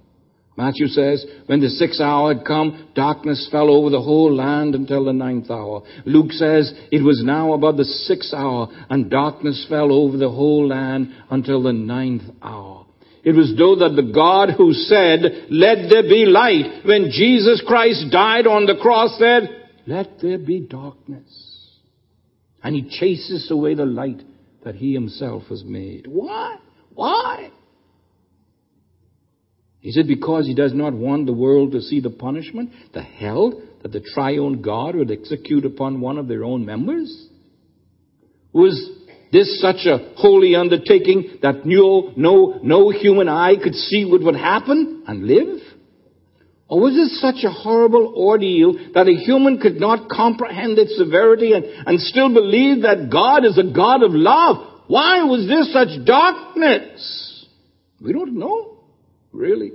Matthew 0.57 0.87
says, 0.87 1.25
when 1.47 1.61
the 1.61 1.69
sixth 1.69 2.01
hour 2.01 2.33
had 2.35 2.47
come, 2.47 2.89
darkness 2.95 3.47
fell 3.53 3.71
over 3.71 3.91
the 3.91 4.01
whole 4.01 4.35
land 4.35 4.75
until 4.75 5.05
the 5.05 5.13
ninth 5.13 5.51
hour. 5.51 5.83
Luke 6.07 6.33
says, 6.33 6.73
it 6.91 7.03
was 7.03 7.23
now 7.23 7.53
about 7.53 7.77
the 7.77 7.85
sixth 7.85 8.33
hour, 8.33 8.69
and 8.89 9.11
darkness 9.11 9.67
fell 9.69 9.93
over 9.93 10.17
the 10.17 10.31
whole 10.31 10.67
land 10.69 11.15
until 11.31 11.63
the 11.63 11.75
ninth 11.75 12.23
hour. 12.43 12.87
It 13.23 13.33
was 13.33 13.55
though 13.59 13.77
that 13.77 13.97
the 13.97 14.13
God 14.15 14.51
who 14.57 14.73
said, 14.73 15.49
let 15.51 15.91
there 15.91 16.05
be 16.05 16.25
light, 16.27 16.87
when 16.87 17.11
Jesus 17.11 17.63
Christ 17.67 18.07
died 18.11 18.47
on 18.47 18.67
the 18.67 18.77
cross 18.81 19.19
said, 19.19 19.51
let 19.87 20.21
there 20.23 20.39
be 20.39 20.61
darkness. 20.61 21.71
And 22.63 22.75
he 22.75 22.89
chases 22.89 23.51
away 23.51 23.75
the 23.75 23.85
light 23.85 24.23
that 24.65 24.77
he 24.77 24.95
himself 24.95 25.45
has 25.51 25.65
made. 25.65 26.07
Why? 26.07 26.57
Why? 26.95 27.51
He 29.87 30.01
it 30.01 30.09
because 30.09 30.49
he 30.49 30.55
does 30.55 30.75
not 30.75 30.95
want 30.95 31.27
the 31.27 31.33
world 31.33 31.71
to 31.71 31.81
see 31.81 32.01
the 32.01 32.11
punishment, 32.11 32.73
the 32.93 33.03
hell 33.03 33.63
that 33.85 33.93
the 33.93 34.01
triune 34.01 34.61
God 34.61 34.97
would 34.97 35.13
execute 35.13 35.65
upon 35.65 36.01
one 36.01 36.19
of 36.19 36.27
their 36.27 36.43
own 36.43 36.67
members? 36.67 37.29
Was 38.53 38.91
this 39.31 39.61
such 39.61 39.87
a 39.87 40.13
holy 40.17 40.57
undertaking 40.57 41.39
that 41.43 41.65
no, 41.65 42.13
no, 42.17 42.59
no 42.65 42.91
human 42.91 43.29
eye 43.29 43.55
could 43.63 43.77
see 43.77 44.05
what 44.05 44.23
would 44.23 44.35
happen 44.35 45.05
and 45.07 45.25
live? 45.25 45.61
Or 46.67 46.81
was 46.81 46.95
this 46.95 47.21
such 47.21 47.45
a 47.45 47.53
horrible 47.53 48.13
ordeal 48.17 48.91
that 48.93 49.07
a 49.07 49.15
human 49.15 49.61
could 49.61 49.79
not 49.79 50.09
comprehend 50.09 50.81
its 50.81 50.99
severity 50.99 51.53
and, 51.53 51.65
and 51.65 52.01
still 52.01 52.35
believe 52.35 52.83
that 52.83 53.09
God 53.09 53.45
is 53.45 53.57
a 53.57 53.73
God 53.73 54.03
of 54.03 54.11
love? 54.11 54.67
Why 54.89 55.23
was 55.23 55.47
this 55.47 55.73
such 55.73 56.05
darkness? 56.05 57.47
We 58.01 58.13
don't 58.13 58.37
know 58.37 58.76
really. 59.37 59.73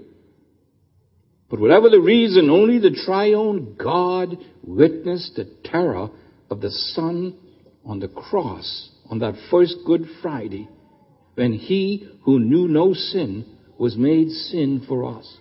But 1.50 1.60
whatever 1.60 1.90
the 1.90 2.00
reason, 2.00 2.50
only 2.50 2.80
the 2.80 2.98
triune 3.06 3.76
God 3.82 4.38
witnessed 4.64 5.36
the 5.36 5.50
terror 5.64 6.10
of 6.50 6.62
the 6.62 6.72
Son 6.72 7.38
on 7.86 8.00
the 8.00 8.08
cross 8.08 8.90
on 9.10 9.20
that 9.20 9.36
first 9.50 9.76
Good 9.86 10.06
Friday 10.22 10.70
when 11.36 11.54
he 11.54 12.08
who 12.24 12.40
knew 12.40 12.68
no 12.68 12.94
sin 12.94 13.46
was 13.78 13.98
made 13.98 14.30
sin 14.30 14.86
for 14.88 15.18
us. 15.18 15.38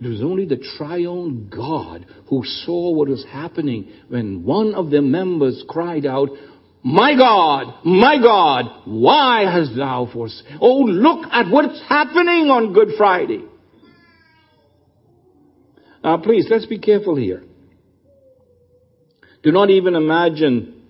It 0.00 0.08
was 0.08 0.22
only 0.22 0.46
the 0.46 0.62
triune 0.76 1.48
God 1.48 2.06
who 2.28 2.42
saw 2.44 2.92
what 2.92 3.08
was 3.08 3.24
happening 3.30 3.92
when 4.08 4.44
one 4.44 4.74
of 4.74 4.90
the 4.90 5.00
members 5.00 5.64
cried 5.68 6.04
out, 6.06 6.28
my 6.84 7.16
God, 7.16 7.84
my 7.84 8.20
God, 8.20 8.82
why 8.86 9.44
hast 9.50 9.76
thou 9.76 10.08
forsaken? 10.12 10.58
Oh, 10.60 10.80
look 10.80 11.26
at 11.30 11.48
what's 11.48 11.80
happening 11.88 12.50
on 12.50 12.72
Good 12.72 12.96
Friday. 12.98 13.44
Now, 16.02 16.18
please, 16.18 16.46
let's 16.50 16.66
be 16.66 16.78
careful 16.78 17.14
here. 17.14 17.44
Do 19.44 19.52
not 19.52 19.70
even 19.70 19.94
imagine 19.94 20.82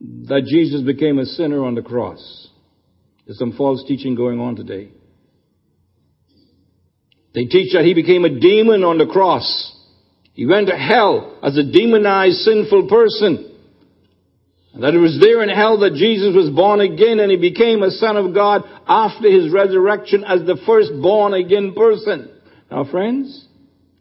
that 0.00 0.44
Jesus 0.46 0.82
became 0.82 1.18
a 1.18 1.24
sinner 1.24 1.64
on 1.64 1.74
the 1.74 1.82
cross. 1.82 2.48
There's 3.26 3.38
some 3.38 3.52
false 3.52 3.84
teaching 3.86 4.14
going 4.14 4.40
on 4.40 4.56
today. 4.56 4.90
They 7.34 7.44
teach 7.44 7.72
that 7.72 7.84
he 7.84 7.94
became 7.94 8.24
a 8.24 8.40
demon 8.40 8.84
on 8.84 8.98
the 8.98 9.06
cross. 9.06 9.76
He 10.34 10.46
went 10.46 10.68
to 10.68 10.76
hell 10.76 11.38
as 11.42 11.56
a 11.56 11.64
demonized 11.64 12.38
sinful 12.38 12.88
person. 12.88 13.51
And 14.74 14.82
that 14.82 14.94
it 14.94 14.98
was 14.98 15.18
there 15.20 15.42
in 15.42 15.50
hell 15.50 15.80
that 15.80 15.94
Jesus 15.94 16.34
was 16.34 16.50
born 16.50 16.80
again 16.80 17.20
and 17.20 17.30
he 17.30 17.36
became 17.36 17.82
a 17.82 17.90
son 17.90 18.16
of 18.16 18.34
God 18.34 18.62
after 18.86 19.30
his 19.30 19.52
resurrection 19.52 20.24
as 20.24 20.46
the 20.46 20.56
first 20.66 20.92
born 21.00 21.34
again 21.34 21.74
person. 21.74 22.30
Now 22.70 22.84
friends, 22.90 23.46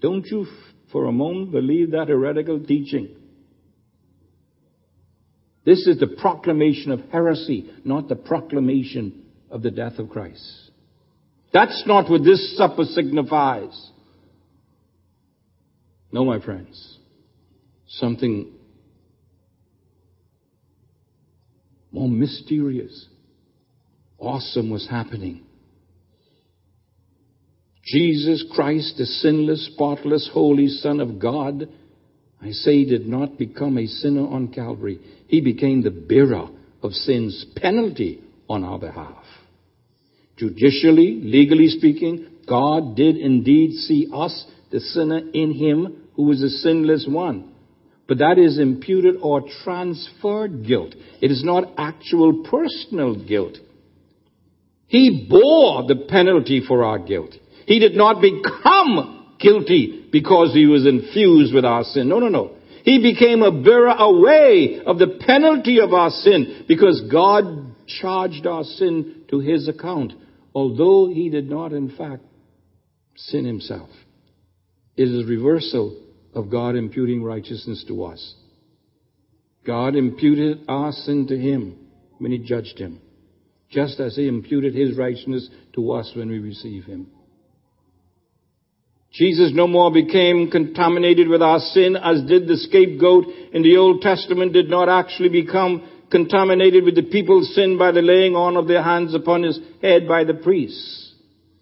don't 0.01 0.25
you 0.25 0.47
for 0.91 1.05
a 1.05 1.11
moment 1.11 1.51
believe 1.51 1.91
that 1.91 2.07
heretical 2.07 2.63
teaching. 2.63 3.09
This 5.65 5.85
is 5.87 5.99
the 5.99 6.07
proclamation 6.07 6.91
of 6.91 7.01
heresy, 7.11 7.71
not 7.83 8.07
the 8.07 8.15
proclamation 8.15 9.25
of 9.49 9.61
the 9.61 9.71
death 9.71 9.99
of 9.99 10.09
Christ. 10.09 10.71
That's 11.53 11.83
not 11.85 12.09
what 12.09 12.23
this 12.23 12.57
supper 12.57 12.85
signifies. 12.85 13.91
No, 16.11 16.25
my 16.25 16.39
friends. 16.39 16.97
Something 17.87 18.53
more 21.91 22.09
mysterious, 22.09 23.07
awesome 24.17 24.69
was 24.69 24.87
happening. 24.87 25.43
Jesus 27.83 28.45
Christ, 28.53 28.95
the 28.97 29.05
sinless, 29.05 29.69
spotless, 29.73 30.29
holy 30.31 30.67
Son 30.67 30.99
of 30.99 31.19
God, 31.19 31.67
I 32.41 32.51
say 32.51 32.85
did 32.85 33.07
not 33.07 33.37
become 33.37 33.77
a 33.77 33.87
sinner 33.87 34.27
on 34.27 34.53
Calvary. 34.53 34.99
He 35.27 35.41
became 35.41 35.81
the 35.81 35.91
bearer 35.91 36.47
of 36.81 36.93
sin's 36.93 37.45
penalty 37.55 38.21
on 38.49 38.63
our 38.63 38.79
behalf. 38.79 39.23
Judicially, 40.37 41.19
legally 41.21 41.67
speaking, 41.67 42.27
God 42.47 42.95
did 42.95 43.17
indeed 43.17 43.73
see 43.73 44.07
us, 44.13 44.45
the 44.71 44.79
sinner, 44.79 45.19
in 45.33 45.53
him 45.53 46.07
who 46.15 46.23
was 46.23 46.41
a 46.41 46.49
sinless 46.49 47.05
one. 47.07 47.50
But 48.11 48.17
that 48.17 48.37
is 48.37 48.59
imputed 48.59 49.15
or 49.21 49.41
transferred 49.63 50.67
guilt. 50.67 50.95
It 51.21 51.31
is 51.31 51.45
not 51.45 51.75
actual 51.77 52.43
personal 52.43 53.15
guilt. 53.15 53.57
He 54.87 55.27
bore 55.29 55.87
the 55.87 55.95
penalty 56.09 56.61
for 56.67 56.83
our 56.83 56.99
guilt. 56.99 57.33
He 57.67 57.79
did 57.79 57.95
not 57.95 58.21
become 58.21 59.37
guilty 59.39 60.09
because 60.11 60.53
he 60.53 60.65
was 60.65 60.85
infused 60.85 61.53
with 61.53 61.63
our 61.63 61.85
sin. 61.85 62.09
No, 62.09 62.19
no, 62.19 62.27
no. 62.27 62.57
He 62.83 63.01
became 63.01 63.43
a 63.43 63.63
bearer 63.63 63.95
away 63.97 64.81
of 64.85 64.99
the 64.99 65.17
penalty 65.25 65.79
of 65.79 65.93
our 65.93 66.09
sin 66.09 66.65
because 66.67 67.01
God 67.09 67.73
charged 67.87 68.45
our 68.45 68.65
sin 68.65 69.23
to 69.29 69.39
his 69.39 69.69
account, 69.69 70.11
although 70.53 71.07
he 71.07 71.29
did 71.29 71.49
not, 71.49 71.71
in 71.71 71.95
fact, 71.95 72.23
sin 73.15 73.45
himself. 73.45 73.89
It 74.97 75.07
is 75.07 75.25
reversal 75.29 75.97
of 76.33 76.49
God 76.49 76.75
imputing 76.75 77.23
righteousness 77.23 77.83
to 77.87 78.03
us. 78.05 78.35
God 79.65 79.95
imputed 79.95 80.65
our 80.67 80.91
sin 80.91 81.27
to 81.27 81.37
him 81.37 81.77
when 82.17 82.31
he 82.31 82.39
judged 82.39 82.79
him, 82.79 83.01
just 83.69 83.99
as 83.99 84.15
he 84.15 84.27
imputed 84.27 84.73
his 84.73 84.97
righteousness 84.97 85.49
to 85.75 85.91
us 85.91 86.11
when 86.15 86.29
we 86.29 86.39
receive 86.39 86.85
him. 86.85 87.07
Jesus 89.11 89.51
no 89.53 89.67
more 89.67 89.91
became 89.91 90.49
contaminated 90.49 91.27
with 91.27 91.41
our 91.41 91.59
sin 91.59 91.97
as 91.97 92.21
did 92.23 92.47
the 92.47 92.55
scapegoat 92.55 93.25
in 93.51 93.61
the 93.61 93.75
Old 93.75 94.01
Testament 94.01 94.53
did 94.53 94.69
not 94.69 94.87
actually 94.87 95.29
become 95.29 95.85
contaminated 96.09 96.85
with 96.85 96.95
the 96.95 97.03
people's 97.03 97.53
sin 97.53 97.77
by 97.77 97.91
the 97.91 98.01
laying 98.01 98.35
on 98.35 98.55
of 98.55 98.67
their 98.67 98.81
hands 98.81 99.13
upon 99.13 99.43
his 99.43 99.59
head 99.81 100.07
by 100.07 100.23
the 100.23 100.33
priests. 100.33 101.00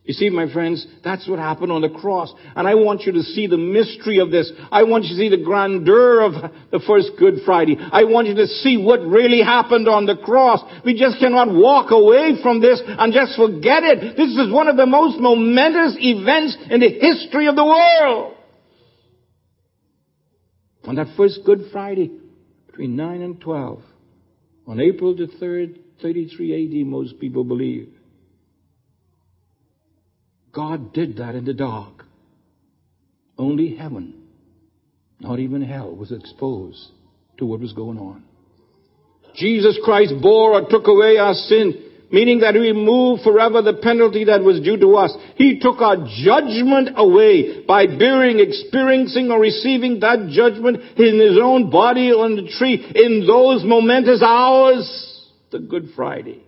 You 0.10 0.14
see, 0.14 0.31
my 0.31 0.52
friends, 0.52 0.88
that's 1.03 1.30
what 1.30 1.38
happened 1.38 1.72
on 1.72 1.81
the 1.81 1.90
cross. 1.90 2.34
And 2.56 2.68
I 2.68 2.73
want 2.73 3.02
you 3.02 3.11
to 3.11 3.22
see 3.22 3.45
the 3.45 3.60
mystery 3.60 4.18
of 4.18 4.31
this. 4.31 4.52
I 4.72 4.81
want 4.81 5.03
you 5.03 5.11
to 5.11 5.15
see 5.15 5.30
the 5.30 5.38
grandeur 5.38 6.22
of 6.22 6.34
the 6.72 6.80
first 6.80 7.11
Good 7.19 7.41
Friday. 7.45 7.77
I 7.80 8.06
want 8.06 8.26
you 8.26 8.34
to 8.34 8.48
see 8.48 8.84
what 8.84 9.02
really 9.02 9.44
happened 9.44 9.88
on 9.88 10.07
the 10.07 10.15
cross. 10.18 10.61
We 10.84 10.98
just 10.98 11.19
cannot 11.19 11.53
walk 11.53 11.91
away 11.91 12.41
from 12.41 12.60
this 12.60 12.81
and 12.84 13.14
just 13.14 13.36
forget 13.36 13.84
it. 13.84 14.18
This 14.18 14.31
is 14.31 14.52
one 14.52 14.68
of 14.68 14.77
the 14.77 14.88
most 14.88 15.19
momentous 15.19 15.95
events 15.99 16.57
in 16.72 16.80
the 16.80 16.90
history 16.90 17.45
of 17.45 17.56
the 17.56 17.65
world. 17.65 18.34
On 20.86 20.95
that 20.95 21.15
first 21.15 21.41
Good 21.45 21.69
Friday, 21.72 22.10
between 22.65 22.95
9 22.95 23.22
and 23.22 23.40
12, 23.40 23.80
on 24.65 24.80
April 24.80 25.15
the 25.15 25.27
3rd, 25.40 25.77
33 26.02 26.81
AD, 26.81 26.88
most 26.88 27.19
people 27.19 27.44
believe, 27.44 27.94
God 30.60 30.91
did 30.91 31.15
that 31.19 31.36
in 31.36 31.45
the 31.45 31.53
dark. 31.53 32.03
Only 33.38 33.77
heaven, 33.77 34.14
not 35.22 35.40
even 35.40 35.61
hell, 35.61 35.95
was 35.95 36.11
exposed 36.11 36.86
to 37.38 37.45
what 37.45 37.61
was 37.61 37.72
going 37.72 37.98
on. 37.98 38.26
Jesus 39.36 39.80
Christ 39.86 40.15
bore 40.22 40.60
or 40.60 40.69
took 40.69 40.88
away 40.88 41.15
our 41.15 41.34
sin, 41.34 41.81
meaning 42.11 42.40
that 42.40 42.56
he 42.56 42.60
removed 42.60 43.23
forever 43.23 43.61
the 43.61 43.80
penalty 43.81 44.26
that 44.26 44.41
was 44.41 44.60
due 44.60 44.76
to 44.76 44.98
us. 44.98 45.15
He 45.36 45.61
took 45.61 45.80
our 45.80 45.95
judgment 45.95 46.90
away 46.98 47.64
by 47.65 47.86
bearing, 47.88 48.41
experiencing, 48.41 49.31
or 49.31 49.40
receiving 49.40 50.02
that 50.02 50.27
judgment 50.30 50.81
in 50.99 51.22
his 51.22 51.40
own 51.41 51.69
body 51.69 52.11
on 52.11 52.36
the 52.36 52.52
tree 52.57 52.76
in 52.95 53.26
those 53.26 53.64
momentous 53.64 54.22
hours, 54.22 55.23
the 55.53 55.60
Good 55.60 55.91
Friday. 55.95 56.44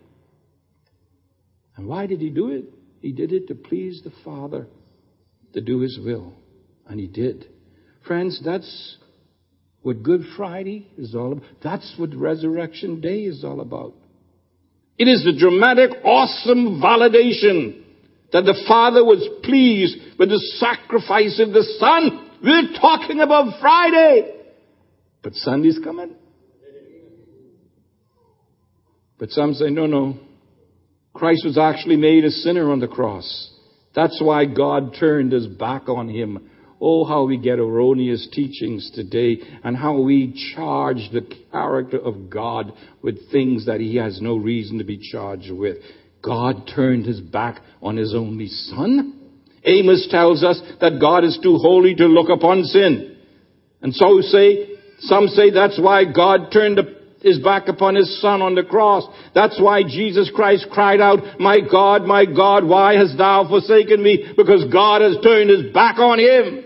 And 1.78 1.88
why 1.88 2.08
did 2.08 2.20
he 2.20 2.30
do 2.30 2.52
it? 2.52 2.66
He 3.02 3.12
did 3.12 3.34
it 3.34 3.48
to 3.48 3.56
please 3.56 4.02
the 4.04 4.14
Father, 4.24 4.68
to 5.54 5.62
do 5.62 5.80
His 5.80 6.00
will. 6.04 6.34
And 6.88 7.00
He 7.00 7.08
did. 7.08 7.48
Friends, 8.08 8.42
that's 8.44 8.98
what 9.82 10.04
Good 10.04 10.22
Friday 10.38 10.88
is 10.98 11.16
all 11.16 11.34
about. 11.34 11.44
That's 11.64 11.94
what 11.98 12.16
Resurrection 12.16 13.02
Day 13.02 13.22
is 13.22 13.44
all 13.44 13.60
about. 13.60 13.94
It 14.98 15.08
is 15.08 15.24
the 15.24 15.38
dramatic, 15.38 15.92
awesome 16.04 16.80
validation 16.82 17.84
that 18.32 18.44
the 18.44 18.64
Father 18.68 19.04
was 19.04 19.28
pleased 19.44 19.98
with 20.20 20.30
the 20.30 20.40
sacrifice 20.58 21.40
of 21.40 21.54
the 21.54 21.64
Son. 21.80 22.30
We're 22.44 22.80
talking 22.80 23.20
about 23.20 23.60
Friday. 23.60 24.36
But 25.24 25.34
Sunday's 25.34 25.80
coming. 25.84 26.16
But 29.18 29.30
some 29.32 29.54
say, 29.54 29.70
no, 29.70 29.86
no. 29.86 30.18
Christ 31.14 31.46
was 31.46 31.58
actually 31.58 31.98
made 31.98 32.24
a 32.24 32.32
sinner 32.32 32.72
on 32.72 32.80
the 32.80 32.88
cross. 32.88 33.52
That's 33.94 34.22
why 34.22 34.46
God 34.46 34.96
turned 35.00 35.32
his 35.32 35.48
back 35.48 35.90
on 35.90 36.10
him. 36.10 36.50
Oh, 36.80 37.06
how 37.06 37.26
we 37.26 37.38
get 37.38 37.60
erroneous 37.60 38.28
teachings 38.32 38.90
today 38.96 39.40
and 39.64 39.78
how 39.78 40.00
we 40.00 40.54
charge 40.56 41.10
the 41.12 41.28
character 41.52 42.00
of 42.00 42.30
God 42.30 42.74
with 43.04 43.32
things 43.32 43.68
that 43.68 43.80
he 43.80 43.98
has 43.98 44.20
no 44.22 44.36
reason 44.36 44.80
to 44.80 44.84
be 44.84 44.98
charged 44.98 45.52
with. 45.52 45.78
God 46.24 46.72
turned 46.74 47.06
his 47.06 47.20
back 47.20 47.62
on 47.82 47.98
his 47.98 48.16
only 48.16 48.48
son? 48.48 49.18
Amos 49.64 50.08
tells 50.10 50.44
us 50.44 50.60
that 50.80 51.00
God 51.00 51.24
is 51.24 51.40
too 51.44 51.58
holy 51.58 51.94
to 51.96 52.06
look 52.06 52.30
upon 52.30 52.64
sin. 52.64 53.18
And 53.82 53.94
so 53.94 54.22
say, 54.22 54.70
some 55.02 55.28
say 55.28 55.52
that's 55.52 55.80
why 55.80 56.06
God 56.06 56.52
turned 56.52 56.80
his 57.22 57.40
back 57.40 57.68
upon 57.68 57.96
his 57.96 58.22
son 58.22 58.42
on 58.42 58.56
the 58.56 58.64
cross. 58.64 59.04
That's 59.34 59.60
why 59.60 59.84
Jesus 59.84 60.32
Christ 60.34 60.68
cried 60.72 61.00
out, 61.00 61.40
My 61.40 61.60
God, 61.60 62.04
my 62.04 62.26
God, 62.26 62.66
why 62.66 62.96
hast 62.96 63.18
thou 63.18 63.48
forsaken 63.48 64.02
me? 64.02 64.34
Because 64.36 64.66
God 64.72 65.02
has 65.02 65.18
turned 65.24 65.50
his 65.50 65.74
back 65.74 65.98
on 65.98 66.20
him. 66.20 66.66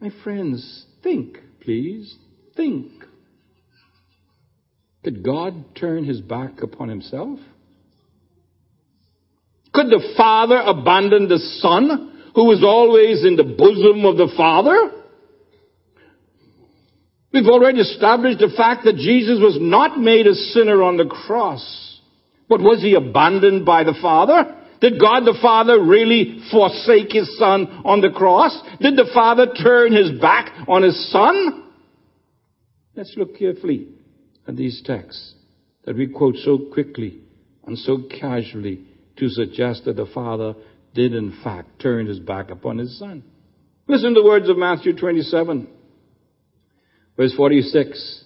My 0.00 0.10
friends, 0.22 0.84
think, 1.02 1.38
please. 1.60 2.14
Think. 2.56 2.92
Could 5.04 5.22
God 5.22 5.76
turn 5.76 6.04
his 6.04 6.20
back 6.20 6.62
upon 6.62 6.88
himself? 6.88 7.38
Could 9.72 9.86
the 9.86 10.14
Father 10.16 10.58
abandon 10.58 11.28
the 11.28 11.38
Son, 11.60 12.30
who 12.34 12.44
was 12.46 12.64
always 12.64 13.24
in 13.24 13.36
the 13.36 13.44
bosom 13.44 14.04
of 14.04 14.16
the 14.16 14.32
Father? 14.36 14.95
We've 17.36 17.52
already 17.52 17.80
established 17.80 18.38
the 18.38 18.48
fact 18.56 18.86
that 18.86 18.96
Jesus 18.96 19.38
was 19.38 19.58
not 19.60 20.00
made 20.00 20.26
a 20.26 20.34
sinner 20.34 20.82
on 20.82 20.96
the 20.96 21.04
cross. 21.04 22.00
But 22.48 22.62
was 22.62 22.80
he 22.80 22.94
abandoned 22.94 23.66
by 23.66 23.84
the 23.84 23.92
Father? 24.00 24.56
Did 24.80 24.98
God 24.98 25.26
the 25.26 25.36
Father 25.42 25.78
really 25.78 26.40
forsake 26.50 27.12
his 27.12 27.36
Son 27.38 27.82
on 27.84 28.00
the 28.00 28.08
cross? 28.08 28.58
Did 28.80 28.96
the 28.96 29.10
Father 29.12 29.48
turn 29.52 29.92
his 29.92 30.18
back 30.18 30.50
on 30.66 30.82
his 30.82 31.12
Son? 31.12 31.64
Let's 32.94 33.12
look 33.18 33.36
carefully 33.36 33.88
at 34.48 34.56
these 34.56 34.80
texts 34.86 35.34
that 35.84 35.94
we 35.94 36.06
quote 36.06 36.36
so 36.36 36.56
quickly 36.72 37.18
and 37.66 37.76
so 37.76 37.98
casually 38.18 38.86
to 39.18 39.28
suggest 39.28 39.84
that 39.84 39.96
the 39.96 40.06
Father 40.06 40.54
did 40.94 41.14
in 41.14 41.38
fact 41.44 41.82
turn 41.82 42.06
his 42.06 42.18
back 42.18 42.48
upon 42.48 42.78
his 42.78 42.98
Son. 42.98 43.22
Listen 43.88 44.14
to 44.14 44.22
the 44.22 44.26
words 44.26 44.48
of 44.48 44.56
Matthew 44.56 44.96
27. 44.96 45.68
Verse 47.16 47.34
46. 47.36 48.24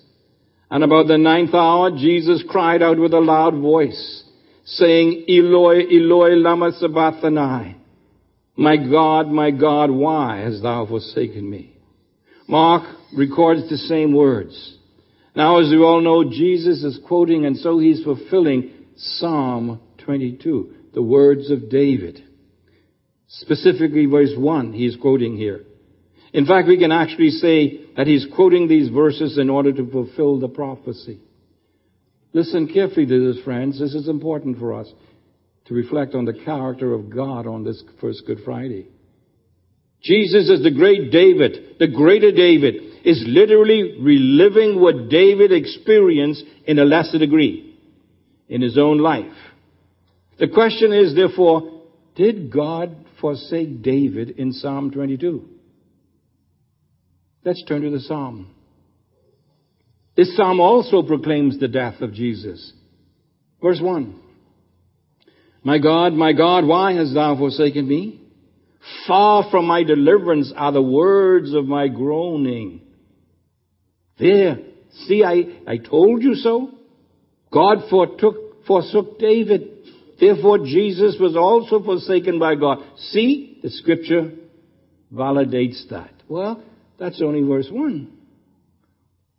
And 0.71 0.85
about 0.85 1.09
the 1.09 1.19
ninth 1.19 1.55
hour, 1.55 1.91
Jesus 1.91 2.45
cried 2.49 2.83
out 2.83 2.99
with 2.99 3.13
a 3.13 3.19
loud 3.19 3.61
voice, 3.61 4.25
saying, 4.65 5.25
Eloi, 5.29 5.83
Eloi, 5.91 6.35
lama 6.37 6.73
sabachthani. 6.73 7.77
My 8.57 8.77
God, 8.77 9.29
my 9.29 9.51
God, 9.51 9.91
why 9.91 10.43
hast 10.45 10.63
thou 10.63 10.87
forsaken 10.87 11.49
me? 11.49 11.77
Mark 12.47 12.83
records 13.17 13.69
the 13.69 13.79
same 13.79 14.13
words. 14.13 14.77
Now, 15.35 15.61
as 15.61 15.71
we 15.71 15.79
all 15.79 16.01
know, 16.01 16.31
Jesus 16.31 16.83
is 16.83 16.99
quoting, 17.07 17.47
and 17.47 17.57
so 17.57 17.79
he's 17.79 18.03
fulfilling 18.03 18.73
Psalm 18.97 19.81
22, 19.99 20.75
the 20.93 21.03
words 21.03 21.51
of 21.51 21.71
David. 21.71 22.23
Specifically, 23.29 24.07
verse 24.07 24.33
1, 24.37 24.73
he's 24.73 24.97
quoting 24.97 25.37
here. 25.37 25.65
In 26.33 26.47
fact, 26.47 26.69
we 26.69 26.79
can 26.79 26.93
actually 26.93 27.31
say 27.31 27.81
that 27.97 28.07
he's 28.07 28.27
quoting 28.35 28.69
these 28.69 28.89
verses 28.89 29.39
in 29.39 29.51
order 29.51 29.73
to 29.73 29.91
fulfill 29.91 30.39
the 30.39 30.49
prophecy. 30.49 31.19
Listen 32.33 32.69
carefully 32.73 33.07
to 33.07 33.33
this, 33.33 33.45
friends. 33.45 33.81
This 33.81 33.95
is 33.95 34.09
important 34.09 34.59
for 34.59 34.75
us 34.75 34.89
to 35.67 35.75
reflect 35.75 36.15
on 36.15 36.25
the 36.25 36.41
character 36.45 36.95
of 36.95 37.11
God 37.11 37.47
on 37.47 37.65
this 37.65 37.83
first 38.01 38.23
Good 38.27 38.39
Friday. 38.45 38.87
Jesus 40.03 40.49
is 40.49 40.63
the 40.63 40.71
great 40.71 41.11
David, 41.11 41.77
the 41.79 41.89
greater 41.89 42.33
David, 42.33 42.75
is 43.05 43.23
literally 43.27 43.99
reliving 44.01 44.81
what 44.81 45.09
David 45.09 45.53
experienced 45.53 46.45
in 46.67 46.79
a 46.79 46.85
lesser 46.85 47.19
degree 47.19 47.77
in 48.49 48.63
his 48.63 48.79
own 48.79 48.99
life. 48.99 49.33
The 50.39 50.49
question 50.49 50.93
is, 50.93 51.15
therefore, 51.15 51.83
did 52.17 52.51
God 52.53 52.97
forsake 53.21 53.83
David 53.83 54.31
in 54.31 54.53
Psalm 54.53 54.91
22? 54.91 55.50
Let's 57.45 57.63
turn 57.65 57.83
to 57.83 57.91
the 57.91 58.01
psalm. 58.01 58.55
This 60.17 60.37
psalm 60.37 60.61
also 60.61 61.03
proclaims 61.03 61.59
the 61.59 61.69
death 61.69 62.01
of 62.01 62.13
Jesus. 62.13 62.73
Verse 63.63 63.81
1. 63.81 64.21
My 65.63 65.79
God, 65.79 66.13
my 66.13 66.33
God, 66.33 66.65
why 66.65 66.95
hast 66.95 67.15
thou 67.15 67.37
forsaken 67.37 67.87
me? 67.87 68.21
Far 69.07 69.51
from 69.51 69.67
my 69.67 69.83
deliverance 69.83 70.53
are 70.57 70.73
the 70.73 70.83
words 70.83 71.53
of 71.55 71.67
my 71.67 71.89
groaning. 71.89 72.83
There. 74.19 74.59
See, 75.07 75.23
I, 75.25 75.45
I 75.67 75.77
told 75.77 76.23
you 76.23 76.35
so. 76.35 76.71
God 77.53 77.79
foretook, 77.89 78.67
forsook 78.67 79.19
David. 79.19 79.69
Therefore, 80.19 80.59
Jesus 80.59 81.17
was 81.19 81.37
also 81.37 81.83
forsaken 81.83 82.39
by 82.39 82.55
God. 82.55 82.79
See, 82.97 83.61
the 83.63 83.71
scripture 83.71 84.33
validates 85.13 85.89
that. 85.91 86.13
Well, 86.29 86.63
that's 87.01 87.23
only 87.23 87.41
verse 87.41 87.69
1. 87.71 88.13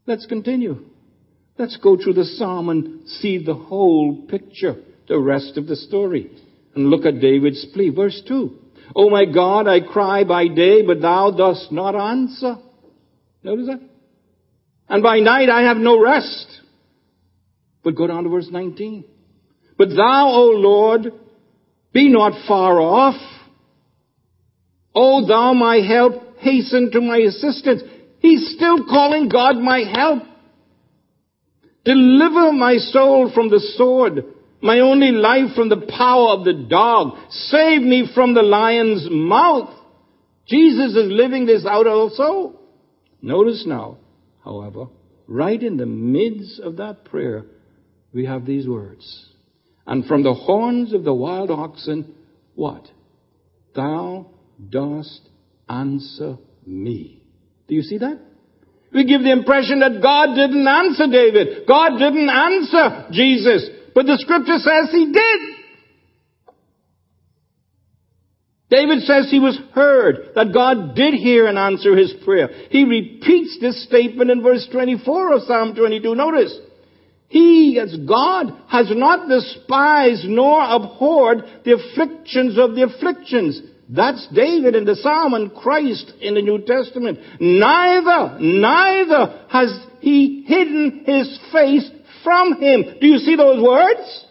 Let's 0.07 0.25
continue. 0.25 0.83
Let's 1.57 1.77
go 1.77 1.95
through 1.95 2.13
the 2.13 2.25
psalm 2.25 2.69
and 2.69 3.07
see 3.07 3.43
the 3.43 3.53
whole 3.53 4.25
picture, 4.27 4.77
the 5.07 5.19
rest 5.19 5.57
of 5.57 5.67
the 5.67 5.75
story. 5.75 6.31
And 6.73 6.87
look 6.87 7.05
at 7.05 7.21
David's 7.21 7.63
plea. 7.71 7.89
Verse 7.89 8.19
2. 8.27 8.57
Oh 8.95 9.09
my 9.11 9.25
God, 9.25 9.67
I 9.67 9.79
cry 9.79 10.23
by 10.23 10.47
day, 10.47 10.81
but 10.81 11.01
thou 11.01 11.31
dost 11.31 11.71
not 11.71 11.95
answer. 11.95 12.55
Notice 13.43 13.67
that? 13.67 13.81
And 14.89 15.03
by 15.03 15.19
night 15.19 15.49
I 15.49 15.61
have 15.67 15.77
no 15.77 16.01
rest. 16.01 16.47
But 17.83 17.95
go 17.95 18.07
down 18.07 18.23
to 18.23 18.29
verse 18.29 18.47
19. 18.49 19.05
But 19.77 19.89
thou, 19.89 20.29
O 20.29 20.51
Lord, 20.55 21.13
be 21.93 22.09
not 22.09 22.47
far 22.47 22.79
off. 22.81 23.21
O 24.95 25.27
thou 25.27 25.53
my 25.53 25.77
help, 25.77 26.30
hasten 26.41 26.91
to 26.91 27.01
my 27.01 27.17
assistance. 27.17 27.81
He's 28.19 28.53
still 28.55 28.85
calling 28.85 29.29
God 29.29 29.57
my 29.57 29.79
help. 29.79 30.23
Deliver 31.83 32.51
my 32.51 32.77
soul 32.77 33.31
from 33.33 33.49
the 33.49 33.59
sword, 33.75 34.23
my 34.61 34.79
only 34.79 35.11
life 35.11 35.55
from 35.55 35.69
the 35.69 35.87
power 35.97 36.29
of 36.37 36.45
the 36.45 36.53
dog. 36.53 37.17
Save 37.29 37.81
me 37.81 38.09
from 38.13 38.33
the 38.33 38.43
lion's 38.43 39.07
mouth. 39.09 39.69
Jesus 40.47 40.95
is 40.95 41.11
living 41.11 41.45
this 41.45 41.65
out 41.65 41.87
also. 41.87 42.59
Notice 43.21 43.63
now, 43.65 43.97
however, 44.43 44.87
right 45.27 45.61
in 45.61 45.77
the 45.77 45.85
midst 45.85 46.59
of 46.59 46.77
that 46.77 47.05
prayer, 47.05 47.45
we 48.13 48.25
have 48.25 48.45
these 48.45 48.67
words. 48.67 49.29
And 49.87 50.05
from 50.05 50.23
the 50.23 50.33
horns 50.33 50.93
of 50.93 51.03
the 51.03 51.13
wild 51.13 51.49
oxen, 51.49 52.13
what? 52.53 52.87
Thou 53.75 54.27
dost 54.69 55.21
answer 55.71 56.37
me. 56.65 57.23
Do 57.67 57.75
you 57.75 57.81
see 57.81 57.97
that? 57.99 58.19
We 58.93 59.05
give 59.05 59.21
the 59.21 59.31
impression 59.31 59.79
that 59.79 60.01
God 60.01 60.35
didn't 60.35 60.67
answer 60.67 61.07
David. 61.07 61.65
God 61.65 61.97
didn't 61.97 62.29
answer 62.29 63.07
Jesus. 63.11 63.69
But 63.95 64.05
the 64.05 64.17
scripture 64.17 64.57
says 64.57 64.91
he 64.91 65.11
did. 65.11 65.39
David 68.69 69.03
says 69.03 69.29
he 69.29 69.39
was 69.39 69.59
heard, 69.73 70.29
that 70.35 70.53
God 70.53 70.95
did 70.95 71.13
hear 71.13 71.47
and 71.47 71.57
answer 71.57 71.95
his 71.95 72.13
prayer. 72.23 72.49
He 72.69 72.85
repeats 72.85 73.57
this 73.59 73.83
statement 73.83 74.31
in 74.31 74.41
verse 74.41 74.65
24 74.71 75.33
of 75.33 75.41
Psalm 75.43 75.75
22. 75.75 76.15
Notice, 76.15 76.57
he, 77.27 77.79
as 77.81 77.95
God, 78.07 78.53
has 78.69 78.87
not 78.89 79.27
despised 79.27 80.23
nor 80.25 80.61
abhorred 80.63 81.43
the 81.65 81.73
afflictions 81.73 82.57
of 82.57 82.75
the 82.75 82.83
afflictions. 82.83 83.61
That's 83.93 84.25
David 84.33 84.73
in 84.73 84.85
the 84.85 84.95
Psalm 84.95 85.33
and 85.33 85.53
Christ 85.53 86.13
in 86.21 86.35
the 86.35 86.41
New 86.41 86.59
Testament. 86.59 87.19
Neither, 87.41 88.39
neither 88.39 89.45
has 89.49 89.85
he 89.99 90.45
hidden 90.47 91.03
his 91.05 91.39
face 91.51 91.91
from 92.23 92.61
him. 92.61 92.85
Do 93.01 93.07
you 93.07 93.17
see 93.17 93.35
those 93.35 93.61
words? 93.61 94.25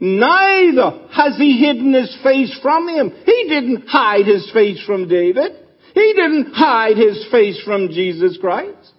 Neither 0.00 1.06
has 1.12 1.36
he 1.36 1.58
hidden 1.64 1.94
his 1.94 2.18
face 2.24 2.58
from 2.60 2.88
him. 2.88 3.12
He 3.24 3.46
didn't 3.48 3.86
hide 3.86 4.26
his 4.26 4.50
face 4.52 4.82
from 4.84 5.06
David. 5.06 5.52
He 5.94 6.12
didn't 6.14 6.52
hide 6.52 6.96
his 6.96 7.28
face 7.30 7.62
from 7.64 7.90
Jesus 7.90 8.38
Christ. 8.40 8.92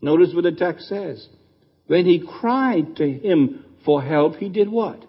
Notice 0.00 0.30
what 0.34 0.44
the 0.44 0.52
text 0.52 0.88
says. 0.88 1.28
When 1.86 2.06
he 2.06 2.26
cried 2.26 2.96
to 2.96 3.06
him 3.06 3.64
for 3.84 4.02
help, 4.02 4.36
he 4.36 4.48
did 4.48 4.70
what? 4.70 5.04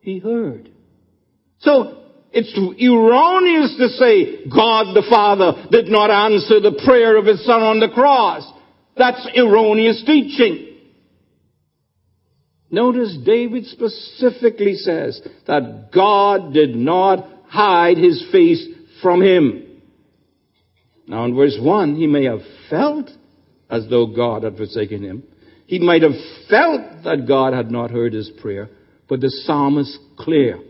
He 0.00 0.18
heard. 0.18 0.70
So, 1.60 2.07
it's 2.38 2.54
too 2.54 2.74
erroneous 2.78 3.74
to 3.78 3.88
say 3.98 4.46
God 4.48 4.94
the 4.94 5.06
Father 5.10 5.66
did 5.72 5.88
not 5.88 6.10
answer 6.10 6.60
the 6.60 6.80
prayer 6.84 7.16
of 7.16 7.26
his 7.26 7.44
son 7.44 7.62
on 7.62 7.80
the 7.80 7.88
cross. 7.88 8.48
That's 8.96 9.28
erroneous 9.36 10.04
teaching. 10.06 10.76
Notice 12.70 13.16
David 13.24 13.66
specifically 13.66 14.74
says 14.74 15.20
that 15.46 15.90
God 15.92 16.52
did 16.52 16.76
not 16.76 17.26
hide 17.48 17.96
his 17.96 18.24
face 18.30 18.64
from 19.02 19.20
him. 19.20 19.80
Now 21.08 21.24
in 21.24 21.34
verse 21.34 21.56
1, 21.60 21.96
he 21.96 22.06
may 22.06 22.24
have 22.24 22.42
felt 22.70 23.10
as 23.68 23.88
though 23.88 24.06
God 24.06 24.44
had 24.44 24.56
forsaken 24.56 25.02
him. 25.02 25.24
He 25.66 25.78
might 25.78 26.02
have 26.02 26.12
felt 26.48 27.04
that 27.04 27.26
God 27.26 27.52
had 27.52 27.70
not 27.70 27.90
heard 27.90 28.12
his 28.12 28.30
prayer, 28.40 28.68
but 29.08 29.20
the 29.20 29.30
psalmist 29.30 29.98
clear. 30.18 30.60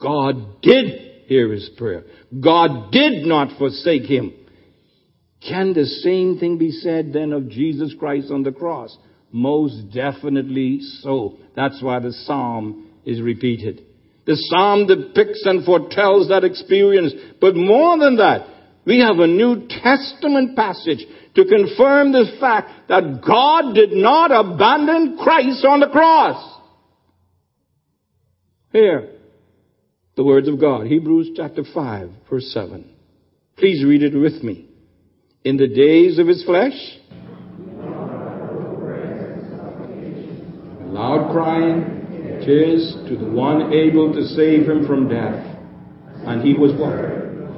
God 0.00 0.62
did 0.62 1.26
hear 1.26 1.52
his 1.52 1.70
prayer. 1.76 2.04
God 2.40 2.90
did 2.90 3.26
not 3.26 3.58
forsake 3.58 4.04
him. 4.04 4.32
Can 5.46 5.72
the 5.72 5.86
same 5.86 6.38
thing 6.38 6.58
be 6.58 6.70
said 6.70 7.12
then 7.12 7.32
of 7.32 7.48
Jesus 7.48 7.94
Christ 7.98 8.30
on 8.30 8.42
the 8.42 8.52
cross? 8.52 8.96
Most 9.32 9.92
definitely 9.92 10.80
so. 11.02 11.38
That's 11.54 11.82
why 11.82 12.00
the 12.00 12.12
psalm 12.12 12.90
is 13.04 13.20
repeated. 13.20 13.84
The 14.26 14.36
psalm 14.36 14.86
depicts 14.86 15.42
and 15.46 15.64
foretells 15.64 16.28
that 16.28 16.44
experience. 16.44 17.12
But 17.40 17.54
more 17.54 17.98
than 17.98 18.16
that, 18.16 18.46
we 18.84 19.00
have 19.00 19.18
a 19.18 19.26
New 19.26 19.66
Testament 19.68 20.56
passage 20.56 21.04
to 21.34 21.44
confirm 21.44 22.12
the 22.12 22.36
fact 22.40 22.88
that 22.88 23.22
God 23.26 23.74
did 23.74 23.92
not 23.92 24.30
abandon 24.32 25.16
Christ 25.18 25.64
on 25.64 25.80
the 25.80 25.88
cross. 25.88 26.58
Here, 28.72 29.19
the 30.20 30.24
words 30.24 30.48
of 30.48 30.60
God. 30.60 30.86
Hebrews 30.86 31.30
chapter 31.34 31.62
5, 31.72 32.10
verse 32.28 32.52
7. 32.52 32.84
Please 33.56 33.82
read 33.82 34.02
it 34.02 34.14
with 34.14 34.42
me. 34.42 34.68
In 35.44 35.56
the 35.56 35.66
days 35.66 36.18
of 36.18 36.26
his 36.26 36.44
flesh, 36.44 36.74
loud 40.92 41.30
crying, 41.32 42.42
tears 42.44 42.96
to 43.08 43.16
the 43.16 43.30
one 43.30 43.72
able 43.72 44.12
to 44.12 44.26
save 44.26 44.68
him 44.68 44.86
from 44.86 45.08
death. 45.08 45.42
And 46.26 46.42
he 46.42 46.52
was 46.52 46.72
what? 46.72 46.92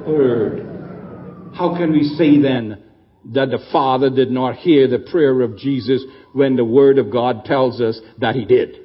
Heard. 0.07 1.51
How 1.53 1.75
can 1.75 1.91
we 1.91 2.03
say 2.17 2.41
then 2.41 2.81
that 3.33 3.49
the 3.49 3.59
Father 3.73 4.09
did 4.09 4.31
not 4.31 4.55
hear 4.55 4.87
the 4.87 4.99
prayer 5.11 5.41
of 5.41 5.57
Jesus 5.57 6.01
when 6.31 6.55
the 6.55 6.63
Word 6.63 6.97
of 6.97 7.11
God 7.11 7.43
tells 7.43 7.81
us 7.81 7.99
that 8.19 8.35
he 8.35 8.45
did? 8.45 8.82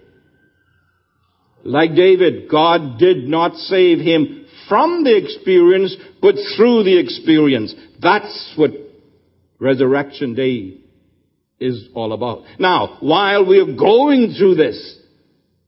Like 1.68 1.94
David, 1.94 2.50
God 2.50 2.98
did 2.98 3.28
not 3.28 3.54
save 3.56 3.98
him 3.98 4.46
from 4.68 5.04
the 5.04 5.16
experience, 5.16 5.94
but 6.22 6.34
through 6.56 6.84
the 6.84 6.98
experience. 6.98 7.74
That's 8.00 8.54
what 8.56 8.70
Resurrection 9.58 10.34
Day 10.34 10.78
is 11.60 11.88
all 11.94 12.12
about. 12.12 12.44
Now, 12.58 12.96
while 13.00 13.46
we're 13.46 13.76
going 13.76 14.34
through 14.38 14.54
this, 14.54 14.98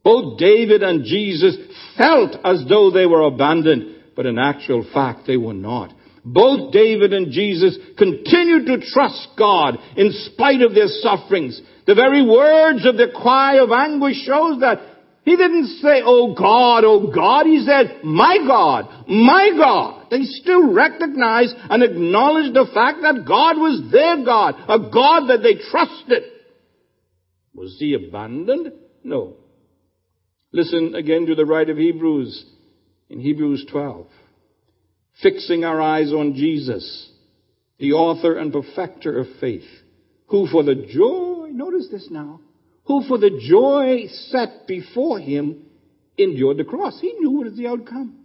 both 0.02 0.38
David 0.38 0.82
and 0.82 1.04
Jesus 1.04 1.56
felt 1.98 2.36
as 2.44 2.64
though 2.66 2.90
they 2.90 3.04
were 3.04 3.22
abandoned, 3.22 3.96
but 4.16 4.24
in 4.24 4.38
actual 4.38 4.88
fact 4.94 5.26
they 5.26 5.36
were 5.36 5.52
not. 5.52 5.92
Both 6.24 6.72
David 6.72 7.12
and 7.12 7.32
Jesus 7.32 7.76
continued 7.98 8.66
to 8.66 8.86
trust 8.90 9.28
God 9.38 9.78
in 9.96 10.12
spite 10.12 10.62
of 10.62 10.74
their 10.74 10.88
sufferings. 10.88 11.60
The 11.86 11.94
very 11.94 12.26
words 12.26 12.86
of 12.86 12.96
the 12.96 13.08
cry 13.14 13.56
of 13.56 13.70
anguish 13.70 14.22
shows 14.24 14.60
that 14.60 14.89
he 15.24 15.36
didn't 15.36 15.66
say, 15.82 16.00
oh 16.04 16.34
God, 16.34 16.84
oh 16.84 17.12
God. 17.14 17.46
He 17.46 17.64
said, 17.64 18.02
my 18.02 18.38
God, 18.46 19.06
my 19.06 19.50
God. 19.56 20.06
They 20.10 20.22
still 20.22 20.72
recognized 20.72 21.54
and 21.68 21.82
acknowledged 21.82 22.54
the 22.54 22.70
fact 22.72 22.98
that 23.02 23.26
God 23.26 23.56
was 23.56 23.92
their 23.92 24.24
God, 24.24 24.54
a 24.68 24.90
God 24.90 25.28
that 25.28 25.42
they 25.42 25.54
trusted. 25.70 26.22
Was 27.54 27.76
he 27.78 27.94
abandoned? 27.94 28.72
No. 29.04 29.36
Listen 30.52 30.94
again 30.94 31.26
to 31.26 31.34
the 31.34 31.46
writer 31.46 31.72
of 31.72 31.78
Hebrews 31.78 32.44
in 33.08 33.20
Hebrews 33.20 33.66
12. 33.70 34.06
Fixing 35.22 35.64
our 35.64 35.80
eyes 35.80 36.12
on 36.12 36.34
Jesus, 36.34 37.10
the 37.78 37.92
author 37.92 38.38
and 38.38 38.52
perfecter 38.52 39.18
of 39.18 39.26
faith, 39.38 39.68
who 40.28 40.46
for 40.46 40.62
the 40.62 40.74
joy, 40.74 41.48
notice 41.52 41.88
this 41.90 42.08
now, 42.10 42.40
who 42.90 43.04
for 43.06 43.18
the 43.18 43.30
joy 43.40 44.08
set 44.30 44.66
before 44.66 45.20
him 45.20 45.62
endured 46.18 46.56
the 46.56 46.64
cross. 46.64 46.98
He 47.00 47.12
knew 47.20 47.30
what 47.30 47.46
was 47.46 47.56
the 47.56 47.68
outcome. 47.68 48.16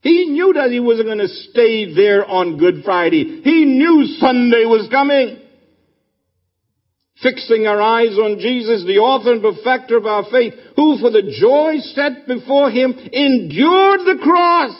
He 0.00 0.24
knew 0.24 0.54
that 0.54 0.70
he 0.70 0.80
wasn't 0.80 1.08
going 1.08 1.18
to 1.18 1.28
stay 1.28 1.92
there 1.94 2.24
on 2.24 2.56
Good 2.56 2.84
Friday. 2.86 3.42
He 3.44 3.66
knew 3.66 4.06
Sunday 4.18 4.64
was 4.64 4.88
coming. 4.90 5.38
Fixing 7.22 7.66
our 7.66 7.78
eyes 7.78 8.16
on 8.16 8.38
Jesus, 8.38 8.86
the 8.86 9.00
author 9.00 9.32
and 9.32 9.42
perfecter 9.42 9.98
of 9.98 10.06
our 10.06 10.24
faith, 10.30 10.54
who 10.74 10.96
for 10.98 11.10
the 11.10 11.36
joy 11.38 11.80
set 11.80 12.26
before 12.26 12.70
him 12.70 12.92
endured 12.92 14.00
the 14.00 14.18
cross, 14.22 14.74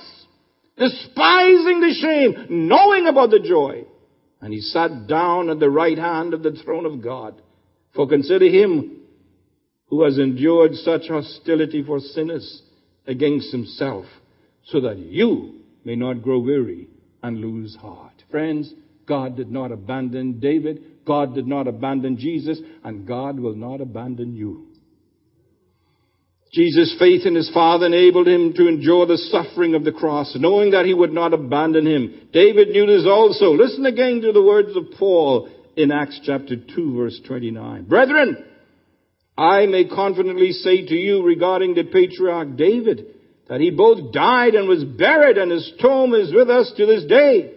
despising 0.78 1.80
the 1.80 1.94
shame, 2.00 2.68
knowing 2.68 3.06
about 3.06 3.28
the 3.28 3.40
joy, 3.40 3.84
and 4.40 4.54
he 4.54 4.62
sat 4.62 5.06
down 5.06 5.50
at 5.50 5.60
the 5.60 5.68
right 5.68 5.98
hand 5.98 6.32
of 6.32 6.42
the 6.42 6.52
throne 6.52 6.86
of 6.86 7.02
God. 7.02 7.42
For 7.94 8.08
consider 8.08 8.46
him 8.46 9.02
who 9.86 10.04
has 10.04 10.18
endured 10.18 10.74
such 10.74 11.08
hostility 11.08 11.82
for 11.82 12.00
sinners 12.00 12.62
against 13.06 13.50
himself, 13.52 14.04
so 14.66 14.80
that 14.82 14.98
you 14.98 15.60
may 15.84 15.96
not 15.96 16.22
grow 16.22 16.38
weary 16.38 16.88
and 17.22 17.38
lose 17.38 17.74
heart. 17.76 18.12
Friends, 18.30 18.72
God 19.06 19.36
did 19.36 19.50
not 19.50 19.72
abandon 19.72 20.38
David, 20.40 20.82
God 21.06 21.34
did 21.34 21.46
not 21.46 21.66
abandon 21.66 22.18
Jesus, 22.18 22.60
and 22.84 23.06
God 23.08 23.40
will 23.40 23.54
not 23.54 23.80
abandon 23.80 24.36
you. 24.36 24.66
Jesus' 26.52 26.96
faith 26.98 27.26
in 27.26 27.34
his 27.34 27.50
Father 27.52 27.86
enabled 27.86 28.26
him 28.26 28.54
to 28.54 28.68
endure 28.68 29.06
the 29.06 29.18
suffering 29.18 29.74
of 29.74 29.84
the 29.84 29.92
cross, 29.92 30.34
knowing 30.38 30.70
that 30.70 30.86
he 30.86 30.94
would 30.94 31.12
not 31.12 31.34
abandon 31.34 31.86
him. 31.86 32.28
David 32.32 32.68
knew 32.68 32.86
this 32.86 33.06
also. 33.06 33.52
Listen 33.52 33.86
again 33.86 34.20
to 34.22 34.32
the 34.32 34.42
words 34.42 34.74
of 34.74 34.98
Paul 34.98 35.48
in 35.78 35.92
Acts 35.92 36.20
chapter 36.24 36.56
2 36.56 36.96
verse 36.96 37.20
29. 37.24 37.84
Brethren, 37.84 38.44
I 39.36 39.66
may 39.66 39.84
confidently 39.84 40.50
say 40.50 40.84
to 40.84 40.94
you 40.94 41.22
regarding 41.22 41.74
the 41.74 41.84
patriarch 41.84 42.56
David, 42.56 43.06
that 43.48 43.60
he 43.60 43.70
both 43.70 44.12
died 44.12 44.56
and 44.56 44.68
was 44.68 44.82
buried 44.82 45.38
and 45.38 45.52
his 45.52 45.72
tomb 45.80 46.14
is 46.14 46.34
with 46.34 46.50
us 46.50 46.72
to 46.76 46.84
this 46.84 47.04
day. 47.04 47.54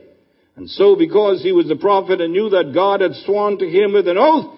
And 0.55 0.69
so 0.69 0.95
because 0.95 1.41
he 1.41 1.51
was 1.51 1.71
a 1.71 1.75
prophet 1.75 2.21
and 2.21 2.31
knew 2.31 2.49
that 2.51 2.75
God 2.75 3.01
had 3.01 3.15
sworn 3.25 3.57
to 3.57 3.67
him 3.67 3.93
with 3.93 4.07
an 4.07 4.19
oath 4.19 4.55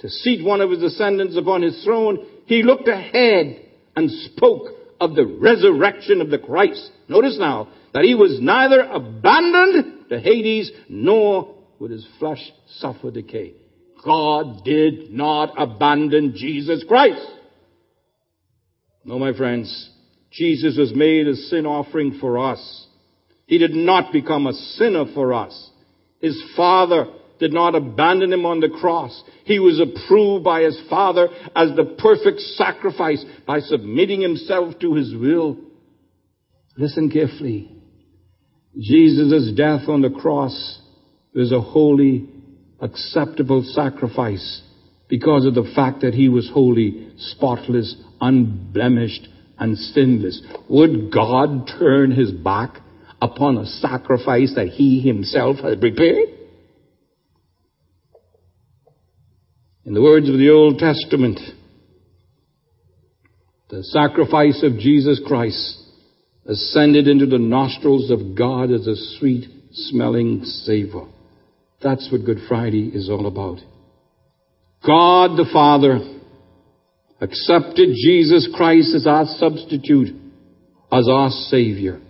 to 0.00 0.10
seat 0.10 0.44
one 0.44 0.60
of 0.60 0.70
his 0.70 0.80
descendants 0.80 1.38
upon 1.38 1.62
his 1.62 1.82
throne, 1.82 2.18
he 2.44 2.62
looked 2.62 2.86
ahead 2.86 3.64
and 3.96 4.10
spoke 4.10 4.66
of 5.00 5.14
the 5.14 5.24
resurrection 5.24 6.20
of 6.20 6.28
the 6.28 6.38
Christ. 6.38 6.90
Notice 7.08 7.38
now 7.38 7.68
that 7.94 8.04
he 8.04 8.14
was 8.14 8.38
neither 8.42 8.82
abandoned 8.82 10.10
to 10.10 10.20
Hades 10.20 10.70
nor 10.90 11.59
would 11.80 11.90
his 11.90 12.06
flesh 12.18 12.52
suffer 12.76 13.10
decay. 13.10 13.54
God 14.04 14.64
did 14.64 15.10
not 15.10 15.54
abandon 15.56 16.34
Jesus 16.36 16.84
Christ. 16.86 17.26
No, 19.04 19.18
my 19.18 19.32
friends, 19.32 19.90
Jesus 20.30 20.76
was 20.78 20.92
made 20.94 21.26
a 21.26 21.34
sin 21.34 21.66
offering 21.66 22.18
for 22.20 22.38
us. 22.38 22.86
He 23.46 23.58
did 23.58 23.72
not 23.72 24.12
become 24.12 24.46
a 24.46 24.52
sinner 24.52 25.06
for 25.14 25.32
us. 25.32 25.70
His 26.20 26.40
Father 26.54 27.06
did 27.38 27.52
not 27.52 27.74
abandon 27.74 28.32
him 28.32 28.44
on 28.44 28.60
the 28.60 28.68
cross. 28.68 29.22
He 29.44 29.58
was 29.58 29.80
approved 29.80 30.44
by 30.44 30.62
his 30.62 30.78
Father 30.90 31.28
as 31.56 31.70
the 31.74 31.96
perfect 31.98 32.40
sacrifice 32.40 33.24
by 33.46 33.60
submitting 33.60 34.20
himself 34.20 34.78
to 34.80 34.94
his 34.94 35.14
will. 35.14 35.56
Listen 36.76 37.10
carefully. 37.10 37.74
Jesus' 38.78 39.52
death 39.56 39.88
on 39.88 40.02
the 40.02 40.10
cross 40.10 40.79
was 41.34 41.52
a 41.52 41.60
holy, 41.60 42.28
acceptable 42.80 43.62
sacrifice 43.64 44.62
because 45.08 45.44
of 45.44 45.54
the 45.54 45.70
fact 45.74 46.00
that 46.02 46.14
he 46.14 46.28
was 46.28 46.50
holy, 46.52 47.12
spotless, 47.18 47.96
unblemished, 48.20 49.28
and 49.58 49.76
sinless. 49.76 50.40
Would 50.68 51.12
God 51.12 51.68
turn 51.78 52.12
his 52.12 52.30
back 52.30 52.78
upon 53.20 53.58
a 53.58 53.66
sacrifice 53.66 54.54
that 54.54 54.68
he 54.68 55.00
himself 55.00 55.58
had 55.58 55.80
prepared? 55.80 56.28
In 59.84 59.94
the 59.94 60.02
words 60.02 60.28
of 60.28 60.38
the 60.38 60.50
Old 60.50 60.78
Testament, 60.78 61.40
the 63.68 63.82
sacrifice 63.84 64.62
of 64.62 64.78
Jesus 64.78 65.20
Christ 65.26 65.78
ascended 66.46 67.06
into 67.06 67.26
the 67.26 67.38
nostrils 67.38 68.10
of 68.10 68.36
God 68.36 68.70
as 68.70 68.86
a 68.86 68.96
sweet 69.18 69.48
smelling 69.72 70.44
savor. 70.44 71.06
That's 71.82 72.08
what 72.12 72.24
Good 72.24 72.40
Friday 72.48 72.90
is 72.94 73.08
all 73.08 73.26
about. 73.26 73.58
God 74.86 75.36
the 75.36 75.48
Father 75.52 75.98
accepted 77.20 77.90
Jesus 77.94 78.48
Christ 78.54 78.94
as 78.94 79.06
our 79.06 79.26
substitute, 79.26 80.14
as 80.92 81.08
our 81.08 81.30
Savior. 81.30 82.00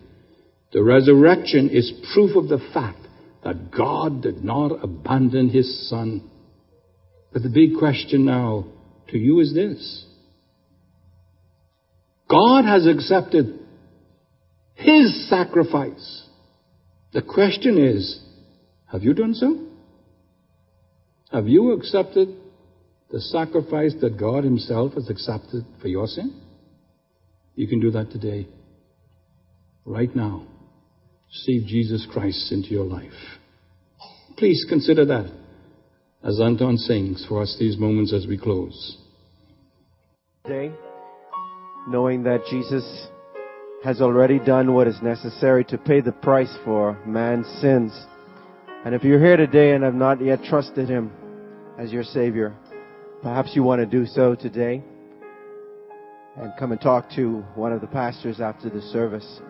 The 0.72 0.82
resurrection 0.82 1.70
is 1.70 1.92
proof 2.14 2.36
of 2.36 2.48
the 2.48 2.64
fact 2.72 2.98
that 3.44 3.70
God 3.70 4.22
did 4.22 4.44
not 4.44 4.84
abandon 4.84 5.48
His 5.48 5.88
Son. 5.88 6.28
But 7.32 7.42
the 7.42 7.48
big 7.48 7.78
question 7.78 8.24
now 8.24 8.66
to 9.08 9.18
you 9.18 9.40
is 9.40 9.54
this. 9.54 10.06
God 12.28 12.64
has 12.64 12.86
accepted 12.86 13.58
His 14.74 15.28
sacrifice. 15.28 16.28
The 17.12 17.22
question 17.22 17.76
is, 17.78 18.20
have 18.92 19.02
you 19.02 19.14
done 19.14 19.34
so? 19.34 19.66
Have 21.32 21.46
you 21.46 21.72
accepted 21.72 22.28
the 23.10 23.20
sacrifice 23.20 23.94
that 24.00 24.18
God 24.18 24.44
Himself 24.44 24.94
has 24.94 25.08
accepted 25.08 25.64
for 25.80 25.88
your 25.88 26.06
sin? 26.06 26.40
You 27.54 27.68
can 27.68 27.80
do 27.80 27.90
that 27.92 28.10
today. 28.10 28.48
Right 29.84 30.14
now. 30.14 30.46
Receive 31.28 31.66
Jesus 31.68 32.06
Christ 32.10 32.50
into 32.50 32.70
your 32.70 32.84
life. 32.84 33.12
Please 34.36 34.64
consider 34.68 35.04
that 35.04 35.32
as 36.24 36.40
Anton 36.40 36.76
sings 36.76 37.24
for 37.28 37.42
us 37.42 37.56
these 37.58 37.78
moments 37.78 38.12
as 38.12 38.26
we 38.26 38.36
close. 38.36 38.98
Today, 40.44 40.72
knowing 41.88 42.24
that 42.24 42.40
Jesus 42.50 43.06
has 43.84 44.00
already 44.00 44.38
done 44.40 44.74
what 44.74 44.88
is 44.88 45.00
necessary 45.02 45.64
to 45.66 45.78
pay 45.78 46.00
the 46.00 46.12
price 46.12 46.54
for 46.64 46.98
man's 47.06 47.46
sins. 47.60 47.92
And 48.82 48.94
if 48.94 49.04
you're 49.04 49.18
here 49.20 49.36
today 49.36 49.72
and 49.72 49.84
have 49.84 49.94
not 49.94 50.24
yet 50.24 50.42
trusted 50.42 50.88
Him 50.88 51.12
as 51.78 51.92
your 51.92 52.02
Savior, 52.02 52.54
perhaps 53.22 53.50
you 53.54 53.62
want 53.62 53.80
to 53.80 53.86
do 53.86 54.06
so 54.06 54.34
today 54.34 54.82
and 56.38 56.50
come 56.58 56.72
and 56.72 56.80
talk 56.80 57.10
to 57.16 57.44
one 57.56 57.74
of 57.74 57.82
the 57.82 57.86
pastors 57.86 58.40
after 58.40 58.70
the 58.70 58.80
service 58.80 59.42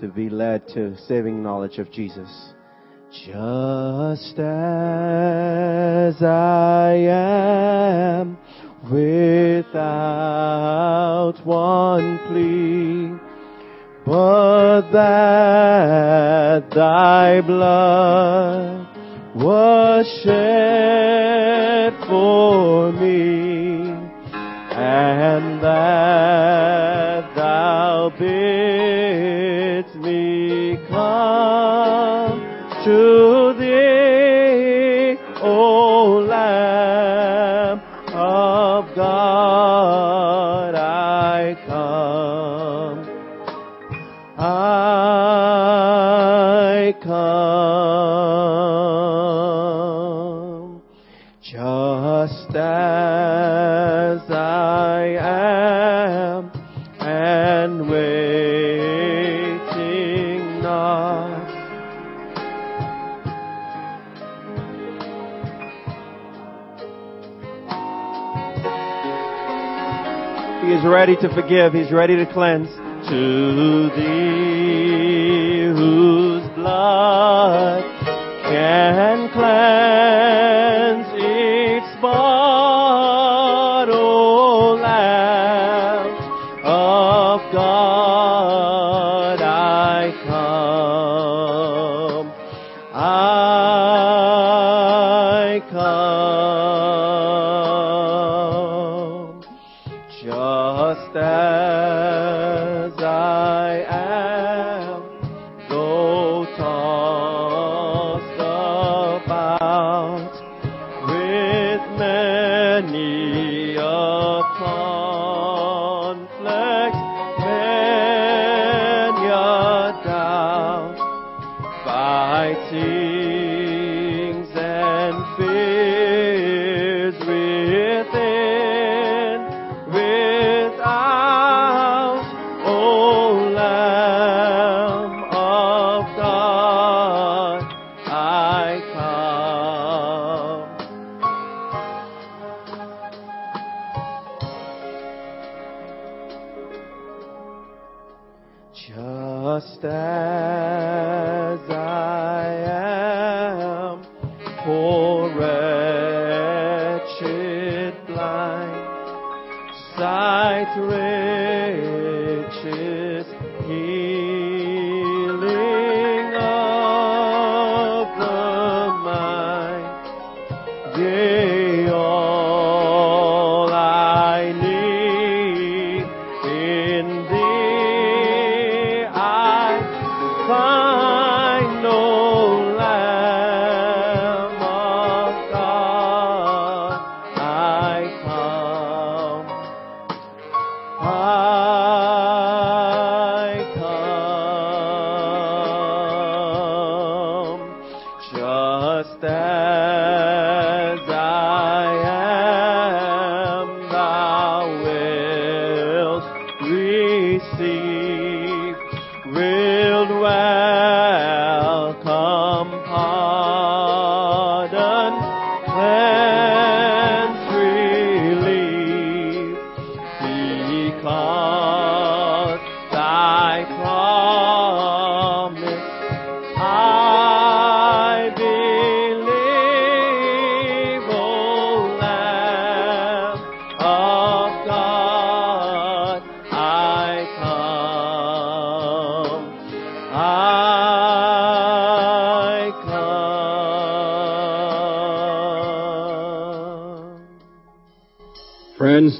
to 0.00 0.08
be 0.08 0.28
led 0.28 0.66
to 0.68 0.96
saving 1.06 1.40
knowledge 1.40 1.78
of 1.78 1.92
Jesus. 1.92 2.28
Just 3.12 4.40
as 4.40 6.20
I 6.20 6.94
am 7.08 8.36
without 8.90 9.74
one 11.44 12.18
plea, 12.26 13.12
but 14.04 14.53
that 14.82 16.70
thy 16.70 17.40
blood 17.40 18.86
was 19.34 20.06
shed 20.22 21.92
for 22.08 22.92
me, 22.92 23.43
ready 71.06 71.20
to 71.20 71.28
forgive. 71.34 71.74
He's 71.74 71.92
ready 71.92 72.16
to 72.16 72.24
cleanse. 72.24 72.70
To 73.10 73.90
thee 73.94 75.66
whose 75.66 76.48
blood 76.54 77.84
can 78.48 79.13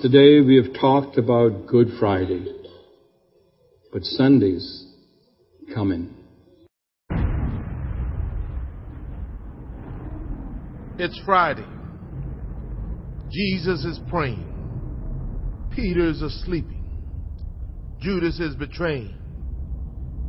today 0.05 0.43
we 0.43 0.57
have 0.63 0.79
talked 0.79 1.17
about 1.17 1.67
Good 1.67 1.89
Friday, 1.99 2.45
but 3.91 4.03
Sunday's 4.03 4.87
coming. 5.75 6.15
It's 10.99 11.19
Friday. 11.25 11.65
Jesus 13.31 13.87
is 13.87 13.99
praying. 14.11 14.45
Peter's 15.75 16.21
asleep. 16.21 16.67
Judas 17.99 18.39
is 18.41 18.55
betraying. 18.57 19.15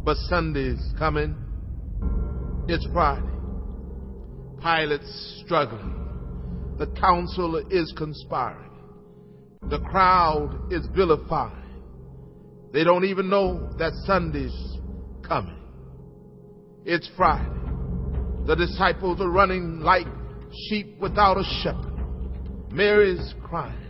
But 0.06 0.15
Sunday's 0.30 0.93
coming. 0.97 1.35
It's 2.69 2.88
Friday. 2.93 3.27
Pilate's 4.61 5.41
struggling. 5.43 6.76
The 6.77 6.88
council 6.97 7.57
is 7.69 7.93
conspiring. 7.97 8.74
The 9.69 9.79
crowd 9.79 10.71
is 10.71 10.85
vilifying. 10.95 11.63
They 12.71 12.83
don't 12.83 13.05
even 13.05 13.29
know 13.29 13.71
that 13.77 13.93
Sunday's 14.05 14.53
coming. 15.27 15.57
It's 16.83 17.09
Friday. 17.17 17.49
The 18.45 18.55
disciples 18.55 19.19
are 19.21 19.29
running 19.29 19.79
like 19.79 20.05
sheep 20.67 20.99
without 20.99 21.37
a 21.37 21.43
shepherd. 21.63 21.93
Mary's 22.71 23.33
crying. 23.43 23.81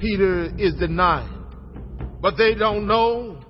Peter 0.00 0.46
is 0.58 0.74
denying. 0.74 1.32
But 2.20 2.36
they 2.36 2.54
don't 2.54 2.88
know 2.88 3.40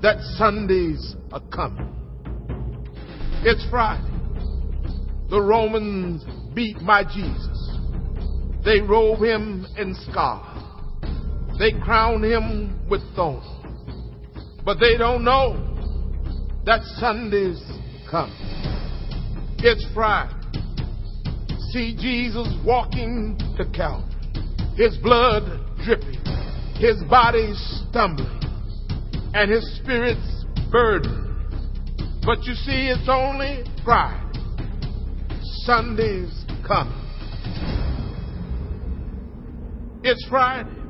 that 0.00 0.18
Sundays 0.38 1.14
are 1.30 1.42
coming. 1.52 1.90
It's 3.42 3.66
Friday. 3.68 4.10
The 5.28 5.40
Romans 5.40 6.24
beat 6.54 6.80
my 6.80 7.02
Jesus. 7.04 7.70
They 8.64 8.80
robe 8.80 9.18
him 9.18 9.66
in 9.76 9.94
scarlet. 10.10 10.53
They 11.58 11.72
crown 11.72 12.24
him 12.24 12.88
with 12.88 13.00
thorns. 13.14 13.46
But 14.64 14.78
they 14.80 14.96
don't 14.96 15.24
know 15.24 15.74
that 16.64 16.82
Sunday's 16.98 17.62
coming. 18.10 18.34
It's 19.58 19.86
Friday. 19.94 20.34
See 21.70 21.94
Jesus 21.96 22.48
walking 22.64 23.38
to 23.56 23.64
Calvary. 23.70 24.10
His 24.76 24.96
blood 24.98 25.44
dripping. 25.84 26.22
His 26.76 27.02
body 27.08 27.52
stumbling. 27.54 28.40
And 29.34 29.50
his 29.50 29.76
spirit's 29.76 30.44
burdened. 30.70 31.24
But 32.24 32.42
you 32.44 32.54
see, 32.54 32.88
it's 32.88 33.08
only 33.08 33.64
Friday. 33.84 34.20
Sunday's 35.64 36.44
coming. 36.66 37.00
It's 40.02 40.26
Friday. 40.28 40.83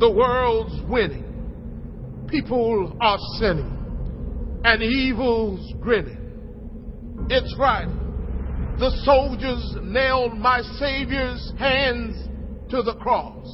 The 0.00 0.10
world's 0.10 0.80
winning. 0.88 2.26
People 2.28 2.96
are 3.02 3.18
sinning. 3.38 4.60
And 4.64 4.82
evil's 4.82 5.74
grinning. 5.78 7.26
It's 7.28 7.54
Friday. 7.54 7.92
The 8.78 8.90
soldiers 9.04 9.76
nailed 9.82 10.38
my 10.38 10.62
Savior's 10.78 11.52
hands 11.58 12.16
to 12.70 12.82
the 12.82 12.94
cross. 12.94 13.46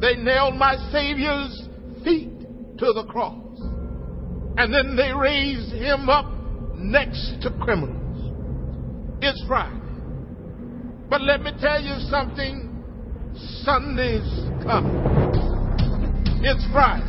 They 0.00 0.14
nailed 0.14 0.54
my 0.54 0.76
Savior's 0.92 1.68
feet 2.04 2.38
to 2.78 2.92
the 2.92 3.04
cross. 3.08 3.58
And 4.56 4.72
then 4.72 4.94
they 4.94 5.12
raised 5.12 5.72
him 5.72 6.08
up 6.08 6.30
next 6.76 7.38
to 7.42 7.50
criminals. 7.60 9.18
It's 9.20 9.42
Friday. 9.48 9.80
But 11.10 11.22
let 11.22 11.42
me 11.42 11.50
tell 11.60 11.80
you 11.82 11.98
something. 12.08 12.68
Sunday's 13.64 14.51
coming. 14.62 14.96
It's 16.42 16.64
Friday. 16.72 17.06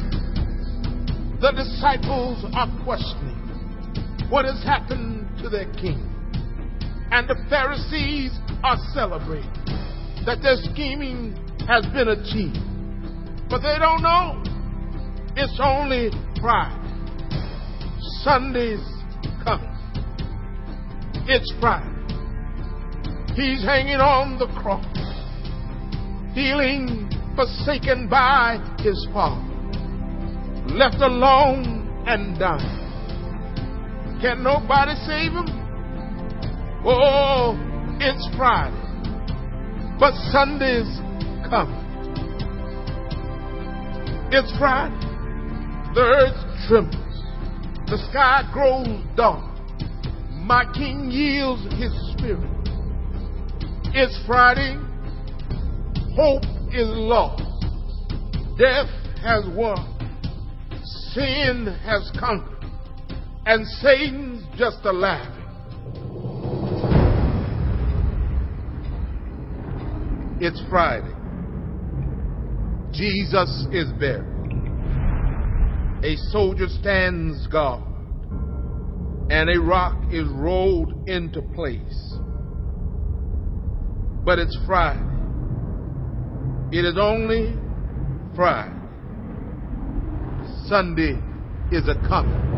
The 1.42 1.52
disciples 1.52 2.46
are 2.54 2.70
questioning 2.84 3.40
what 4.30 4.46
has 4.46 4.64
happened 4.64 5.28
to 5.42 5.50
their 5.50 5.72
king. 5.74 6.02
And 7.12 7.28
the 7.28 7.36
Pharisees 7.50 8.32
are 8.64 8.78
celebrating 8.94 9.52
that 10.26 10.40
their 10.42 10.56
scheming 10.72 11.36
has 11.68 11.86
been 11.88 12.08
achieved. 12.10 12.58
But 13.50 13.62
they 13.62 13.78
don't 13.78 14.02
know 14.02 14.42
it's 15.36 15.60
only 15.62 16.12
Friday. 16.40 16.80
Sunday's 18.22 18.86
coming. 19.44 19.70
It's 21.28 21.52
Friday. 21.60 21.90
He's 23.36 23.64
hanging 23.64 23.98
on 23.98 24.38
the 24.38 24.46
cross, 24.62 24.86
feeling 26.36 27.10
forsaken 27.36 28.08
by 28.10 28.58
his 28.80 29.08
father, 29.14 29.42
left 30.68 31.02
alone 31.02 32.04
and 32.08 32.38
dying. 32.38 32.84
Can 34.22 34.44
nobody 34.44 34.96
save 35.06 35.32
him? 35.32 35.46
Oh, 36.86 37.56
it's 38.00 38.30
Friday. 38.38 38.80
But 40.00 40.14
Sunday's 40.32 41.00
coming. 41.50 41.80
It's 44.32 44.52
Friday. 44.58 44.96
The 45.94 46.02
earth 46.02 46.68
trembles. 46.68 47.04
The 47.88 47.98
sky 48.10 48.50
grows 48.52 48.88
dark. 49.16 49.50
My 50.32 50.66
King 50.74 51.12
yields 51.12 51.64
his 51.76 51.94
spirit. 52.14 52.50
It's 53.94 54.20
Friday. 54.26 54.78
Hope 56.16 56.44
is 56.74 56.88
lost. 56.88 57.44
Death 58.58 58.90
has 59.22 59.46
won. 59.56 59.78
Sin 61.14 61.68
has 61.86 62.12
conquered. 62.20 62.66
And 63.46 63.66
Satan's 63.68 64.44
just 64.58 64.80
a 64.86 64.92
laughing. 64.92 65.44
It's 70.42 70.62
Friday. 70.70 71.14
Jesus 72.92 73.68
is 73.72 73.92
buried. 74.00 74.30
A 76.04 76.16
soldier 76.32 76.68
stands 76.68 77.46
guard. 77.48 77.84
And 79.30 79.50
a 79.50 79.60
rock 79.62 79.96
is 80.12 80.28
rolled 80.30 81.08
into 81.08 81.42
place. 81.54 82.18
But 84.26 84.40
it's 84.40 84.58
Friday. 84.66 85.13
It 86.76 86.86
is 86.86 86.98
only 86.98 87.54
Friday. 88.36 88.74
Sunday 90.66 91.20
is 91.72 91.88
a 91.88 91.94
coming. 92.10 92.53